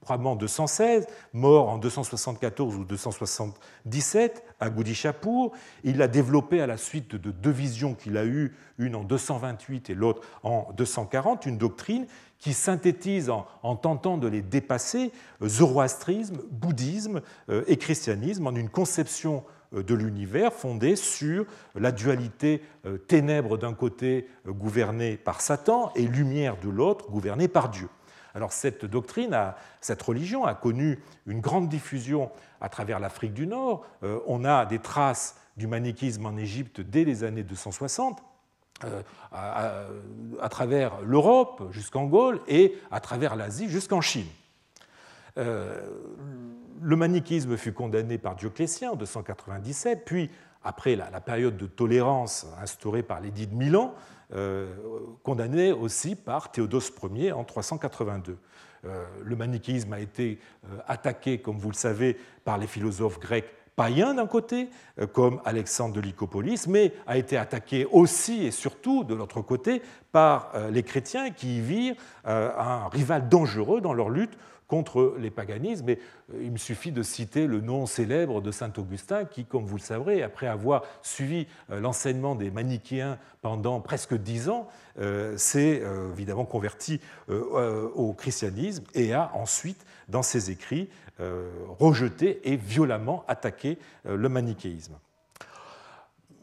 probablement 0.00 0.36
216, 0.36 1.06
mort 1.32 1.68
en 1.68 1.78
274 1.78 2.76
ou 2.76 2.84
277 2.84 4.44
à 4.58 4.70
Goudishapur. 4.70 5.52
Il 5.84 5.98
l'a 5.98 6.08
développé 6.08 6.60
à 6.60 6.66
la 6.66 6.76
suite 6.76 7.14
de 7.14 7.30
deux 7.30 7.50
visions 7.50 7.94
qu'il 7.94 8.16
a 8.16 8.24
eues, 8.24 8.56
une 8.78 8.94
en 8.94 9.04
228 9.04 9.90
et 9.90 9.94
l'autre 9.94 10.22
en 10.42 10.68
240, 10.76 11.46
une 11.46 11.58
doctrine 11.58 12.06
qui 12.40 12.54
synthétise 12.54 13.30
en, 13.30 13.76
tentant 13.76 14.16
de 14.16 14.26
les 14.26 14.42
dépasser 14.42 15.12
euh, 15.42 15.48
zoroastrisme, 15.48 16.38
bouddhisme 16.50 17.20
euh, 17.50 17.62
et 17.66 17.76
christianisme 17.76 18.46
en 18.46 18.54
une 18.54 18.70
conception 18.70 19.44
euh, 19.74 19.82
de 19.82 19.94
l'univers 19.94 20.52
fondée 20.52 20.96
sur 20.96 21.44
la 21.74 21.92
dualité 21.92 22.62
ténèbres 23.06 23.58
d'un 23.58 23.74
côté 23.74 24.26
gouvernée 24.46 25.18
par 25.18 25.42
Satan 25.42 25.92
et 25.94 26.06
lumière 26.06 26.56
de 26.58 26.70
l'autre 26.70 27.10
gouvernée 27.10 27.46
par 27.46 27.68
Dieu. 27.68 27.88
Alors 28.34 28.52
cette 28.52 28.84
doctrine, 28.84 29.36
cette 29.80 30.02
religion 30.02 30.44
a 30.44 30.54
connu 30.54 31.02
une 31.26 31.40
grande 31.40 31.68
diffusion 31.68 32.30
à 32.60 32.68
travers 32.68 33.00
l'Afrique 33.00 33.34
du 33.34 33.46
Nord. 33.46 33.84
Euh, 34.02 34.20
on 34.26 34.44
a 34.44 34.66
des 34.66 34.78
traces 34.78 35.36
du 35.56 35.66
manichisme 35.66 36.26
en 36.26 36.36
Égypte 36.36 36.80
dès 36.80 37.04
les 37.04 37.24
années 37.24 37.42
260. 37.42 38.22
Euh, 38.84 39.02
à, 39.30 40.48
travers 40.48 41.02
l'Europe 41.02 41.64
jusqu'en 41.70 42.06
Gaule 42.06 42.40
et 42.48 42.78
à 42.90 43.00
travers 43.00 43.36
l'Asie 43.36 43.68
jusqu'en 43.68 44.00
Chine. 44.00 44.26
Euh, 45.36 45.82
le 46.80 46.96
manichisme 46.96 47.58
fut 47.58 47.74
condamné 47.74 48.16
par 48.16 48.36
Dioclétien 48.36 48.92
en 48.92 48.96
297, 48.96 50.04
puis 50.06 50.30
après 50.64 50.96
la, 50.96 51.20
période 51.20 51.58
de 51.58 51.66
tolérance 51.66 52.46
instaurée 52.60 53.02
par 53.02 53.20
l'édit 53.20 53.46
de 53.46 53.54
Milan, 53.54 53.94
condamné 55.22 55.72
aussi 55.72 56.14
par 56.14 56.52
Théodose 56.52 56.92
Ier 57.14 57.32
en 57.32 57.44
382. 57.44 58.38
Euh, 58.86 59.04
le 59.22 59.36
manichéisme 59.36 59.92
a 59.92 60.00
été 60.00 60.38
euh, 60.64 60.78
attaqué, 60.86 61.38
comme 61.38 61.58
vous 61.58 61.68
le 61.68 61.74
savez, 61.74 62.16
par 62.44 62.58
les 62.58 62.66
philosophes 62.66 63.20
grecs 63.20 63.52
païens 63.76 64.14
d'un 64.14 64.26
côté, 64.26 64.68
comme 65.14 65.40
Alexandre 65.46 65.94
de 65.94 66.00
Lycopolis, 66.00 66.66
mais 66.68 66.92
a 67.06 67.16
été 67.16 67.38
attaqué 67.38 67.86
aussi 67.86 68.44
et 68.44 68.50
surtout 68.50 69.04
de 69.04 69.14
l'autre 69.14 69.40
côté 69.40 69.80
par 70.12 70.52
les 70.70 70.82
chrétiens 70.82 71.30
qui 71.30 71.58
y 71.58 71.60
virent 71.62 71.94
un 72.24 72.88
rival 72.88 73.30
dangereux 73.30 73.80
dans 73.80 73.94
leur 73.94 74.10
lutte 74.10 74.36
contre 74.70 75.16
les 75.18 75.30
paganismes. 75.30 75.90
Et 75.90 75.98
euh, 76.32 76.42
il 76.42 76.52
me 76.52 76.56
suffit 76.56 76.92
de 76.92 77.02
citer 77.02 77.46
le 77.46 77.60
nom 77.60 77.86
célèbre 77.86 78.40
de 78.40 78.52
saint 78.52 78.72
Augustin, 78.78 79.24
qui, 79.24 79.44
comme 79.44 79.66
vous 79.66 79.76
le 79.76 79.82
savrez, 79.82 80.22
après 80.22 80.46
avoir 80.46 80.84
suivi 81.02 81.48
euh, 81.70 81.80
l'enseignement 81.80 82.36
des 82.36 82.52
manichéens 82.52 83.18
pendant 83.42 83.80
presque 83.80 84.14
dix 84.14 84.48
ans, 84.48 84.68
euh, 85.00 85.36
s'est 85.36 85.82
évidemment 86.12 86.44
converti 86.44 87.00
au 87.28 88.12
christianisme 88.12 88.84
et 88.94 89.12
a 89.12 89.30
ensuite, 89.34 89.84
dans 90.08 90.22
ses 90.22 90.50
écrits, 90.50 90.88
rejeté 91.78 92.40
et 92.44 92.56
violemment 92.56 93.24
attaqué 93.26 93.78
le 94.04 94.28
manichéisme. 94.28 94.94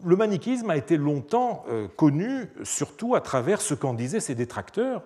Le 0.03 0.15
manichéisme 0.15 0.69
a 0.69 0.78
été 0.78 0.97
longtemps 0.97 1.65
connu 1.95 2.49
surtout 2.63 3.15
à 3.15 3.21
travers 3.21 3.61
ce 3.61 3.73
qu'en 3.73 3.93
disaient 3.93 4.19
ses 4.19 4.36
détracteurs, 4.36 5.03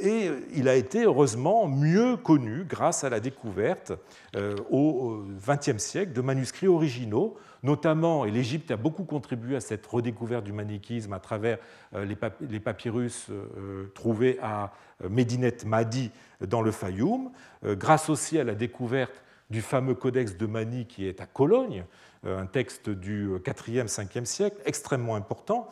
et 0.00 0.30
il 0.54 0.68
a 0.68 0.74
été 0.74 1.04
heureusement 1.04 1.68
mieux 1.68 2.16
connu 2.16 2.64
grâce 2.64 3.04
à 3.04 3.10
la 3.10 3.20
découverte 3.20 3.92
euh, 4.36 4.56
au 4.70 5.24
XXe 5.46 5.78
siècle 5.78 6.12
de 6.12 6.20
manuscrits 6.20 6.68
originaux, 6.68 7.36
notamment, 7.62 8.24
et 8.24 8.30
l'Égypte 8.30 8.70
a 8.70 8.76
beaucoup 8.76 9.04
contribué 9.04 9.56
à 9.56 9.60
cette 9.60 9.86
redécouverte 9.86 10.44
du 10.44 10.52
manichisme 10.52 11.12
à 11.12 11.18
travers 11.18 11.58
euh, 11.94 12.06
les 12.40 12.60
papyrus 12.60 13.26
euh, 13.30 13.90
trouvés 13.94 14.38
à 14.42 14.72
Medinet 15.08 15.56
Mahdi 15.64 16.10
dans 16.46 16.60
le 16.60 16.72
Fayoum, 16.72 17.30
grâce 17.64 18.10
aussi 18.10 18.38
à 18.38 18.44
la 18.44 18.54
découverte 18.54 19.22
du 19.48 19.62
fameux 19.62 19.94
codex 19.94 20.36
de 20.36 20.44
Mani 20.44 20.84
qui 20.84 21.06
est 21.06 21.22
à 21.22 21.26
Cologne, 21.26 21.84
un 22.26 22.44
texte 22.44 22.90
du 22.90 23.30
4e, 23.42 23.86
5e 23.86 24.26
siècle, 24.26 24.58
extrêmement 24.66 25.14
important, 25.14 25.68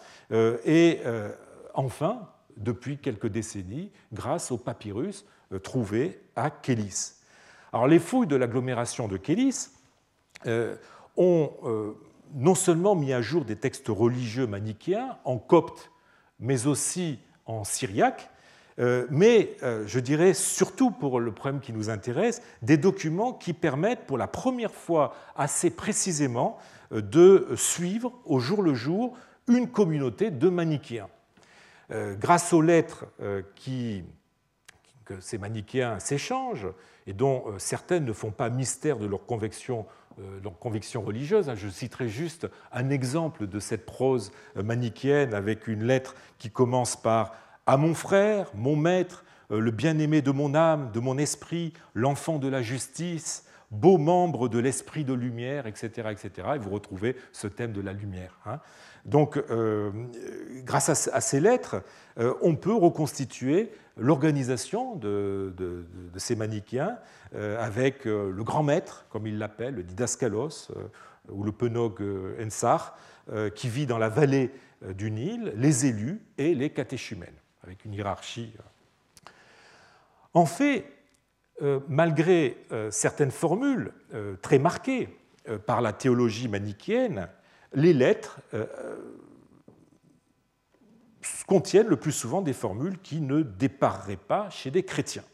et 0.64 1.00
enfin, 1.74 2.26
depuis 2.58 2.98
quelques 2.98 3.28
décennies 3.28 3.90
grâce 4.12 4.50
aux 4.50 4.58
papyrus 4.58 5.24
euh, 5.52 5.58
trouvés 5.58 6.20
à 6.36 6.50
Kélis. 6.50 7.14
Alors, 7.72 7.86
les 7.86 7.98
fouilles 7.98 8.26
de 8.26 8.36
l'agglomération 8.36 9.08
de 9.08 9.16
Kélis 9.16 9.68
euh, 10.46 10.76
ont 11.16 11.50
euh, 11.64 11.92
non 12.34 12.54
seulement 12.54 12.94
mis 12.94 13.12
à 13.12 13.22
jour 13.22 13.44
des 13.44 13.56
textes 13.56 13.88
religieux 13.88 14.46
manichéens 14.46 15.18
en 15.24 15.38
copte, 15.38 15.90
mais 16.40 16.66
aussi 16.66 17.18
en 17.46 17.64
syriaque, 17.64 18.30
mais 19.10 19.56
je 19.86 19.98
dirais 19.98 20.34
surtout 20.34 20.92
pour 20.92 21.18
le 21.18 21.32
problème 21.32 21.60
qui 21.60 21.72
nous 21.72 21.90
intéresse, 21.90 22.42
des 22.62 22.76
documents 22.76 23.32
qui 23.32 23.52
permettent 23.52 24.06
pour 24.06 24.18
la 24.18 24.28
première 24.28 24.72
fois 24.74 25.16
assez 25.34 25.70
précisément 25.70 26.58
de 26.92 27.48
suivre 27.56 28.12
au 28.24 28.38
jour 28.38 28.62
le 28.62 28.74
jour 28.74 29.16
une 29.48 29.68
communauté 29.68 30.30
de 30.30 30.48
manichéens. 30.48 31.08
Euh, 31.90 32.14
grâce 32.16 32.52
aux 32.52 32.60
lettres 32.60 33.06
euh, 33.22 33.42
que 35.04 35.20
ces 35.20 35.38
manichéens 35.38 35.98
s'échangent, 35.98 36.68
et 37.06 37.14
dont 37.14 37.44
euh, 37.46 37.58
certaines 37.58 38.04
ne 38.04 38.12
font 38.12 38.30
pas 38.30 38.50
mystère 38.50 38.98
de 38.98 39.06
leur 39.06 39.24
conviction, 39.24 39.86
leur 40.42 40.58
conviction 40.58 41.02
religieuse. 41.02 41.48
Hein, 41.48 41.54
je 41.54 41.68
citerai 41.68 42.08
juste 42.08 42.48
un 42.72 42.90
exemple 42.90 43.46
de 43.46 43.60
cette 43.60 43.86
prose 43.86 44.32
manichéenne 44.56 45.32
avec 45.32 45.68
une 45.68 45.84
lettre 45.84 46.16
qui 46.38 46.50
commence 46.50 47.00
par 47.00 47.32
À 47.66 47.76
mon 47.76 47.94
frère, 47.94 48.50
mon 48.54 48.74
maître, 48.74 49.24
le 49.48 49.70
bien-aimé 49.70 50.20
de 50.20 50.32
mon 50.32 50.56
âme, 50.56 50.90
de 50.90 50.98
mon 50.98 51.18
esprit, 51.18 51.72
l'enfant 51.94 52.38
de 52.38 52.48
la 52.48 52.62
justice, 52.62 53.44
beau 53.70 53.98
membre 53.98 54.48
de 54.48 54.58
l'esprit 54.58 55.04
de 55.04 55.12
lumière, 55.12 55.66
etc., 55.66 56.08
etc. 56.10 56.48
Et 56.56 56.58
vous 56.58 56.70
retrouvez 56.70 57.16
ce 57.32 57.46
thème 57.46 57.72
de 57.72 57.80
la 57.80 57.92
lumière. 57.92 58.36
Donc, 59.08 59.38
euh, 59.38 59.90
grâce 60.64 61.08
à, 61.08 61.20
ces 61.22 61.40
lettres, 61.40 61.82
euh, 62.18 62.34
on 62.42 62.56
peut 62.56 62.74
reconstituer 62.74 63.72
l'organisation 63.96 64.96
de, 64.96 65.54
ces 66.16 66.36
manichéens 66.36 66.98
avec 67.34 68.04
le 68.04 68.42
grand 68.44 68.62
maître, 68.62 69.06
comme 69.10 69.26
il 69.26 69.38
l'appelle, 69.38 69.74
le 69.74 69.82
didascalos, 69.82 70.70
ou 71.28 71.42
le 71.42 71.50
penog 71.50 72.00
ensar, 72.40 72.96
qui 73.56 73.68
vit 73.68 73.86
dans 73.86 73.98
la 73.98 74.08
vallée 74.08 74.52
du 74.94 75.10
Nil, 75.10 75.52
les 75.56 75.86
élus 75.86 76.22
et 76.38 76.54
les 76.54 76.70
catéchumènes, 76.70 77.34
avec 77.64 77.84
une 77.84 77.92
hiérarchie. 77.92 78.54
En 80.32 80.46
fait, 80.46 80.86
malgré 81.88 82.56
certaines 82.90 83.32
formules 83.32 83.92
très 84.40 84.60
marquées 84.60 85.08
par 85.66 85.80
la 85.80 85.92
théologie 85.92 86.46
manichéenne, 86.46 87.28
les 87.74 87.92
lettres 87.92 88.40
contiennent 91.46 91.88
le 91.88 91.96
plus 91.96 92.12
souvent 92.12 92.42
des 92.42 92.52
formules 92.52 92.98
qui 92.98 93.20
ne 93.20 93.42
dépareraient 93.42 94.16
pas 94.16 94.50
chez 94.50 94.70
des 94.70 94.82
chrétiens. 94.82 95.24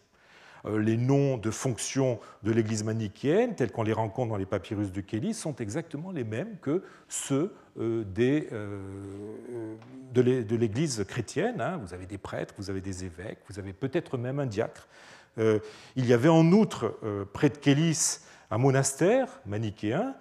Euh, 0.66 0.78
les 0.78 0.96
noms 0.96 1.36
de 1.36 1.50
fonctions 1.50 2.18
de 2.42 2.52
l'Église 2.52 2.84
manichéenne, 2.84 3.54
tels 3.54 3.70
qu'on 3.70 3.82
les 3.82 3.92
rencontre 3.92 4.30
dans 4.30 4.36
les 4.36 4.46
papyrus 4.46 4.92
de 4.92 5.00
Kelly, 5.00 5.34
sont 5.34 5.56
exactement 5.56 6.10
les 6.10 6.24
mêmes 6.24 6.56
que 6.62 6.82
ceux 7.08 7.52
euh, 7.78 8.04
euh, 8.18 9.74
de 10.12 10.56
l'Église 10.56 11.04
chrétienne. 11.06 11.60
Hein. 11.60 11.78
Vous 11.82 11.92
avez 11.92 12.06
des 12.06 12.18
prêtres, 12.18 12.54
vous 12.56 12.70
avez 12.70 12.80
des 12.80 13.04
évêques, 13.04 13.40
vous 13.48 13.58
avez 13.58 13.72
peut-être 13.72 14.16
même 14.16 14.38
un 14.38 14.46
diacre. 14.46 14.88
Il 15.36 16.06
y 16.06 16.12
avait 16.12 16.28
en 16.28 16.52
outre, 16.52 16.96
près 17.32 17.48
de 17.48 17.58
Kélis, 17.58 18.20
un 18.52 18.58
monastère 18.58 19.40
manichéen. 19.46 20.14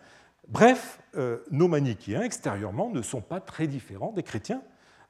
Bref, 0.53 0.99
nos 1.51 1.67
manichéens 1.67 2.21
extérieurement 2.21 2.89
ne 2.89 3.01
sont 3.01 3.21
pas 3.21 3.39
très 3.39 3.67
différents 3.67 4.11
des 4.11 4.23
chrétiens 4.23 4.61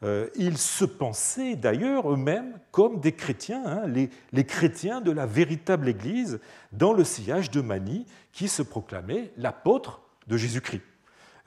euh, 0.03 0.27
ils 0.35 0.57
se 0.57 0.83
pensaient 0.83 1.55
d'ailleurs 1.55 2.11
eux-mêmes 2.11 2.59
comme 2.71 2.99
des 2.99 3.13
chrétiens, 3.13 3.63
hein, 3.65 3.87
les, 3.87 4.45
chrétiens 4.45 4.99
de 4.99 5.11
la 5.11 5.25
véritable 5.25 5.87
Église 5.87 6.39
dans 6.73 6.91
le 6.91 7.05
sillage 7.05 7.51
de 7.51 7.61
Mani, 7.61 8.05
qui 8.33 8.49
se 8.49 8.61
proclamait 8.61 9.31
l'apôtre 9.37 10.01
de 10.27 10.35
Jésus-Christ. 10.35 10.81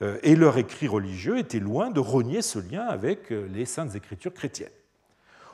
Euh, 0.01 0.17
et 0.23 0.35
leur 0.35 0.57
écrit 0.57 0.87
religieux 0.87 1.37
était 1.37 1.59
loin 1.59 1.91
de 1.91 1.99
rogner 1.99 2.41
ce 2.41 2.57
lien 2.57 2.85
avec 2.87 3.31
euh, 3.31 3.47
les 3.53 3.65
saintes 3.65 3.95
écritures 3.95 4.33
chrétiennes. 4.33 4.69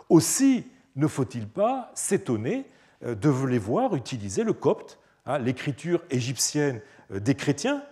Aussi 0.08 0.66
ne 0.96 1.08
faut-il 1.08 1.48
pas 1.48 1.92
s'étonner 1.96 2.66
de 3.02 3.46
les 3.48 3.58
voir 3.58 3.96
utiliser 3.96 4.44
le 4.44 4.54
copte, 4.54 4.98
hein, 5.26 5.40
l'écriture 5.40 6.02
égyptienne 6.10 6.80
des 7.10 7.36
chrétiens 7.36 7.84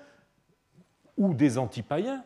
ou 1.21 1.35
des 1.35 1.59
antipaïens, 1.59 2.23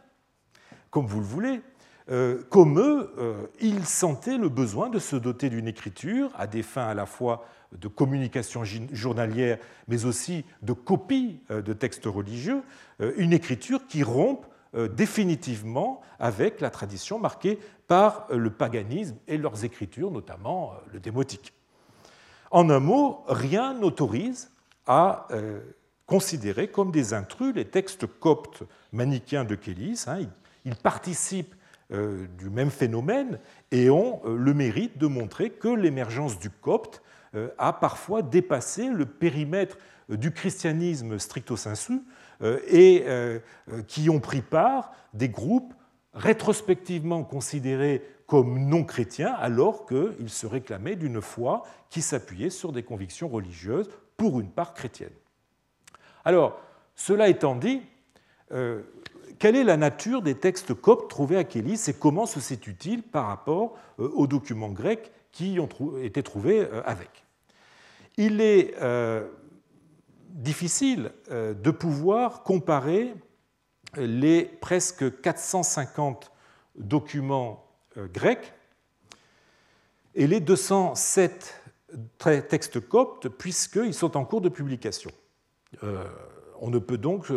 comme 0.89 1.05
vous 1.05 1.19
le 1.19 1.25
voulez, 1.25 1.61
euh, 2.09 2.43
comme 2.49 2.79
eux, 2.79 3.13
euh, 3.17 3.47
ils 3.59 3.85
sentaient 3.85 4.37
le 4.37 4.47
besoin 4.47 4.89
de 4.89 4.99
se 4.99 5.17
doter 5.17 5.49
d'une 5.49 5.67
écriture 5.67 6.31
à 6.35 6.47
des 6.47 6.63
fins 6.63 6.87
à 6.87 6.93
la 6.93 7.05
fois 7.05 7.45
de 7.73 7.89
communication 7.89 8.63
journalière, 8.63 9.57
mais 9.89 10.05
aussi 10.05 10.45
de 10.61 10.71
copie 10.71 11.41
euh, 11.51 11.61
de 11.61 11.73
textes 11.73 12.05
religieux, 12.05 12.61
une 13.17 13.33
écriture 13.33 13.85
qui 13.87 14.01
rompe 14.01 14.45
définitivement 14.93 16.01
avec 16.19 16.59
la 16.59 16.69
tradition 16.69 17.17
marquée 17.17 17.59
par 17.87 18.27
le 18.29 18.49
paganisme 18.49 19.15
et 19.27 19.37
leurs 19.37 19.63
écritures, 19.63 20.11
notamment 20.11 20.73
le 20.91 20.99
démotique. 20.99 21.53
En 22.51 22.69
un 22.69 22.79
mot, 22.79 23.23
rien 23.27 23.73
n'autorise 23.73 24.51
à 24.85 25.27
considérer 26.05 26.67
comme 26.67 26.91
des 26.91 27.13
intrus 27.13 27.53
les 27.55 27.65
textes 27.65 28.05
coptes 28.05 28.63
manichéens 28.91 29.45
de 29.45 29.55
Kélis. 29.55 30.05
Hein. 30.07 30.19
Ils 30.65 30.75
participent 30.75 31.55
euh, 31.91 32.25
du 32.37 32.49
même 32.49 32.71
phénomène 32.71 33.39
et 33.71 33.91
ont 33.91 34.19
euh, 34.25 34.35
le 34.35 34.53
mérite 34.55 34.97
de 34.97 35.05
montrer 35.05 35.51
que 35.51 35.67
l'émergence 35.67 36.39
du 36.39 36.49
copte 36.49 37.03
euh, 37.35 37.49
a 37.59 37.73
parfois 37.73 38.23
dépassé 38.23 38.89
le 38.89 39.05
périmètre 39.05 39.77
du 40.09 40.31
christianisme 40.31 41.17
stricto 41.17 41.57
sensu 41.57 41.99
et 42.67 43.05
qui 43.87 44.07
ont 44.11 44.19
pris 44.19 44.43
part 44.43 44.91
des 45.15 45.29
groupes 45.29 45.73
rétrospectivement 46.13 47.23
considérés 47.23 48.03
comme 48.27 48.67
non 48.67 48.83
chrétiens 48.83 49.33
alors 49.33 49.87
qu'ils 49.87 50.29
se 50.29 50.45
réclamaient 50.45 50.95
d'une 50.95 51.21
foi 51.21 51.63
qui 51.89 52.03
s'appuyait 52.03 52.51
sur 52.51 52.71
des 52.71 52.83
convictions 52.83 53.29
religieuses, 53.29 53.89
pour 54.15 54.39
une 54.39 54.49
part 54.49 54.73
chrétienne. 54.75 55.09
Alors, 56.25 56.59
cela 56.95 57.29
étant 57.29 57.55
dit, 57.55 57.81
quelle 59.39 59.55
est 59.55 59.63
la 59.63 59.77
nature 59.77 60.21
des 60.21 60.35
textes 60.35 60.73
coptes 60.73 61.09
trouvés 61.09 61.37
à 61.37 61.43
Kélis 61.43 61.81
et 61.87 61.93
comment 61.93 62.25
se 62.25 62.39
situe-t-il 62.39 63.03
par 63.03 63.27
rapport 63.27 63.77
euh, 63.99 64.09
aux 64.09 64.27
documents 64.27 64.69
grecs 64.69 65.11
qui 65.31 65.59
ont 65.59 65.69
été 66.01 66.23
trouvés 66.23 66.61
euh, 66.61 66.81
avec? 66.85 67.09
Il 68.17 68.39
est 68.39 68.73
euh, 68.81 69.27
difficile 70.29 71.11
de 71.29 71.71
pouvoir 71.71 72.43
comparer 72.43 73.13
les 73.97 74.45
presque 74.45 75.21
450 75.21 76.31
documents 76.77 77.65
grecs 78.13 78.53
et 80.13 80.27
les 80.27 80.39
207 80.39 81.61
textes 82.49 82.79
coptes 82.79 83.27
puisqu'ils 83.27 83.93
sont 83.93 84.15
en 84.15 84.23
cours 84.23 84.41
de 84.41 84.49
publication. 84.49 85.11
On 86.61 86.69
ne 86.69 86.79
peut 86.79 86.97
donc 86.97 87.31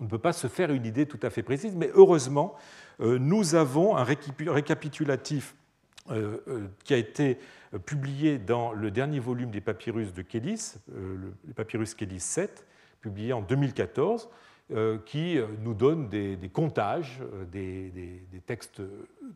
on 0.00 0.04
ne 0.04 0.08
peut 0.08 0.18
pas 0.18 0.32
se 0.32 0.46
faire 0.46 0.72
une 0.72 0.86
idée 0.86 1.06
tout 1.06 1.20
à 1.22 1.30
fait 1.30 1.42
précise, 1.42 1.76
mais 1.76 1.90
heureusement, 1.94 2.54
euh, 3.00 3.18
nous 3.18 3.54
avons 3.54 3.96
un 3.96 4.04
récapitulatif 4.04 5.54
euh, 6.10 6.38
euh, 6.48 6.66
qui 6.84 6.94
a 6.94 6.96
été 6.96 7.38
publié 7.84 8.38
dans 8.38 8.72
le 8.72 8.90
dernier 8.90 9.20
volume 9.20 9.50
des 9.50 9.60
papyrus 9.60 10.12
de 10.12 10.22
Kélis, 10.22 10.74
le 10.92 11.32
papyrus 11.54 11.94
Kélis 11.94 12.18
7, 12.18 12.66
publié 13.00 13.32
en 13.32 13.42
2014, 13.42 14.28
qui 15.06 15.38
nous 15.62 15.74
donne 15.74 16.08
des, 16.08 16.50
comptages 16.52 17.20
des, 17.52 17.92
textes 18.46 18.82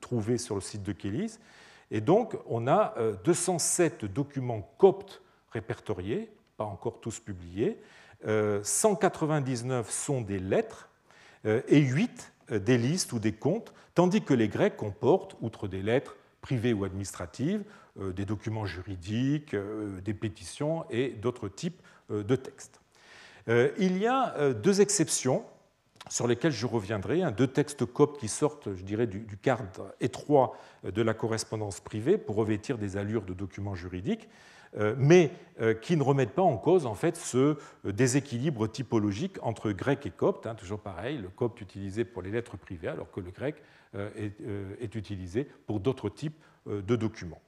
trouvés 0.00 0.36
sur 0.36 0.56
le 0.56 0.60
site 0.60 0.82
de 0.82 0.90
Kélis. 0.90 1.38
Et 1.92 2.00
donc, 2.00 2.36
on 2.46 2.66
a 2.66 2.96
207 3.22 4.04
documents 4.04 4.68
coptes 4.78 5.22
répertoriés, 5.52 6.33
pas 6.56 6.64
encore 6.64 7.00
tous 7.00 7.20
publiés, 7.20 7.78
199 8.62 9.86
euh, 9.86 9.90
sont 9.90 10.20
des 10.20 10.38
lettres 10.38 10.88
euh, 11.46 11.60
et 11.68 11.80
8 11.80 12.32
euh, 12.50 12.58
des 12.58 12.78
listes 12.78 13.12
ou 13.12 13.18
des 13.18 13.32
comptes, 13.32 13.72
tandis 13.94 14.22
que 14.22 14.34
les 14.34 14.48
Grecs 14.48 14.76
comportent, 14.76 15.36
outre 15.40 15.68
des 15.68 15.82
lettres 15.82 16.16
privées 16.40 16.72
ou 16.72 16.84
administratives, 16.84 17.64
des 17.96 18.24
documents 18.24 18.66
juridiques, 18.66 19.56
des 20.04 20.14
pétitions 20.14 20.84
et 20.90 21.10
d'autres 21.10 21.48
types 21.48 21.80
de 22.10 22.36
textes. 22.36 22.80
Il 23.46 23.96
y 23.96 24.06
a 24.06 24.52
deux 24.52 24.82
exceptions 24.82 25.44
sur 26.10 26.26
lesquelles 26.26 26.52
je 26.52 26.66
reviendrai, 26.66 27.22
deux 27.32 27.46
textes 27.46 27.86
coptes 27.86 28.20
qui 28.20 28.28
sortent, 28.28 28.74
je 28.74 28.82
dirais, 28.82 29.06
du, 29.06 29.38
cadre 29.40 29.94
étroit 30.00 30.58
de 30.82 31.00
la 31.00 31.14
correspondance 31.14 31.80
privée 31.80 32.18
pour 32.18 32.36
revêtir 32.36 32.76
des 32.76 32.98
allures 32.98 33.22
de 33.22 33.32
documents 33.32 33.76
juridiques. 33.76 34.28
Euh, 34.76 34.94
mais 34.98 35.30
euh, 35.60 35.72
qui 35.72 35.96
ne 35.96 36.02
remettent 36.02 36.34
pas 36.34 36.42
en 36.42 36.56
cause 36.56 36.84
en 36.84 36.94
fait 36.94 37.16
ce 37.16 37.56
euh, 37.86 37.92
déséquilibre 37.92 38.66
typologique 38.66 39.36
entre 39.42 39.70
grec 39.70 40.04
et 40.04 40.10
copte. 40.10 40.46
Hein, 40.46 40.56
toujours 40.56 40.80
pareil, 40.80 41.18
le 41.18 41.28
copte 41.28 41.60
utilisé 41.60 42.04
pour 42.04 42.22
les 42.22 42.30
lettres 42.30 42.56
privées, 42.56 42.88
alors 42.88 43.10
que 43.10 43.20
le 43.20 43.30
grec 43.30 43.56
est, 44.16 44.96
utilisé 44.96 45.46
pour 45.68 45.78
d'autres 45.78 46.08
types 46.08 46.36
de 46.66 46.96
documents. 46.96 47.40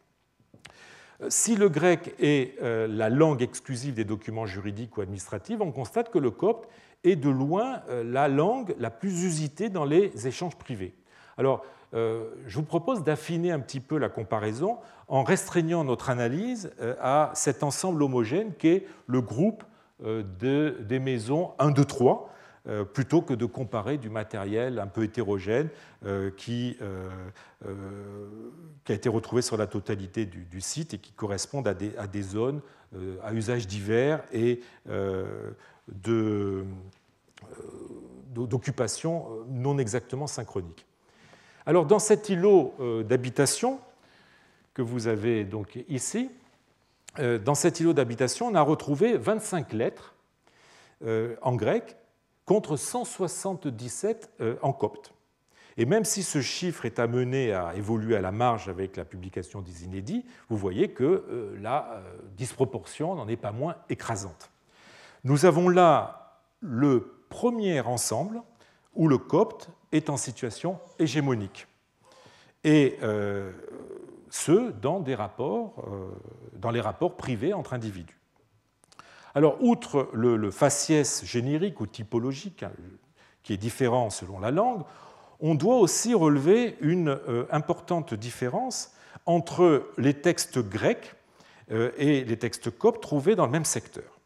Si 1.29 1.57
le 1.57 1.69
grec 1.69 2.15
est 2.21 2.57
la 2.63 3.11
langue 3.11 3.43
exclusive 3.43 3.95
des 3.95 4.05
documents 4.05 4.47
juridiques 4.47 4.97
ou 4.97 5.01
administratifs, 5.01 5.61
on 5.61 5.73
constate 5.73 6.09
que 6.13 6.21
le 6.21 6.31
copte 6.31 6.69
est 7.03 7.17
de 7.17 7.29
loin 7.31 7.83
la 7.89 8.29
langue 8.29 8.77
la 8.79 8.91
plus 8.91 9.25
usitée 9.25 9.71
dans 9.71 9.85
les 9.85 10.29
échanges 10.29 10.57
privés. 10.57 10.95
Alors, 11.39 11.65
euh, 11.95 12.31
je 12.47 12.57
vous 12.57 12.65
propose 12.65 13.03
d'affiner 13.05 13.53
un 13.53 13.61
petit 13.61 13.81
peu 13.81 13.99
la 13.99 14.09
comparaison 14.09 14.79
en 15.09 15.23
restreignant 15.23 15.85
notre 15.85 16.11
analyse 16.11 16.73
euh, 16.81 16.95
à 17.01 17.31
cet 17.35 17.63
ensemble 17.63 18.03
homogène 18.03 18.53
qu'est 18.55 18.87
le 19.07 19.21
groupe 19.21 19.63
euh, 20.05 20.23
des 20.81 20.99
maisons 20.99 21.53
1, 21.59 21.71
2, 21.71 21.85
3, 21.85 22.33
plutôt 22.93 23.23
que 23.23 23.33
de 23.33 23.47
comparer 23.47 23.97
du 23.97 24.11
matériel 24.11 24.81
un 24.81 24.89
peu 24.89 25.05
hétérogène 25.05 25.69
qui, 26.37 26.77
a 27.61 28.93
été 28.93 29.09
retrouvé 29.09 29.41
sur 29.41 29.57
la 29.57 29.69
totalité 29.69 30.27
du, 30.27 30.61
site 30.61 30.93
et 30.93 30.99
qui 30.99 31.13
correspond 31.13 31.63
à 31.63 31.75
des, 31.75 31.97
à 31.97 32.09
des 32.09 32.23
zones 32.23 32.61
à 33.23 33.33
usage 33.33 33.69
divers 33.69 34.25
et 34.33 34.63
d'occupation 38.35 39.29
non 39.49 39.79
exactement 39.79 40.27
synchronique. 40.27 40.85
Alors 41.69 41.85
dans 41.85 41.99
cet 41.99 42.29
îlot 42.29 42.75
euh, 42.79 43.03
d'habitation 43.03 43.81
que 44.73 44.83
vous 44.83 45.09
avez 45.09 45.45
donc 45.45 45.81
ici, 45.89 46.31
euh, 47.19 47.39
dans 47.39 47.57
cet 47.57 47.81
îlot 47.81 47.93
d'habitation, 47.93 48.47
on 48.47 48.55
a 48.55 48.63
retrouvé 48.63 49.19
25 49.19 49.73
lettres 49.73 50.15
euh, 51.05 51.35
en 51.43 51.57
grec 51.57 51.97
contre 52.45 52.77
177 52.77 54.31
en 54.63 54.73
copte. 54.73 55.13
Et 55.77 55.85
même 55.85 56.05
si 56.05 56.23
ce 56.23 56.41
chiffre 56.41 56.85
est 56.85 57.01
amené 57.01 57.53
à 57.53 57.75
évoluer 57.75 58.15
à 58.15 58.21
la 58.21 58.31
marge 58.31 58.69
avec 58.69 58.97
la 58.97 59.05
publication 59.05 59.61
des 59.61 59.83
inédits, 59.83 60.25
vous 60.49 60.57
voyez 60.57 60.91
que 60.93 61.57
la 61.61 62.01
disproportion 62.37 63.17
n'en 63.17 63.27
est 63.27 63.37
pas 63.37 63.51
moins 63.51 63.75
écrasante. 63.91 64.53
Nous 65.25 65.45
avons 65.45 65.69
là 65.69 66.39
le 66.61 67.25
premier 67.29 67.81
ensemble 67.81 68.43
où 68.95 69.09
le 69.09 69.19
copte 69.19 69.71
est 69.97 70.11
en 70.11 70.17
situation 70.17 70.79
hégémonique. 70.99 71.67
Et 72.65 72.99
euh, 73.03 73.53
ce, 74.31 74.71
dans, 74.71 75.01
des 75.01 75.15
rapports, 75.15 75.85
dans 76.55 76.71
les 76.71 76.81
rapports 76.81 77.17
privés 77.17 77.53
entre 77.53 77.75
individus. 77.75 78.19
Alors, 79.37 79.63
outre 79.63 80.09
le, 80.15 80.51
faciès 80.51 81.23
générique 81.27 81.83
ou 81.83 81.87
typologique, 81.87 82.63
hein, 82.63 82.73
qui 83.43 83.53
est 83.53 83.59
différent 83.59 84.09
selon 84.09 84.41
la 84.41 84.51
langue, 84.51 84.83
on 85.41 85.55
doit 85.55 85.77
aussi 85.77 86.15
relever 86.15 86.77
une 86.81 87.11
euh, 87.11 87.45
importante 87.51 88.15
différence 88.15 88.93
entre 89.27 89.91
les 89.99 90.15
textes 90.15 90.59
grecs 90.59 91.15
euh, 91.71 91.91
et 91.99 92.25
les 92.25 92.39
textes 92.39 92.71
coptes 92.71 93.03
trouvés 93.03 93.37
dans 93.37 93.45
le 93.45 93.53
même 93.53 93.67
secteur. 93.67 94.21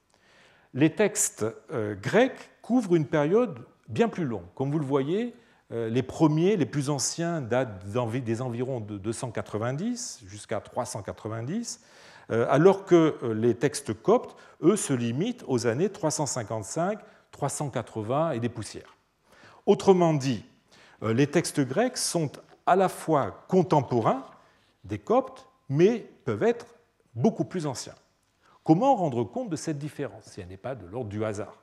Les 0.74 0.90
textes 0.90 1.44
euh, 1.72 1.96
grecs 1.96 2.50
couvrent 2.62 2.94
une 2.94 3.06
période 3.06 3.58
bien 3.88 4.08
plus 4.08 4.24
longue. 4.24 4.46
Comme 4.54 4.70
vous 4.70 4.78
le 4.78 4.84
voyez, 4.84 5.34
les 5.70 6.02
premiers, 6.02 6.56
les 6.56 6.66
plus 6.66 6.90
anciens, 6.90 7.40
datent 7.40 7.84
des 7.84 8.42
environs 8.42 8.80
de 8.80 8.98
290 8.98 10.22
jusqu'à 10.26 10.60
390, 10.60 11.80
alors 12.28 12.84
que 12.84 13.16
les 13.32 13.54
textes 13.54 13.94
coptes, 13.94 14.36
eux, 14.62 14.76
se 14.76 14.92
limitent 14.92 15.44
aux 15.46 15.66
années 15.66 15.88
355, 15.88 16.98
380 17.30 18.32
et 18.32 18.40
des 18.40 18.48
poussières. 18.48 18.96
Autrement 19.66 20.14
dit, 20.14 20.44
euh, 21.02 21.12
les 21.12 21.26
textes 21.26 21.60
grecs 21.60 21.96
sont 21.96 22.30
à 22.66 22.76
la 22.76 22.88
fois 22.88 23.44
contemporains 23.48 24.24
des 24.84 24.98
Coptes, 24.98 25.46
mais 25.68 26.00
peuvent 26.24 26.42
être 26.42 26.66
beaucoup 27.14 27.44
plus 27.44 27.66
anciens. 27.66 27.94
Comment 28.64 28.94
rendre 28.94 29.24
compte 29.24 29.48
de 29.48 29.56
cette 29.56 29.78
différence 29.78 30.24
si 30.24 30.40
elle 30.40 30.48
n'est 30.48 30.56
pas 30.56 30.74
de 30.74 30.86
l'ordre 30.86 31.10
du 31.10 31.24
hasard? 31.24 31.59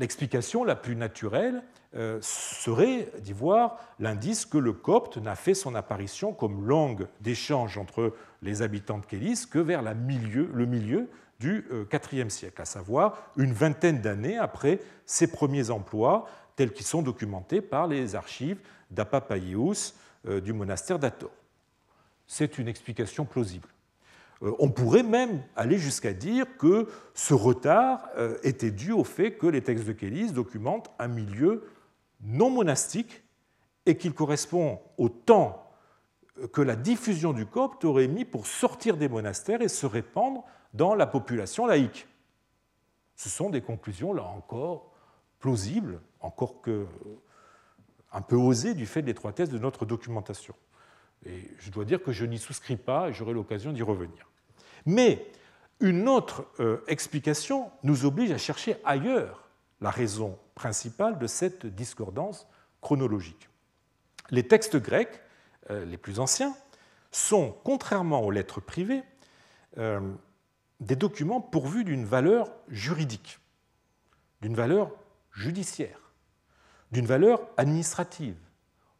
L'explication 0.00 0.64
la 0.64 0.76
plus 0.76 0.96
naturelle 0.96 1.62
euh, 1.94 2.18
serait 2.22 3.12
d'y 3.18 3.34
voir 3.34 3.76
l'indice 3.98 4.46
que 4.46 4.56
le 4.56 4.72
copte 4.72 5.18
n'a 5.18 5.36
fait 5.36 5.52
son 5.52 5.74
apparition 5.74 6.32
comme 6.32 6.66
langue 6.66 7.06
d'échange 7.20 7.76
entre 7.76 8.14
les 8.40 8.62
habitants 8.62 8.96
de 8.96 9.04
Kélis 9.04 9.44
que 9.50 9.58
vers 9.58 9.82
le 9.82 9.94
milieu 9.94 11.10
du 11.38 11.66
IVe 11.92 12.30
siècle, 12.30 12.62
à 12.62 12.64
savoir 12.64 13.30
une 13.36 13.52
vingtaine 13.52 14.00
d'années 14.00 14.38
après 14.38 14.80
ses 15.04 15.26
premiers 15.26 15.68
emplois 15.68 16.26
tels 16.56 16.72
qu'ils 16.72 16.86
sont 16.86 17.02
documentés 17.02 17.60
par 17.60 17.86
les 17.86 18.14
archives 18.14 18.60
d'Apapaius 18.90 19.94
euh, 20.26 20.40
du 20.40 20.54
monastère 20.54 20.98
d'Ator. 20.98 21.30
C'est 22.26 22.56
une 22.56 22.68
explication 22.68 23.26
plausible. 23.26 23.68
Euh, 24.42 24.52
on 24.58 24.70
pourrait 24.70 25.02
même 25.02 25.42
aller 25.56 25.78
jusqu'à 25.78 26.12
dire 26.12 26.46
que 26.56 26.88
ce 27.14 27.34
retard 27.34 28.08
euh, 28.16 28.38
était 28.42 28.70
dû 28.70 28.92
au 28.92 29.04
fait 29.04 29.36
que 29.36 29.46
les 29.46 29.62
textes 29.62 29.86
de 29.86 29.92
Kélis 29.92 30.32
documentent 30.32 30.90
un 30.98 31.08
milieu 31.08 31.68
non 32.22 32.50
monastique 32.50 33.22
et 33.86 33.96
qu'il 33.96 34.12
correspond 34.12 34.80
au 34.98 35.08
temps 35.08 35.66
que 36.52 36.62
la 36.62 36.76
diffusion 36.76 37.32
du 37.32 37.46
copte 37.46 37.84
aurait 37.84 38.08
mis 38.08 38.24
pour 38.24 38.46
sortir 38.46 38.96
des 38.96 39.08
monastères 39.08 39.62
et 39.62 39.68
se 39.68 39.86
répandre 39.86 40.44
dans 40.72 40.94
la 40.94 41.06
population 41.06 41.66
laïque. 41.66 42.06
Ce 43.16 43.28
sont 43.28 43.50
des 43.50 43.60
conclusions, 43.60 44.14
là 44.14 44.24
encore, 44.24 44.92
plausibles, 45.38 46.00
encore 46.20 46.62
que 46.62 46.86
un 48.12 48.22
peu 48.22 48.36
osé 48.36 48.74
du 48.74 48.86
fait 48.86 49.02
de 49.02 49.06
l'étroitesse 49.06 49.50
de 49.50 49.58
notre 49.58 49.86
documentation. 49.86 50.54
Et 51.26 51.50
je 51.58 51.70
dois 51.70 51.84
dire 51.84 52.02
que 52.02 52.12
je 52.12 52.24
n'y 52.24 52.38
souscris 52.38 52.76
pas 52.76 53.08
et 53.08 53.12
j'aurai 53.12 53.32
l'occasion 53.32 53.72
d'y 53.72 53.82
revenir. 53.82 54.29
Mais 54.86 55.30
une 55.80 56.08
autre 56.08 56.46
euh, 56.60 56.82
explication 56.86 57.70
nous 57.82 58.04
oblige 58.04 58.30
à 58.32 58.38
chercher 58.38 58.76
ailleurs 58.84 59.48
la 59.80 59.90
raison 59.90 60.38
principale 60.54 61.18
de 61.18 61.26
cette 61.26 61.66
discordance 61.66 62.46
chronologique. 62.80 63.48
Les 64.30 64.46
textes 64.46 64.76
grecs, 64.76 65.20
euh, 65.70 65.84
les 65.84 65.96
plus 65.96 66.20
anciens, 66.20 66.54
sont, 67.10 67.56
contrairement 67.64 68.22
aux 68.22 68.30
lettres 68.30 68.60
privées, 68.60 69.02
euh, 69.78 70.00
des 70.80 70.96
documents 70.96 71.40
pourvus 71.40 71.84
d'une 71.84 72.04
valeur 72.04 72.50
juridique, 72.68 73.40
d'une 74.40 74.54
valeur 74.54 74.90
judiciaire 75.32 76.00
d'une 76.90 77.06
valeur 77.06 77.40
administrative. 77.56 78.36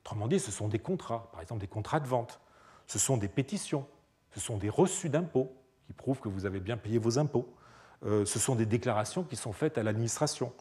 Autrement 0.03 0.29
dit, 0.29 0.41
ce 0.41 0.51
sont 0.51 0.69
des 0.69 0.79
contrats, 0.79 1.31
par 1.33 1.41
exemple 1.41 1.61
des 1.61 1.67
contrats 1.67 2.01
de 2.01 2.07
vente, 2.07 2.41
ce 2.87 2.99
sont 2.99 3.17
des 3.17 3.29
pétitions, 3.29 3.87
ce 4.33 4.41
sont 4.41 4.57
des 4.57 4.69
reçus 4.69 5.09
d'impôts 5.09 5.53
qui 5.91 5.95
prouvent 5.95 6.21
que 6.21 6.29
vous 6.29 6.47
avez 6.47 6.61
bien 6.61 6.77
payé 6.77 6.99
vos 6.99 7.19
impôts, 7.19 7.53
euh, 8.07 8.25
ce 8.25 8.39
sont 8.39 8.55
des 8.55 8.65
déclarations 8.65 9.25
qui 9.25 9.35
sont 9.35 9.53
faites 9.53 9.77
à 9.77 9.83
l'administration. 9.83 10.53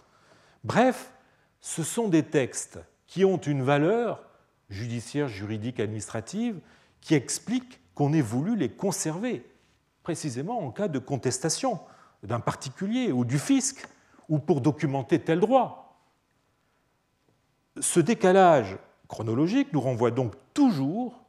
Bref, 0.63 1.13
ce 1.61 1.83
sont 1.83 2.07
des 2.07 2.23
textes 2.23 2.79
qui 3.05 3.23
ont 3.25 3.37
une 3.37 3.61
valeur 3.61 4.23
judiciaire, 4.71 5.27
juridique, 5.27 5.79
administrative, 5.79 6.59
qui 6.99 7.13
expliquent 7.13 7.79
qu'on 7.93 8.11
ait 8.11 8.21
voulu 8.21 8.55
les 8.55 8.69
conserver, 8.69 9.47
précisément 10.01 10.65
en 10.65 10.71
cas 10.71 10.87
de 10.87 10.97
contestation 10.97 11.79
d'un 12.23 12.39
particulier 12.39 13.11
ou 13.11 13.23
du 13.23 13.37
fisc, 13.37 13.87
ou 14.29 14.39
pour 14.39 14.61
documenter 14.61 15.19
tel 15.19 15.39
droit. 15.39 16.01
Ce 17.79 17.99
décalage 17.99 18.79
chronologique 19.07 19.73
nous 19.73 19.81
renvoie 19.81 20.09
donc 20.09 20.33
toujours 20.55 21.23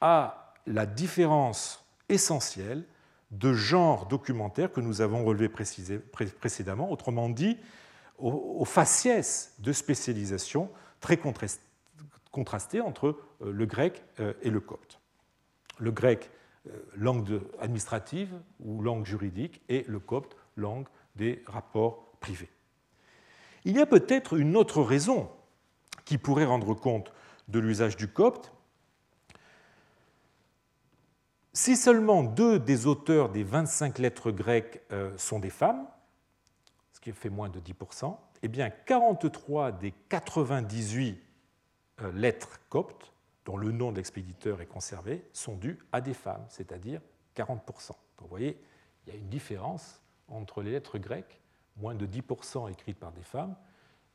à 0.00 0.54
la 0.64 0.86
différence 0.86 1.84
essentielle 2.08 2.84
de 3.30 3.52
genre 3.52 4.06
documentaire 4.06 4.72
que 4.72 4.80
nous 4.80 5.00
avons 5.00 5.24
relevé 5.24 5.48
précédemment, 5.48 6.90
autrement 6.90 7.28
dit, 7.28 7.58
au 8.18 8.64
faciès 8.64 9.54
de 9.58 9.72
spécialisation 9.72 10.70
très 11.00 11.18
contrasté 12.30 12.80
entre 12.80 13.18
euh, 13.42 13.52
le 13.52 13.66
grec 13.66 14.02
euh, 14.20 14.32
et 14.42 14.50
le 14.50 14.60
copte. 14.60 15.00
Le 15.78 15.90
grec, 15.90 16.30
euh, 16.68 16.70
langue 16.96 17.40
administrative 17.60 18.32
ou 18.60 18.82
langue 18.82 19.04
juridique, 19.04 19.62
et 19.68 19.84
le 19.88 19.98
copte, 19.98 20.36
langue 20.56 20.86
des 21.16 21.42
rapports 21.46 22.12
privés. 22.20 22.48
Il 23.64 23.76
y 23.76 23.80
a 23.80 23.86
peut-être 23.86 24.38
une 24.38 24.56
autre 24.56 24.82
raison 24.82 25.28
qui 26.04 26.18
pourrait 26.18 26.44
rendre 26.44 26.74
compte 26.74 27.12
de 27.48 27.58
l'usage 27.58 27.96
du 27.96 28.08
copte. 28.08 28.52
Si 31.56 31.74
seulement 31.74 32.22
deux 32.22 32.58
des 32.58 32.86
auteurs 32.86 33.30
des 33.30 33.42
25 33.42 33.98
lettres 33.98 34.30
grecques 34.30 34.82
euh, 34.92 35.16
sont 35.16 35.38
des 35.38 35.48
femmes, 35.48 35.86
ce 36.92 37.00
qui 37.00 37.12
fait 37.12 37.30
moins 37.30 37.48
de 37.48 37.60
10%, 37.60 38.14
eh 38.42 38.48
bien 38.48 38.68
43 38.68 39.72
des 39.72 39.94
98 40.10 41.18
euh, 42.02 42.12
lettres 42.12 42.60
coptes, 42.68 43.10
dont 43.46 43.56
le 43.56 43.72
nom 43.72 43.90
de 43.90 43.96
l'expéditeur 43.96 44.60
est 44.60 44.66
conservé, 44.66 45.24
sont 45.32 45.56
dues 45.56 45.78
à 45.92 46.02
des 46.02 46.12
femmes, 46.12 46.44
c'est-à-dire 46.50 47.00
40%. 47.34 47.56
Donc 47.64 47.96
vous 48.20 48.28
voyez, 48.28 48.60
il 49.06 49.14
y 49.14 49.16
a 49.16 49.18
une 49.18 49.30
différence 49.30 50.02
entre 50.28 50.60
les 50.60 50.72
lettres 50.72 50.98
grecques, 50.98 51.40
moins 51.78 51.94
de 51.94 52.04
10% 52.04 52.70
écrites 52.70 52.98
par 52.98 53.12
des 53.12 53.22
femmes, 53.22 53.56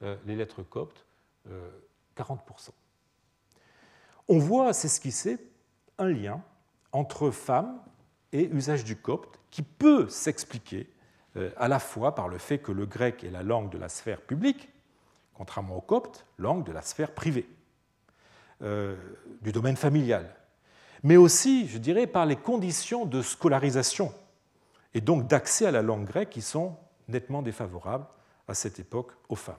euh, 0.03 0.15
les 0.27 0.35
lettres 0.35 0.61
coptes, 0.61 1.07
40%. 1.47 1.49
Euh, 1.49 2.71
On 4.27 4.37
voit 4.37 4.73
s'esquisser 4.73 5.39
un 5.97 6.07
lien 6.07 6.43
entre 6.91 7.31
femmes 7.31 7.79
et 8.33 8.47
usage 8.47 8.83
du 8.83 8.95
copte 8.95 9.39
qui 9.49 9.61
peut 9.61 10.07
s'expliquer 10.09 10.89
euh, 11.37 11.51
à 11.57 11.67
la 11.67 11.79
fois 11.79 12.15
par 12.15 12.27
le 12.27 12.37
fait 12.37 12.59
que 12.59 12.71
le 12.71 12.85
grec 12.85 13.23
est 13.23 13.31
la 13.31 13.43
langue 13.43 13.69
de 13.69 13.77
la 13.77 13.89
sphère 13.89 14.21
publique, 14.21 14.69
contrairement 15.33 15.77
au 15.77 15.81
copte, 15.81 16.25
langue 16.37 16.63
de 16.63 16.71
la 16.71 16.81
sphère 16.81 17.13
privée, 17.13 17.47
euh, 18.61 18.95
du 19.41 19.51
domaine 19.51 19.77
familial, 19.77 20.35
mais 21.03 21.17
aussi, 21.17 21.67
je 21.67 21.77
dirais, 21.77 22.07
par 22.07 22.25
les 22.25 22.35
conditions 22.35 23.05
de 23.05 23.21
scolarisation 23.21 24.13
et 24.93 25.01
donc 25.01 25.27
d'accès 25.27 25.65
à 25.65 25.71
la 25.71 25.81
langue 25.81 26.05
grecque 26.05 26.29
qui 26.29 26.41
sont 26.41 26.75
nettement 27.07 27.41
défavorables 27.41 28.05
à 28.47 28.53
cette 28.53 28.79
époque 28.79 29.13
aux 29.29 29.35
femmes. 29.35 29.55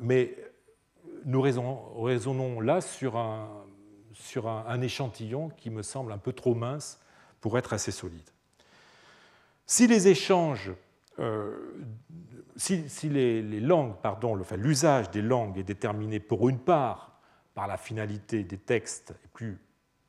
mais 0.00 0.36
nous 1.24 1.42
raisonnons 1.42 2.60
là 2.60 2.80
sur 2.80 3.16
un, 3.16 3.48
sur 4.20 4.48
un, 4.48 4.80
échantillon 4.80 5.48
qui 5.50 5.70
me 5.70 5.82
semble 5.82 6.12
un 6.12 6.18
peu 6.18 6.32
trop 6.32 6.54
mince 6.54 7.00
pour 7.40 7.58
être 7.58 7.72
assez 7.72 7.90
solide. 7.90 8.28
Si 9.66 9.86
les 9.86 10.08
échanges, 10.08 10.72
euh, 11.18 11.56
si, 12.56 13.08
les, 13.08 13.42
langues, 13.60 13.96
pardon, 14.02 14.34
l'usage 14.56 15.10
des 15.10 15.22
langues 15.22 15.58
est 15.58 15.64
déterminé 15.64 16.20
pour 16.20 16.48
une 16.48 16.58
part 16.58 17.20
par 17.54 17.66
la 17.66 17.76
finalité 17.76 18.44
des 18.44 18.58
textes 18.58 19.14
et 19.24 19.28
plus 19.28 19.58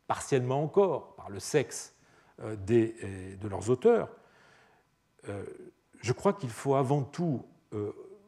partiellement 0.08 0.64
encore 0.64 1.16
par 1.16 1.30
le 1.30 1.40
sexe 1.40 1.96
euh, 2.42 2.56
des, 2.56 2.96
de 3.40 3.48
leurs 3.48 3.70
auteurs, 3.70 4.10
euh, 5.30 5.46
je 6.02 6.12
crois 6.12 6.34
qu'il 6.34 6.50
faut 6.50 6.76
avant 6.76 7.04
tout 7.04 7.46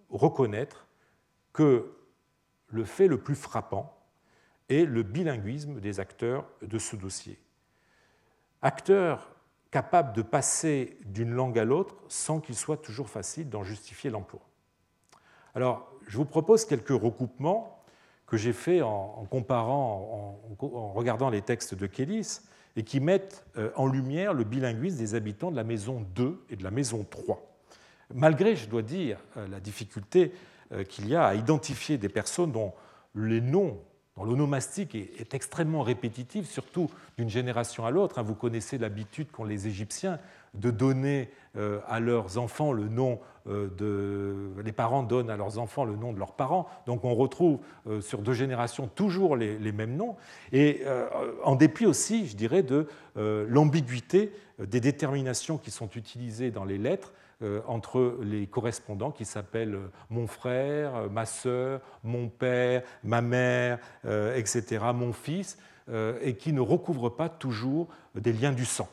reconnaître 0.09 0.87
que 1.51 1.91
le 2.67 2.85
fait 2.85 3.07
le 3.07 3.17
plus 3.17 3.35
frappant 3.35 4.02
est 4.69 4.85
le 4.85 5.03
bilinguisme 5.03 5.79
des 5.79 5.99
acteurs 5.99 6.45
de 6.61 6.79
ce 6.79 6.95
dossier. 6.95 7.39
Acteurs 8.61 9.29
capables 9.71 10.13
de 10.13 10.21
passer 10.21 10.97
d'une 11.05 11.31
langue 11.31 11.57
à 11.57 11.65
l'autre 11.65 11.95
sans 12.07 12.39
qu'il 12.39 12.55
soit 12.55 12.77
toujours 12.77 13.09
facile 13.09 13.49
d'en 13.49 13.63
justifier 13.63 14.09
l'emploi. 14.09 14.41
Alors, 15.55 15.91
je 16.07 16.17
vous 16.17 16.25
propose 16.25 16.65
quelques 16.65 16.89
recoupements 16.89 17.83
que 18.27 18.37
j'ai 18.37 18.53
faits 18.53 18.81
en, 18.83 19.25
comparant, 19.29 20.39
en, 20.61 20.93
regardant 20.93 21.29
les 21.29 21.41
textes 21.41 21.75
de 21.75 21.87
Kélis 21.87 22.41
et 22.75 22.83
qui 22.83 22.99
mettent 22.99 23.45
euh, 23.57 23.71
en 23.75 23.87
lumière 23.87 24.33
le 24.33 24.43
bilinguisme 24.43 24.97
des 24.97 25.15
habitants 25.15 25.51
de 25.51 25.55
la 25.55 25.63
maison 25.63 26.05
2 26.15 26.45
et 26.49 26.55
de 26.55 26.63
la 26.63 26.71
maison 26.71 27.05
3. 27.09 27.41
Malgré, 28.13 28.55
je 28.55 28.67
dois 28.67 28.81
dire, 28.81 29.19
euh, 29.37 29.47
la 29.47 29.59
difficulté 29.59 30.33
euh, 30.71 30.83
qu'il 30.83 31.07
y 31.07 31.15
a 31.15 31.25
à 31.25 31.35
identifier 31.35 31.97
des 31.97 32.09
personnes 32.09 32.51
dont 32.51 32.73
les 33.15 33.41
noms 33.41 33.79
l'onomastique 34.21 34.93
est, 34.95 35.33
extrêmement 35.33 35.81
répétitif, 35.81 36.47
surtout 36.47 36.89
d'une 37.17 37.29
génération 37.29 37.85
à 37.85 37.91
l'autre. 37.91 38.19
Hein. 38.19 38.23
Vous 38.23 38.35
connaissez 38.35 38.77
l'habitude 38.77 39.31
qu'ont 39.31 39.43
les 39.43 39.67
Égyptiens 39.67 40.19
de 40.53 40.69
donner 40.69 41.31
euh, 41.57 41.79
à 41.87 41.99
leurs 41.99 42.37
enfants 42.37 42.73
le 42.73 42.87
nom 42.87 43.19
euh, 43.47 43.69
de... 43.75 44.61
Les 44.63 44.71
parents 44.71 45.01
donnent 45.01 45.31
à 45.31 45.37
leurs 45.37 45.57
enfants 45.57 45.83
le 45.83 45.95
nom 45.95 46.13
de 46.13 46.19
leurs 46.19 46.33
parents. 46.33 46.67
Donc 46.85 47.05
on 47.05 47.15
retrouve 47.15 47.57
euh, 47.87 48.01
sur 48.01 48.19
deux 48.19 48.33
générations 48.33 48.87
toujours 48.87 49.35
les, 49.35 49.71
mêmes 49.71 49.95
noms. 49.95 50.15
Et 50.51 50.83
en 51.43 51.55
dépit 51.55 51.87
aussi, 51.87 52.27
je 52.27 52.35
dirais, 52.35 52.61
de 52.61 52.87
l'ambiguïté 53.15 54.31
des 54.59 54.79
déterminations 54.79 55.57
qui 55.57 55.71
sont 55.71 55.89
utilisées 55.95 56.51
dans 56.51 56.65
les 56.65 56.77
lettres 56.77 57.13
entre 57.67 58.17
les 58.21 58.47
correspondants 58.47 59.11
qui 59.11 59.25
s'appellent 59.25 59.75
euh, 59.75 59.91
mon 60.09 60.27
frère, 60.27 60.95
euh, 60.95 61.09
ma 61.09 61.25
sœur, 61.25 61.81
mon 62.03 62.29
père, 62.29 62.83
ma 63.03 63.21
mère, 63.21 63.79
etc., 64.35 64.85
mon 64.93 65.13
fils, 65.13 65.57
et 66.21 66.35
qui 66.35 66.53
ne 66.53 66.61
recouvrent 66.61 67.09
pas 67.09 67.27
toujours 67.27 67.89
des 68.15 68.31
liens 68.31 68.53
du 68.53 68.63
sang. 68.63 68.87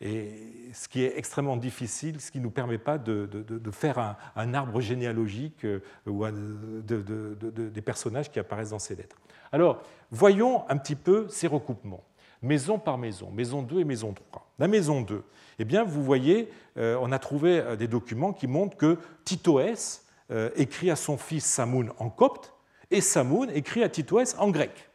Et 0.00 0.70
ce 0.72 0.88
qui 0.88 1.02
est 1.02 1.18
extrêmement 1.18 1.56
difficile, 1.56 2.20
ce 2.20 2.30
qui 2.30 2.38
ne 2.38 2.44
nous 2.44 2.50
permet 2.50 2.78
pas 2.78 2.96
de, 2.96 3.28
faire 3.72 4.16
un, 4.34 4.54
arbre 4.54 4.80
généalogique 4.80 5.66
ou 6.06 6.24
des 6.26 7.82
personnages 7.82 8.30
qui 8.30 8.38
apparaissent 8.38 8.70
dans 8.70 8.78
ces 8.78 8.96
lettres. 8.96 9.16
Alors, 9.52 9.82
voyons 10.10 10.68
un 10.70 10.78
petit 10.78 10.96
peu 10.96 11.28
ces 11.28 11.46
recoupements 11.46 12.04
maison 12.42 12.78
par 12.78 12.98
maison, 12.98 13.30
maison 13.30 13.62
2 13.62 13.80
et 13.80 13.84
maison 13.84 14.12
3. 14.12 14.51
La 14.58 14.68
maison 14.68 15.00
2, 15.00 15.22
eh 15.58 15.64
bien, 15.64 15.84
vous 15.84 16.02
voyez, 16.02 16.50
euh, 16.76 16.96
on 17.00 17.12
a 17.12 17.18
trouvé 17.18 17.60
euh, 17.60 17.76
des 17.76 17.88
documents 17.88 18.32
qui 18.32 18.46
montrent 18.46 18.76
que 18.76 18.98
Titoès 19.24 20.04
euh, 20.30 20.50
écrit 20.56 20.90
à 20.90 20.96
son 20.96 21.16
fils 21.16 21.44
Samoun 21.44 21.92
en 21.98 22.10
copte 22.10 22.52
et 22.90 23.00
Samoun 23.00 23.50
écrit 23.50 23.82
à 23.82 23.88
Titoès 23.88 24.34
en 24.38 24.50
grec. 24.50 24.90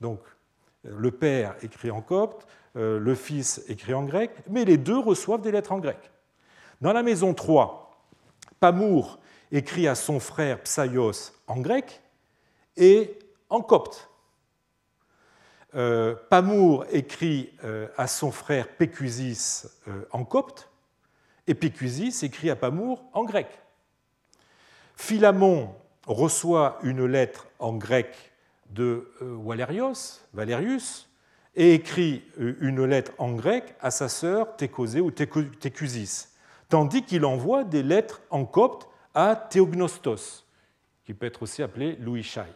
Donc, 0.00 0.20
le 0.84 1.10
père 1.10 1.54
écrit 1.62 1.90
en 1.90 2.00
copte, 2.00 2.46
le 2.74 3.14
fils 3.14 3.62
écrit 3.68 3.94
en 3.94 4.02
grec, 4.02 4.32
mais 4.50 4.64
les 4.64 4.76
deux 4.76 4.98
reçoivent 4.98 5.42
des 5.42 5.52
lettres 5.52 5.70
en 5.70 5.78
grec. 5.78 6.10
Dans 6.80 6.92
la 6.92 7.04
maison 7.04 7.34
3, 7.34 8.02
Pamour 8.58 9.20
écrit 9.52 9.86
à 9.86 9.94
son 9.94 10.18
frère 10.18 10.60
Psaios 10.62 11.34
en 11.46 11.60
grec 11.60 12.00
et 12.76 13.16
en 13.48 13.60
copte. 13.60 14.08
Euh, 15.74 16.14
Pamour 16.28 16.84
écrit 16.90 17.50
euh, 17.64 17.88
à 17.96 18.06
son 18.06 18.30
frère 18.30 18.68
Pécusis 18.68 19.66
euh, 19.88 20.04
en 20.10 20.24
copte, 20.24 20.68
et 21.46 21.54
Pécusis 21.54 22.22
écrit 22.22 22.50
à 22.50 22.56
Pamour 22.56 23.02
en 23.14 23.24
grec. 23.24 23.48
Philamon 24.96 25.74
reçoit 26.06 26.78
une 26.82 27.06
lettre 27.06 27.46
en 27.58 27.72
grec 27.72 28.32
de 28.70 29.10
Valerios, 29.20 30.20
Valerius, 30.34 31.08
et 31.54 31.74
écrit 31.74 32.22
une 32.38 32.84
lettre 32.84 33.12
en 33.18 33.32
grec 33.32 33.74
à 33.80 33.90
sa 33.90 34.08
sœur 34.08 34.56
Técosé 34.56 35.00
ou 35.00 35.10
Técusis, 35.10 36.34
tandis 36.68 37.02
qu'il 37.02 37.24
envoie 37.24 37.64
des 37.64 37.82
lettres 37.82 38.22
en 38.30 38.44
copte 38.44 38.88
à 39.14 39.36
Théognostos, 39.36 40.46
qui 41.04 41.12
peut 41.12 41.26
être 41.26 41.42
aussi 41.42 41.62
appelé 41.62 41.96
Louis 41.96 42.22
Chai. 42.22 42.46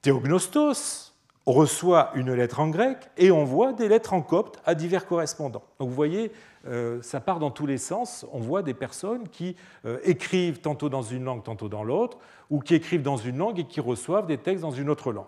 Théognostos 0.00 1.11
reçoit 1.46 2.12
une 2.14 2.32
lettre 2.32 2.60
en 2.60 2.68
grec 2.68 2.98
et 3.16 3.30
envoie 3.30 3.72
des 3.72 3.88
lettres 3.88 4.12
en 4.12 4.22
copte 4.22 4.60
à 4.64 4.74
divers 4.74 5.06
correspondants. 5.06 5.64
Donc 5.78 5.88
vous 5.88 5.94
voyez, 5.94 6.32
euh, 6.66 7.02
ça 7.02 7.20
part 7.20 7.40
dans 7.40 7.50
tous 7.50 7.66
les 7.66 7.78
sens. 7.78 8.24
On 8.32 8.38
voit 8.38 8.62
des 8.62 8.74
personnes 8.74 9.28
qui 9.28 9.56
euh, 9.84 9.98
écrivent 10.04 10.60
tantôt 10.60 10.88
dans 10.88 11.02
une 11.02 11.24
langue, 11.24 11.42
tantôt 11.42 11.68
dans 11.68 11.82
l'autre, 11.82 12.18
ou 12.50 12.60
qui 12.60 12.74
écrivent 12.74 13.02
dans 13.02 13.16
une 13.16 13.38
langue 13.38 13.58
et 13.58 13.64
qui 13.64 13.80
reçoivent 13.80 14.26
des 14.26 14.38
textes 14.38 14.62
dans 14.62 14.70
une 14.70 14.88
autre 14.88 15.12
langue. 15.12 15.26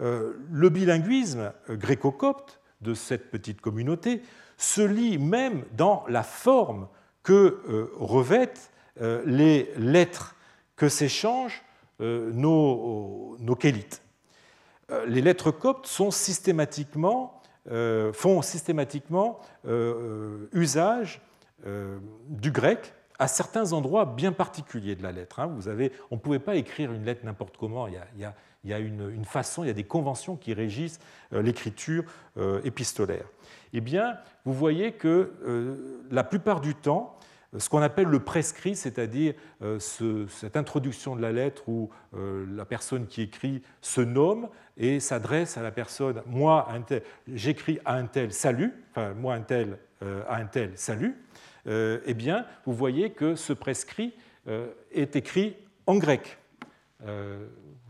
Euh, 0.00 0.34
le 0.50 0.68
bilinguisme 0.70 1.52
gréco-copte 1.68 2.60
de 2.80 2.94
cette 2.94 3.30
petite 3.30 3.60
communauté 3.60 4.22
se 4.56 4.80
lie 4.80 5.18
même 5.18 5.64
dans 5.76 6.04
la 6.08 6.22
forme 6.22 6.88
que 7.22 7.90
revêtent 7.98 8.70
les 9.00 9.70
lettres 9.76 10.36
que 10.76 10.88
s'échangent 10.88 11.64
nos 11.98 13.36
kélites. 13.58 14.05
Euh, 14.90 15.06
les 15.06 15.20
lettres 15.20 15.50
coptes 15.50 15.90
euh, 17.68 18.12
font 18.12 18.42
systématiquement 18.42 19.40
euh, 19.66 20.48
usage 20.52 21.20
du 22.28 22.52
grec 22.52 22.92
à 23.18 23.26
certains 23.26 23.72
endroits 23.72 24.04
bien 24.04 24.30
particuliers 24.30 24.94
de 24.94 25.02
la 25.02 25.10
lettre. 25.10 25.40
Hein. 25.40 25.46
Vous 25.46 25.68
avez, 25.68 25.90
on 26.10 26.16
ne 26.16 26.20
pouvait 26.20 26.38
pas 26.38 26.54
écrire 26.54 26.92
une 26.92 27.04
lettre 27.04 27.24
n'importe 27.24 27.56
comment. 27.56 27.88
Il 27.88 27.98
y 28.64 28.72
a, 28.72 28.78
une, 28.78 29.24
façon, 29.24 29.64
il 29.64 29.68
y 29.68 29.70
a 29.70 29.72
des 29.72 29.84
conventions 29.84 30.36
qui 30.36 30.52
régissent 30.52 31.00
l'écriture 31.32 32.04
épistolaire. 32.62 33.24
Eh 33.72 33.80
bien, 33.80 34.18
vous 34.44 34.52
voyez 34.52 34.92
que 34.92 35.32
la 36.10 36.22
plupart 36.22 36.60
du 36.60 36.74
temps, 36.74 37.15
ce 37.58 37.68
qu'on 37.68 37.82
appelle 37.82 38.08
le 38.08 38.20
prescrit, 38.20 38.76
c'est-à-dire 38.76 39.34
euh, 39.62 39.78
cette 39.78 40.56
introduction 40.56 41.16
de 41.16 41.22
la 41.22 41.32
lettre 41.32 41.68
où 41.68 41.90
euh, 42.14 42.46
la 42.54 42.64
personne 42.64 43.06
qui 43.06 43.22
écrit 43.22 43.62
se 43.80 44.00
nomme 44.00 44.48
et 44.76 45.00
s'adresse 45.00 45.56
à 45.56 45.62
la 45.62 45.70
personne, 45.70 46.22
moi, 46.26 46.68
j'écris 47.32 47.78
à 47.84 47.94
un 47.94 48.06
tel 48.06 48.32
salut, 48.32 48.72
enfin, 48.90 49.14
moi, 49.14 49.34
un 49.34 49.40
tel, 49.40 49.78
euh, 50.02 50.22
à 50.28 50.36
un 50.36 50.46
tel 50.46 50.72
salut, 50.76 51.16
eh 51.68 52.14
bien, 52.14 52.46
vous 52.64 52.72
voyez 52.72 53.10
que 53.10 53.34
ce 53.34 53.52
prescrit 53.52 54.14
est 54.92 55.16
écrit 55.16 55.56
en 55.84 55.96
grec. 55.96 56.38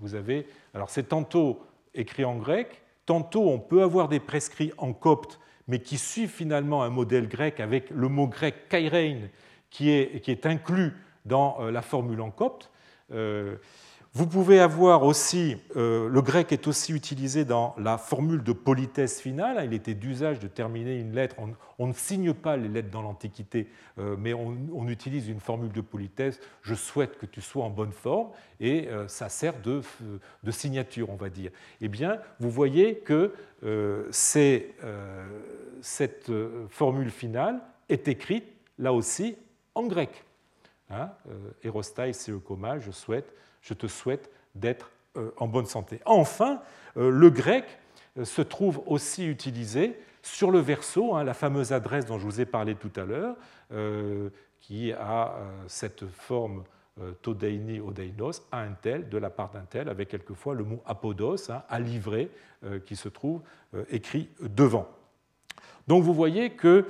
vous 0.00 0.14
avez, 0.14 0.46
alors 0.72 0.88
c'est 0.88 1.10
tantôt 1.10 1.62
écrit 1.92 2.24
en 2.24 2.36
grec, 2.36 2.80
tantôt 3.04 3.50
on 3.50 3.58
peut 3.58 3.82
avoir 3.82 4.08
des 4.08 4.18
prescrits 4.18 4.72
en 4.78 4.94
copte, 4.94 5.38
mais 5.68 5.80
qui 5.80 5.98
suivent 5.98 6.30
finalement 6.30 6.84
un 6.84 6.88
modèle 6.88 7.28
grec 7.28 7.60
avec 7.60 7.90
le 7.90 8.08
mot 8.08 8.28
grec 8.28 8.70
kairein, 8.70 9.28
qui 9.70 9.90
est, 9.90 10.20
qui 10.20 10.30
est 10.30 10.46
inclus 10.46 10.92
dans 11.26 11.58
euh, 11.60 11.70
la 11.70 11.82
formule 11.82 12.20
en 12.20 12.30
copte. 12.30 12.70
Euh, 13.12 13.56
vous 14.12 14.26
pouvez 14.26 14.60
avoir 14.60 15.02
aussi, 15.02 15.58
euh, 15.76 16.08
le 16.08 16.22
grec 16.22 16.50
est 16.50 16.66
aussi 16.66 16.94
utilisé 16.94 17.44
dans 17.44 17.74
la 17.76 17.98
formule 17.98 18.42
de 18.42 18.52
politesse 18.52 19.20
finale. 19.20 19.60
Il 19.62 19.74
était 19.74 19.92
d'usage 19.92 20.38
de 20.38 20.46
terminer 20.46 20.98
une 20.98 21.12
lettre. 21.12 21.36
On, 21.78 21.86
ne 21.86 21.92
signe 21.92 22.32
pas 22.32 22.56
les 22.56 22.68
lettres 22.68 22.90
dans 22.90 23.02
l'Antiquité, 23.02 23.68
mais 24.16 24.32
on, 24.32 24.88
utilise 24.88 25.28
une 25.28 25.40
formule 25.40 25.70
de 25.70 25.82
politesse. 25.82 26.40
Je 26.62 26.74
souhaite 26.74 27.18
que 27.18 27.26
tu 27.26 27.42
sois 27.42 27.64
en 27.64 27.68
bonne 27.68 27.92
forme, 27.92 28.30
et 28.58 28.88
ça 29.06 29.28
sert 29.28 29.60
de, 29.60 29.82
de, 30.42 30.50
signature, 30.50 31.10
on 31.10 31.16
va 31.16 31.28
dire. 31.28 31.50
Eh 31.82 31.88
bien, 31.88 32.18
vous 32.40 32.50
voyez 32.50 33.00
que 33.00 33.34
cette 34.22 34.72
formule 36.70 37.10
finale 37.10 37.60
est 37.90 38.08
écrite 38.08 38.46
là 38.78 38.94
aussi 38.94 39.36
en 39.76 39.86
grec. 39.86 40.24
Hein, 40.90 41.10
euh, 41.28 42.38
coma, 42.44 42.78
je, 42.78 42.90
je 43.60 43.74
te 43.74 43.86
souhaite 43.86 44.30
d'être 44.54 44.90
euh, 45.16 45.30
en 45.36 45.46
bonne 45.46 45.66
santé. 45.66 46.00
Enfin, 46.04 46.60
euh, 46.96 47.10
le 47.10 47.30
grec 47.30 47.64
se 48.22 48.40
trouve 48.40 48.82
aussi 48.86 49.26
utilisé 49.26 49.98
sur 50.22 50.50
le 50.50 50.58
verso, 50.58 51.14
hein, 51.14 51.24
la 51.24 51.34
fameuse 51.34 51.72
adresse 51.72 52.06
dont 52.06 52.18
je 52.18 52.24
vous 52.24 52.40
ai 52.40 52.46
parlé 52.46 52.74
tout 52.74 52.90
à 52.96 53.04
l'heure, 53.04 53.36
qui 54.60 54.92
a 54.92 55.34
cette 55.66 56.06
forme 56.06 56.64
todeini 57.20 57.78
odeinos, 57.78 58.42
à 58.50 58.60
un 58.60 58.72
tel, 58.72 59.10
de 59.10 59.18
la 59.18 59.28
part 59.28 59.50
d'un 59.50 59.66
tel, 59.68 59.90
avec 59.90 60.08
quelquefois 60.08 60.54
le 60.54 60.64
mot 60.64 60.82
apodos, 60.86 61.50
hein, 61.50 61.62
à 61.68 61.78
livrer, 61.78 62.30
qui 62.86 62.96
se 62.96 63.10
trouve 63.10 63.42
écrit 63.90 64.30
devant. 64.40 64.88
Donc 65.86 66.02
vous 66.02 66.14
voyez 66.14 66.52
que 66.52 66.86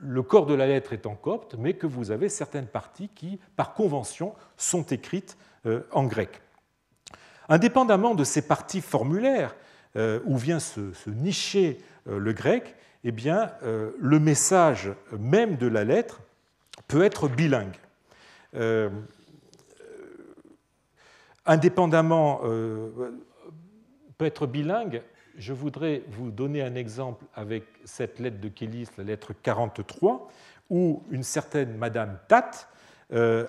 le 0.00 0.22
corps 0.22 0.46
de 0.46 0.54
la 0.54 0.66
lettre 0.66 0.92
est 0.92 1.06
en 1.06 1.14
copte, 1.14 1.54
mais 1.58 1.74
que 1.74 1.86
vous 1.86 2.10
avez 2.10 2.28
certaines 2.28 2.66
parties 2.66 3.08
qui, 3.14 3.40
par 3.56 3.74
convention, 3.74 4.34
sont 4.56 4.82
écrites 4.82 5.36
euh, 5.66 5.82
en 5.92 6.04
grec. 6.04 6.40
Indépendamment 7.48 8.14
de 8.14 8.24
ces 8.24 8.42
parties 8.42 8.80
formulaires 8.80 9.56
euh, 9.96 10.20
où 10.24 10.36
vient 10.36 10.60
se, 10.60 10.80
nicher 11.06 11.78
euh, 12.08 12.18
le 12.18 12.32
grec, 12.32 12.74
eh 13.04 13.12
bien, 13.12 13.52
le 13.62 14.18
message 14.18 14.90
même 15.16 15.56
de 15.56 15.68
la 15.68 15.84
lettre 15.84 16.20
peut 16.88 17.04
être 17.04 17.28
bilingue. 17.28 17.76
indépendamment, 21.46 22.40
peut 24.18 24.24
être 24.24 24.48
bilingue. 24.48 25.00
Je 25.38 25.52
voudrais 25.52 26.02
vous 26.08 26.32
donner 26.32 26.62
un 26.62 26.74
exemple 26.74 27.24
avec 27.32 27.64
cette 27.84 28.18
lettre 28.18 28.40
de 28.40 28.48
Kélis, 28.48 28.88
la 28.98 29.04
lettre 29.04 29.32
43, 29.32 30.28
où 30.68 31.04
une 31.10 31.22
certaine 31.22 31.76
Madame 31.76 32.18
Tat 32.26 32.50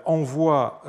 envoie, 0.06 0.84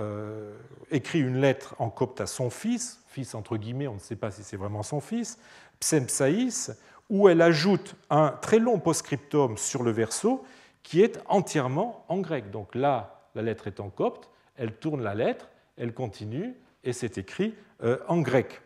écrit 0.91 1.21
une 1.21 1.41
lettre 1.41 1.75
en 1.79 1.89
copte 1.89 2.21
à 2.21 2.27
son 2.27 2.51
fils, 2.51 3.03
fils 3.07 3.35
entre 3.35 3.57
guillemets, 3.57 3.89
on 3.89 3.95
ne 3.95 3.99
sait 3.99 4.15
pas 4.15 4.31
si 4.31 4.43
c'est 4.43 4.59
vraiment 4.59 4.83
son 4.83 5.01
fils, 5.01 5.39
Psempsaïs, 5.81 6.71
où 7.09 7.31
elle 7.31 7.41
ajoute 7.41 7.97
un 8.11 8.29
très 8.43 8.59
long 8.59 8.79
postscriptum 8.79 9.57
sur 9.57 9.83
le 9.83 9.91
verso 9.91 10.45
qui 10.83 11.03
est 11.03 11.19
entièrement 11.27 12.05
en 12.09 12.19
grec. 12.19 12.51
Donc 12.51 12.75
là, 12.75 13.27
la 13.35 13.41
lettre 13.41 13.67
est 13.67 13.81
en 13.81 13.89
copte, 13.89 14.29
elle 14.55 14.75
tourne 14.75 15.03
la 15.03 15.15
lettre, 15.15 15.49
elle 15.79 15.95
continue, 15.95 16.55
et 16.85 16.93
c'est 16.93 17.17
écrit 17.17 17.55
euh, 17.83 17.97
en 18.07 18.21
grec. 18.21 18.61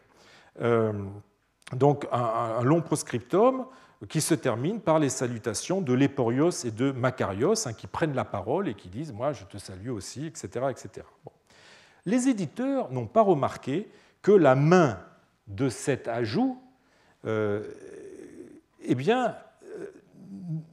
Donc 1.72 2.06
un, 2.12 2.62
long 2.62 2.82
postscriptum 2.82 3.66
qui 4.08 4.20
se 4.20 4.34
termine 4.34 4.80
par 4.80 4.98
les 4.98 5.08
salutations 5.08 5.80
de 5.80 5.94
Léporios 5.94 6.50
et 6.64 6.70
de 6.70 6.90
Macarios, 6.92 7.66
hein, 7.66 7.72
qui 7.72 7.86
prennent 7.86 8.14
la 8.14 8.24
parole 8.24 8.68
et 8.68 8.74
qui 8.74 8.88
disent 8.88 9.12
Moi, 9.12 9.32
je 9.32 9.44
te 9.44 9.56
salue 9.56 9.88
aussi, 9.88 10.26
etc. 10.26 10.66
etc. 10.70 11.06
Les 12.06 12.28
éditeurs 12.28 12.92
n'ont 12.92 13.06
pas 13.06 13.22
remarqué 13.22 13.88
que 14.20 14.32
la 14.32 14.54
main 14.54 14.98
de 15.46 15.68
cet 15.68 16.08
ajout 16.08 16.60
euh, 17.26 17.62
eh 18.82 18.94
bien, 18.94 19.36
euh, 19.78 19.86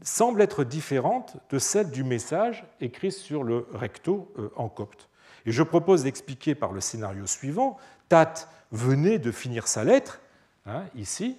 semble 0.02 0.42
être 0.42 0.64
différente 0.64 1.38
de 1.50 1.60
celle 1.60 1.92
du 1.92 2.04
message 2.04 2.66
écrit 2.82 3.12
sur 3.12 3.44
le 3.44 3.68
recto 3.74 4.32
euh, 4.38 4.50
en 4.56 4.70
copte. 4.70 5.10
Et 5.46 5.52
je 5.52 5.64
propose 5.64 6.04
d'expliquer 6.04 6.56
par 6.56 6.72
le 6.72 6.82
scénario 6.82 7.26
suivant. 7.26 7.78
Tat 8.10 8.34
venait 8.72 9.20
de 9.20 9.32
finir 9.32 9.68
sa 9.68 9.84
lettre, 9.84 10.21
hein, 10.66 10.84
ici. 10.96 11.38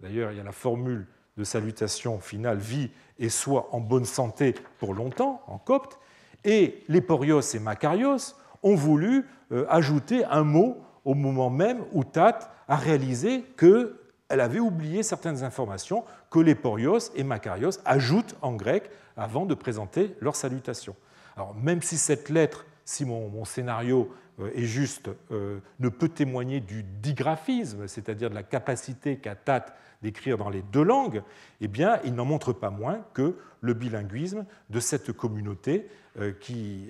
D'ailleurs, 0.00 0.32
il 0.32 0.38
y 0.38 0.40
a 0.40 0.44
la 0.44 0.52
formule 0.52 1.06
de 1.36 1.44
salutation 1.44 2.20
finale 2.20 2.58
vie 2.58 2.90
et 3.18 3.28
soit 3.28 3.68
en 3.72 3.80
bonne 3.80 4.04
santé 4.04 4.54
pour 4.78 4.94
longtemps, 4.94 5.42
en 5.46 5.58
copte. 5.58 5.98
Et 6.44 6.84
les 6.88 7.00
Porios 7.00 7.40
et 7.40 7.58
Macarios 7.58 8.34
ont 8.62 8.74
voulu 8.74 9.26
euh, 9.52 9.66
ajouter 9.68 10.24
un 10.24 10.44
mot 10.44 10.78
au 11.04 11.14
moment 11.14 11.50
même 11.50 11.82
où 11.92 12.04
Tat 12.04 12.52
a 12.68 12.76
réalisé 12.76 13.42
que 13.56 13.96
elle 14.28 14.40
avait 14.40 14.60
oublié 14.60 15.02
certaines 15.02 15.42
informations 15.42 16.04
que 16.30 16.38
les 16.38 16.54
Porios 16.54 17.10
et 17.16 17.24
Macarios 17.24 17.80
ajoutent 17.84 18.36
en 18.42 18.52
grec 18.52 18.88
avant 19.16 19.44
de 19.44 19.54
présenter 19.54 20.14
leur 20.20 20.36
salutation. 20.36 20.94
Alors, 21.36 21.54
même 21.56 21.82
si 21.82 21.98
cette 21.98 22.28
lettre, 22.28 22.64
si 22.84 23.04
mon, 23.04 23.44
scénario 23.44 24.08
euh, 24.40 24.50
est 24.54 24.64
juste, 24.64 25.10
euh, 25.30 25.60
ne 25.78 25.88
peut 25.88 26.08
témoigner 26.08 26.60
du 26.60 26.82
digraphisme, 26.82 27.86
c'est-à-dire 27.86 28.30
de 28.30 28.34
la 28.34 28.42
capacité 28.42 29.18
qu'a 29.18 29.34
Tat 29.34 29.66
d'écrire 30.02 30.38
dans 30.38 30.48
les 30.48 30.62
deux 30.62 30.82
langues, 30.82 31.22
eh 31.60 31.68
bien, 31.68 32.00
il 32.04 32.14
n'en 32.14 32.24
montre 32.24 32.52
pas 32.52 32.70
moins 32.70 33.04
que 33.12 33.36
le 33.60 33.74
bilinguisme 33.74 34.46
de 34.70 34.80
cette 34.80 35.12
communauté 35.12 35.88
euh, 36.18 36.32
qui, 36.32 36.88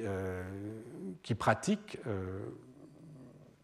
pratique 1.34 1.98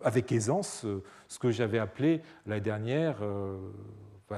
avec 0.01 0.31
aisance 0.33 0.85
euh, 0.85 1.03
ce 1.29 1.39
que 1.39 1.51
j'avais 1.51 1.79
appelé 1.79 2.23
l'année 2.47 2.61
dernière, 2.61 3.19
euh, 3.23 3.59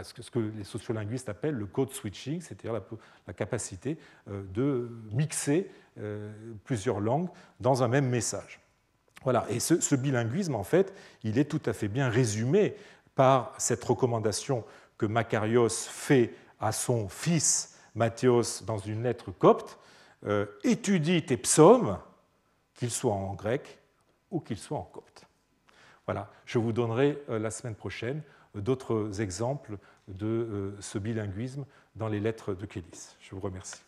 ce 0.02 0.30
que 0.30 0.38
les 0.38 0.64
sociolinguistes 0.64 1.28
appellent 1.28 1.54
le 1.54 1.66
code 1.66 1.90
switching, 1.90 2.40
c'est-à-dire 2.40 2.80
la 3.26 3.32
capacité 3.32 3.98
euh, 4.28 4.42
de 4.52 4.90
mixer 5.12 5.70
plusieurs 6.62 7.00
langues 7.00 7.28
dans 7.58 7.82
un 7.82 7.88
même 7.88 8.08
message. 8.08 8.60
Voilà. 9.24 9.46
Et 9.50 9.60
ce, 9.60 9.94
bilinguisme, 9.94 10.54
en 10.54 10.64
fait, 10.64 10.92
il 11.24 11.38
est 11.38 11.44
tout 11.44 11.62
à 11.66 11.72
fait 11.72 11.88
bien 11.88 12.08
résumé 12.08 12.76
par 13.14 13.52
cette 13.58 13.84
recommandation 13.84 14.64
que 14.96 15.06
Macarios 15.06 15.68
fait 15.68 16.34
à 16.60 16.72
son 16.72 17.08
fils 17.08 17.76
Matthios 17.94 18.62
dans 18.64 18.78
une 18.78 19.02
lettre 19.02 19.30
copte 19.32 19.78
étudie 20.64 21.24
tes 21.24 21.36
psaumes, 21.36 21.98
qu'ils 22.78 22.90
soient 22.90 23.12
en 23.12 23.34
grec 23.34 23.78
ou 24.30 24.40
qu'ils 24.40 24.58
soient 24.58 24.78
en 24.78 24.82
copte. 24.82 25.26
Voilà, 26.06 26.30
je 26.46 26.58
vous 26.58 26.72
donnerai 26.72 27.22
euh, 27.28 27.38
la 27.38 27.50
semaine 27.50 27.74
prochaine 27.74 28.22
euh, 28.56 28.60
d'autres 28.60 29.20
exemples 29.20 29.76
de 30.06 30.26
euh, 30.26 30.76
ce 30.80 30.98
bilinguisme 30.98 31.66
dans 31.96 32.08
les 32.08 32.20
lettres 32.20 32.54
de 32.54 32.64
Kélis. 32.64 33.16
Je 33.20 33.34
vous 33.34 33.40
remercie. 33.40 33.87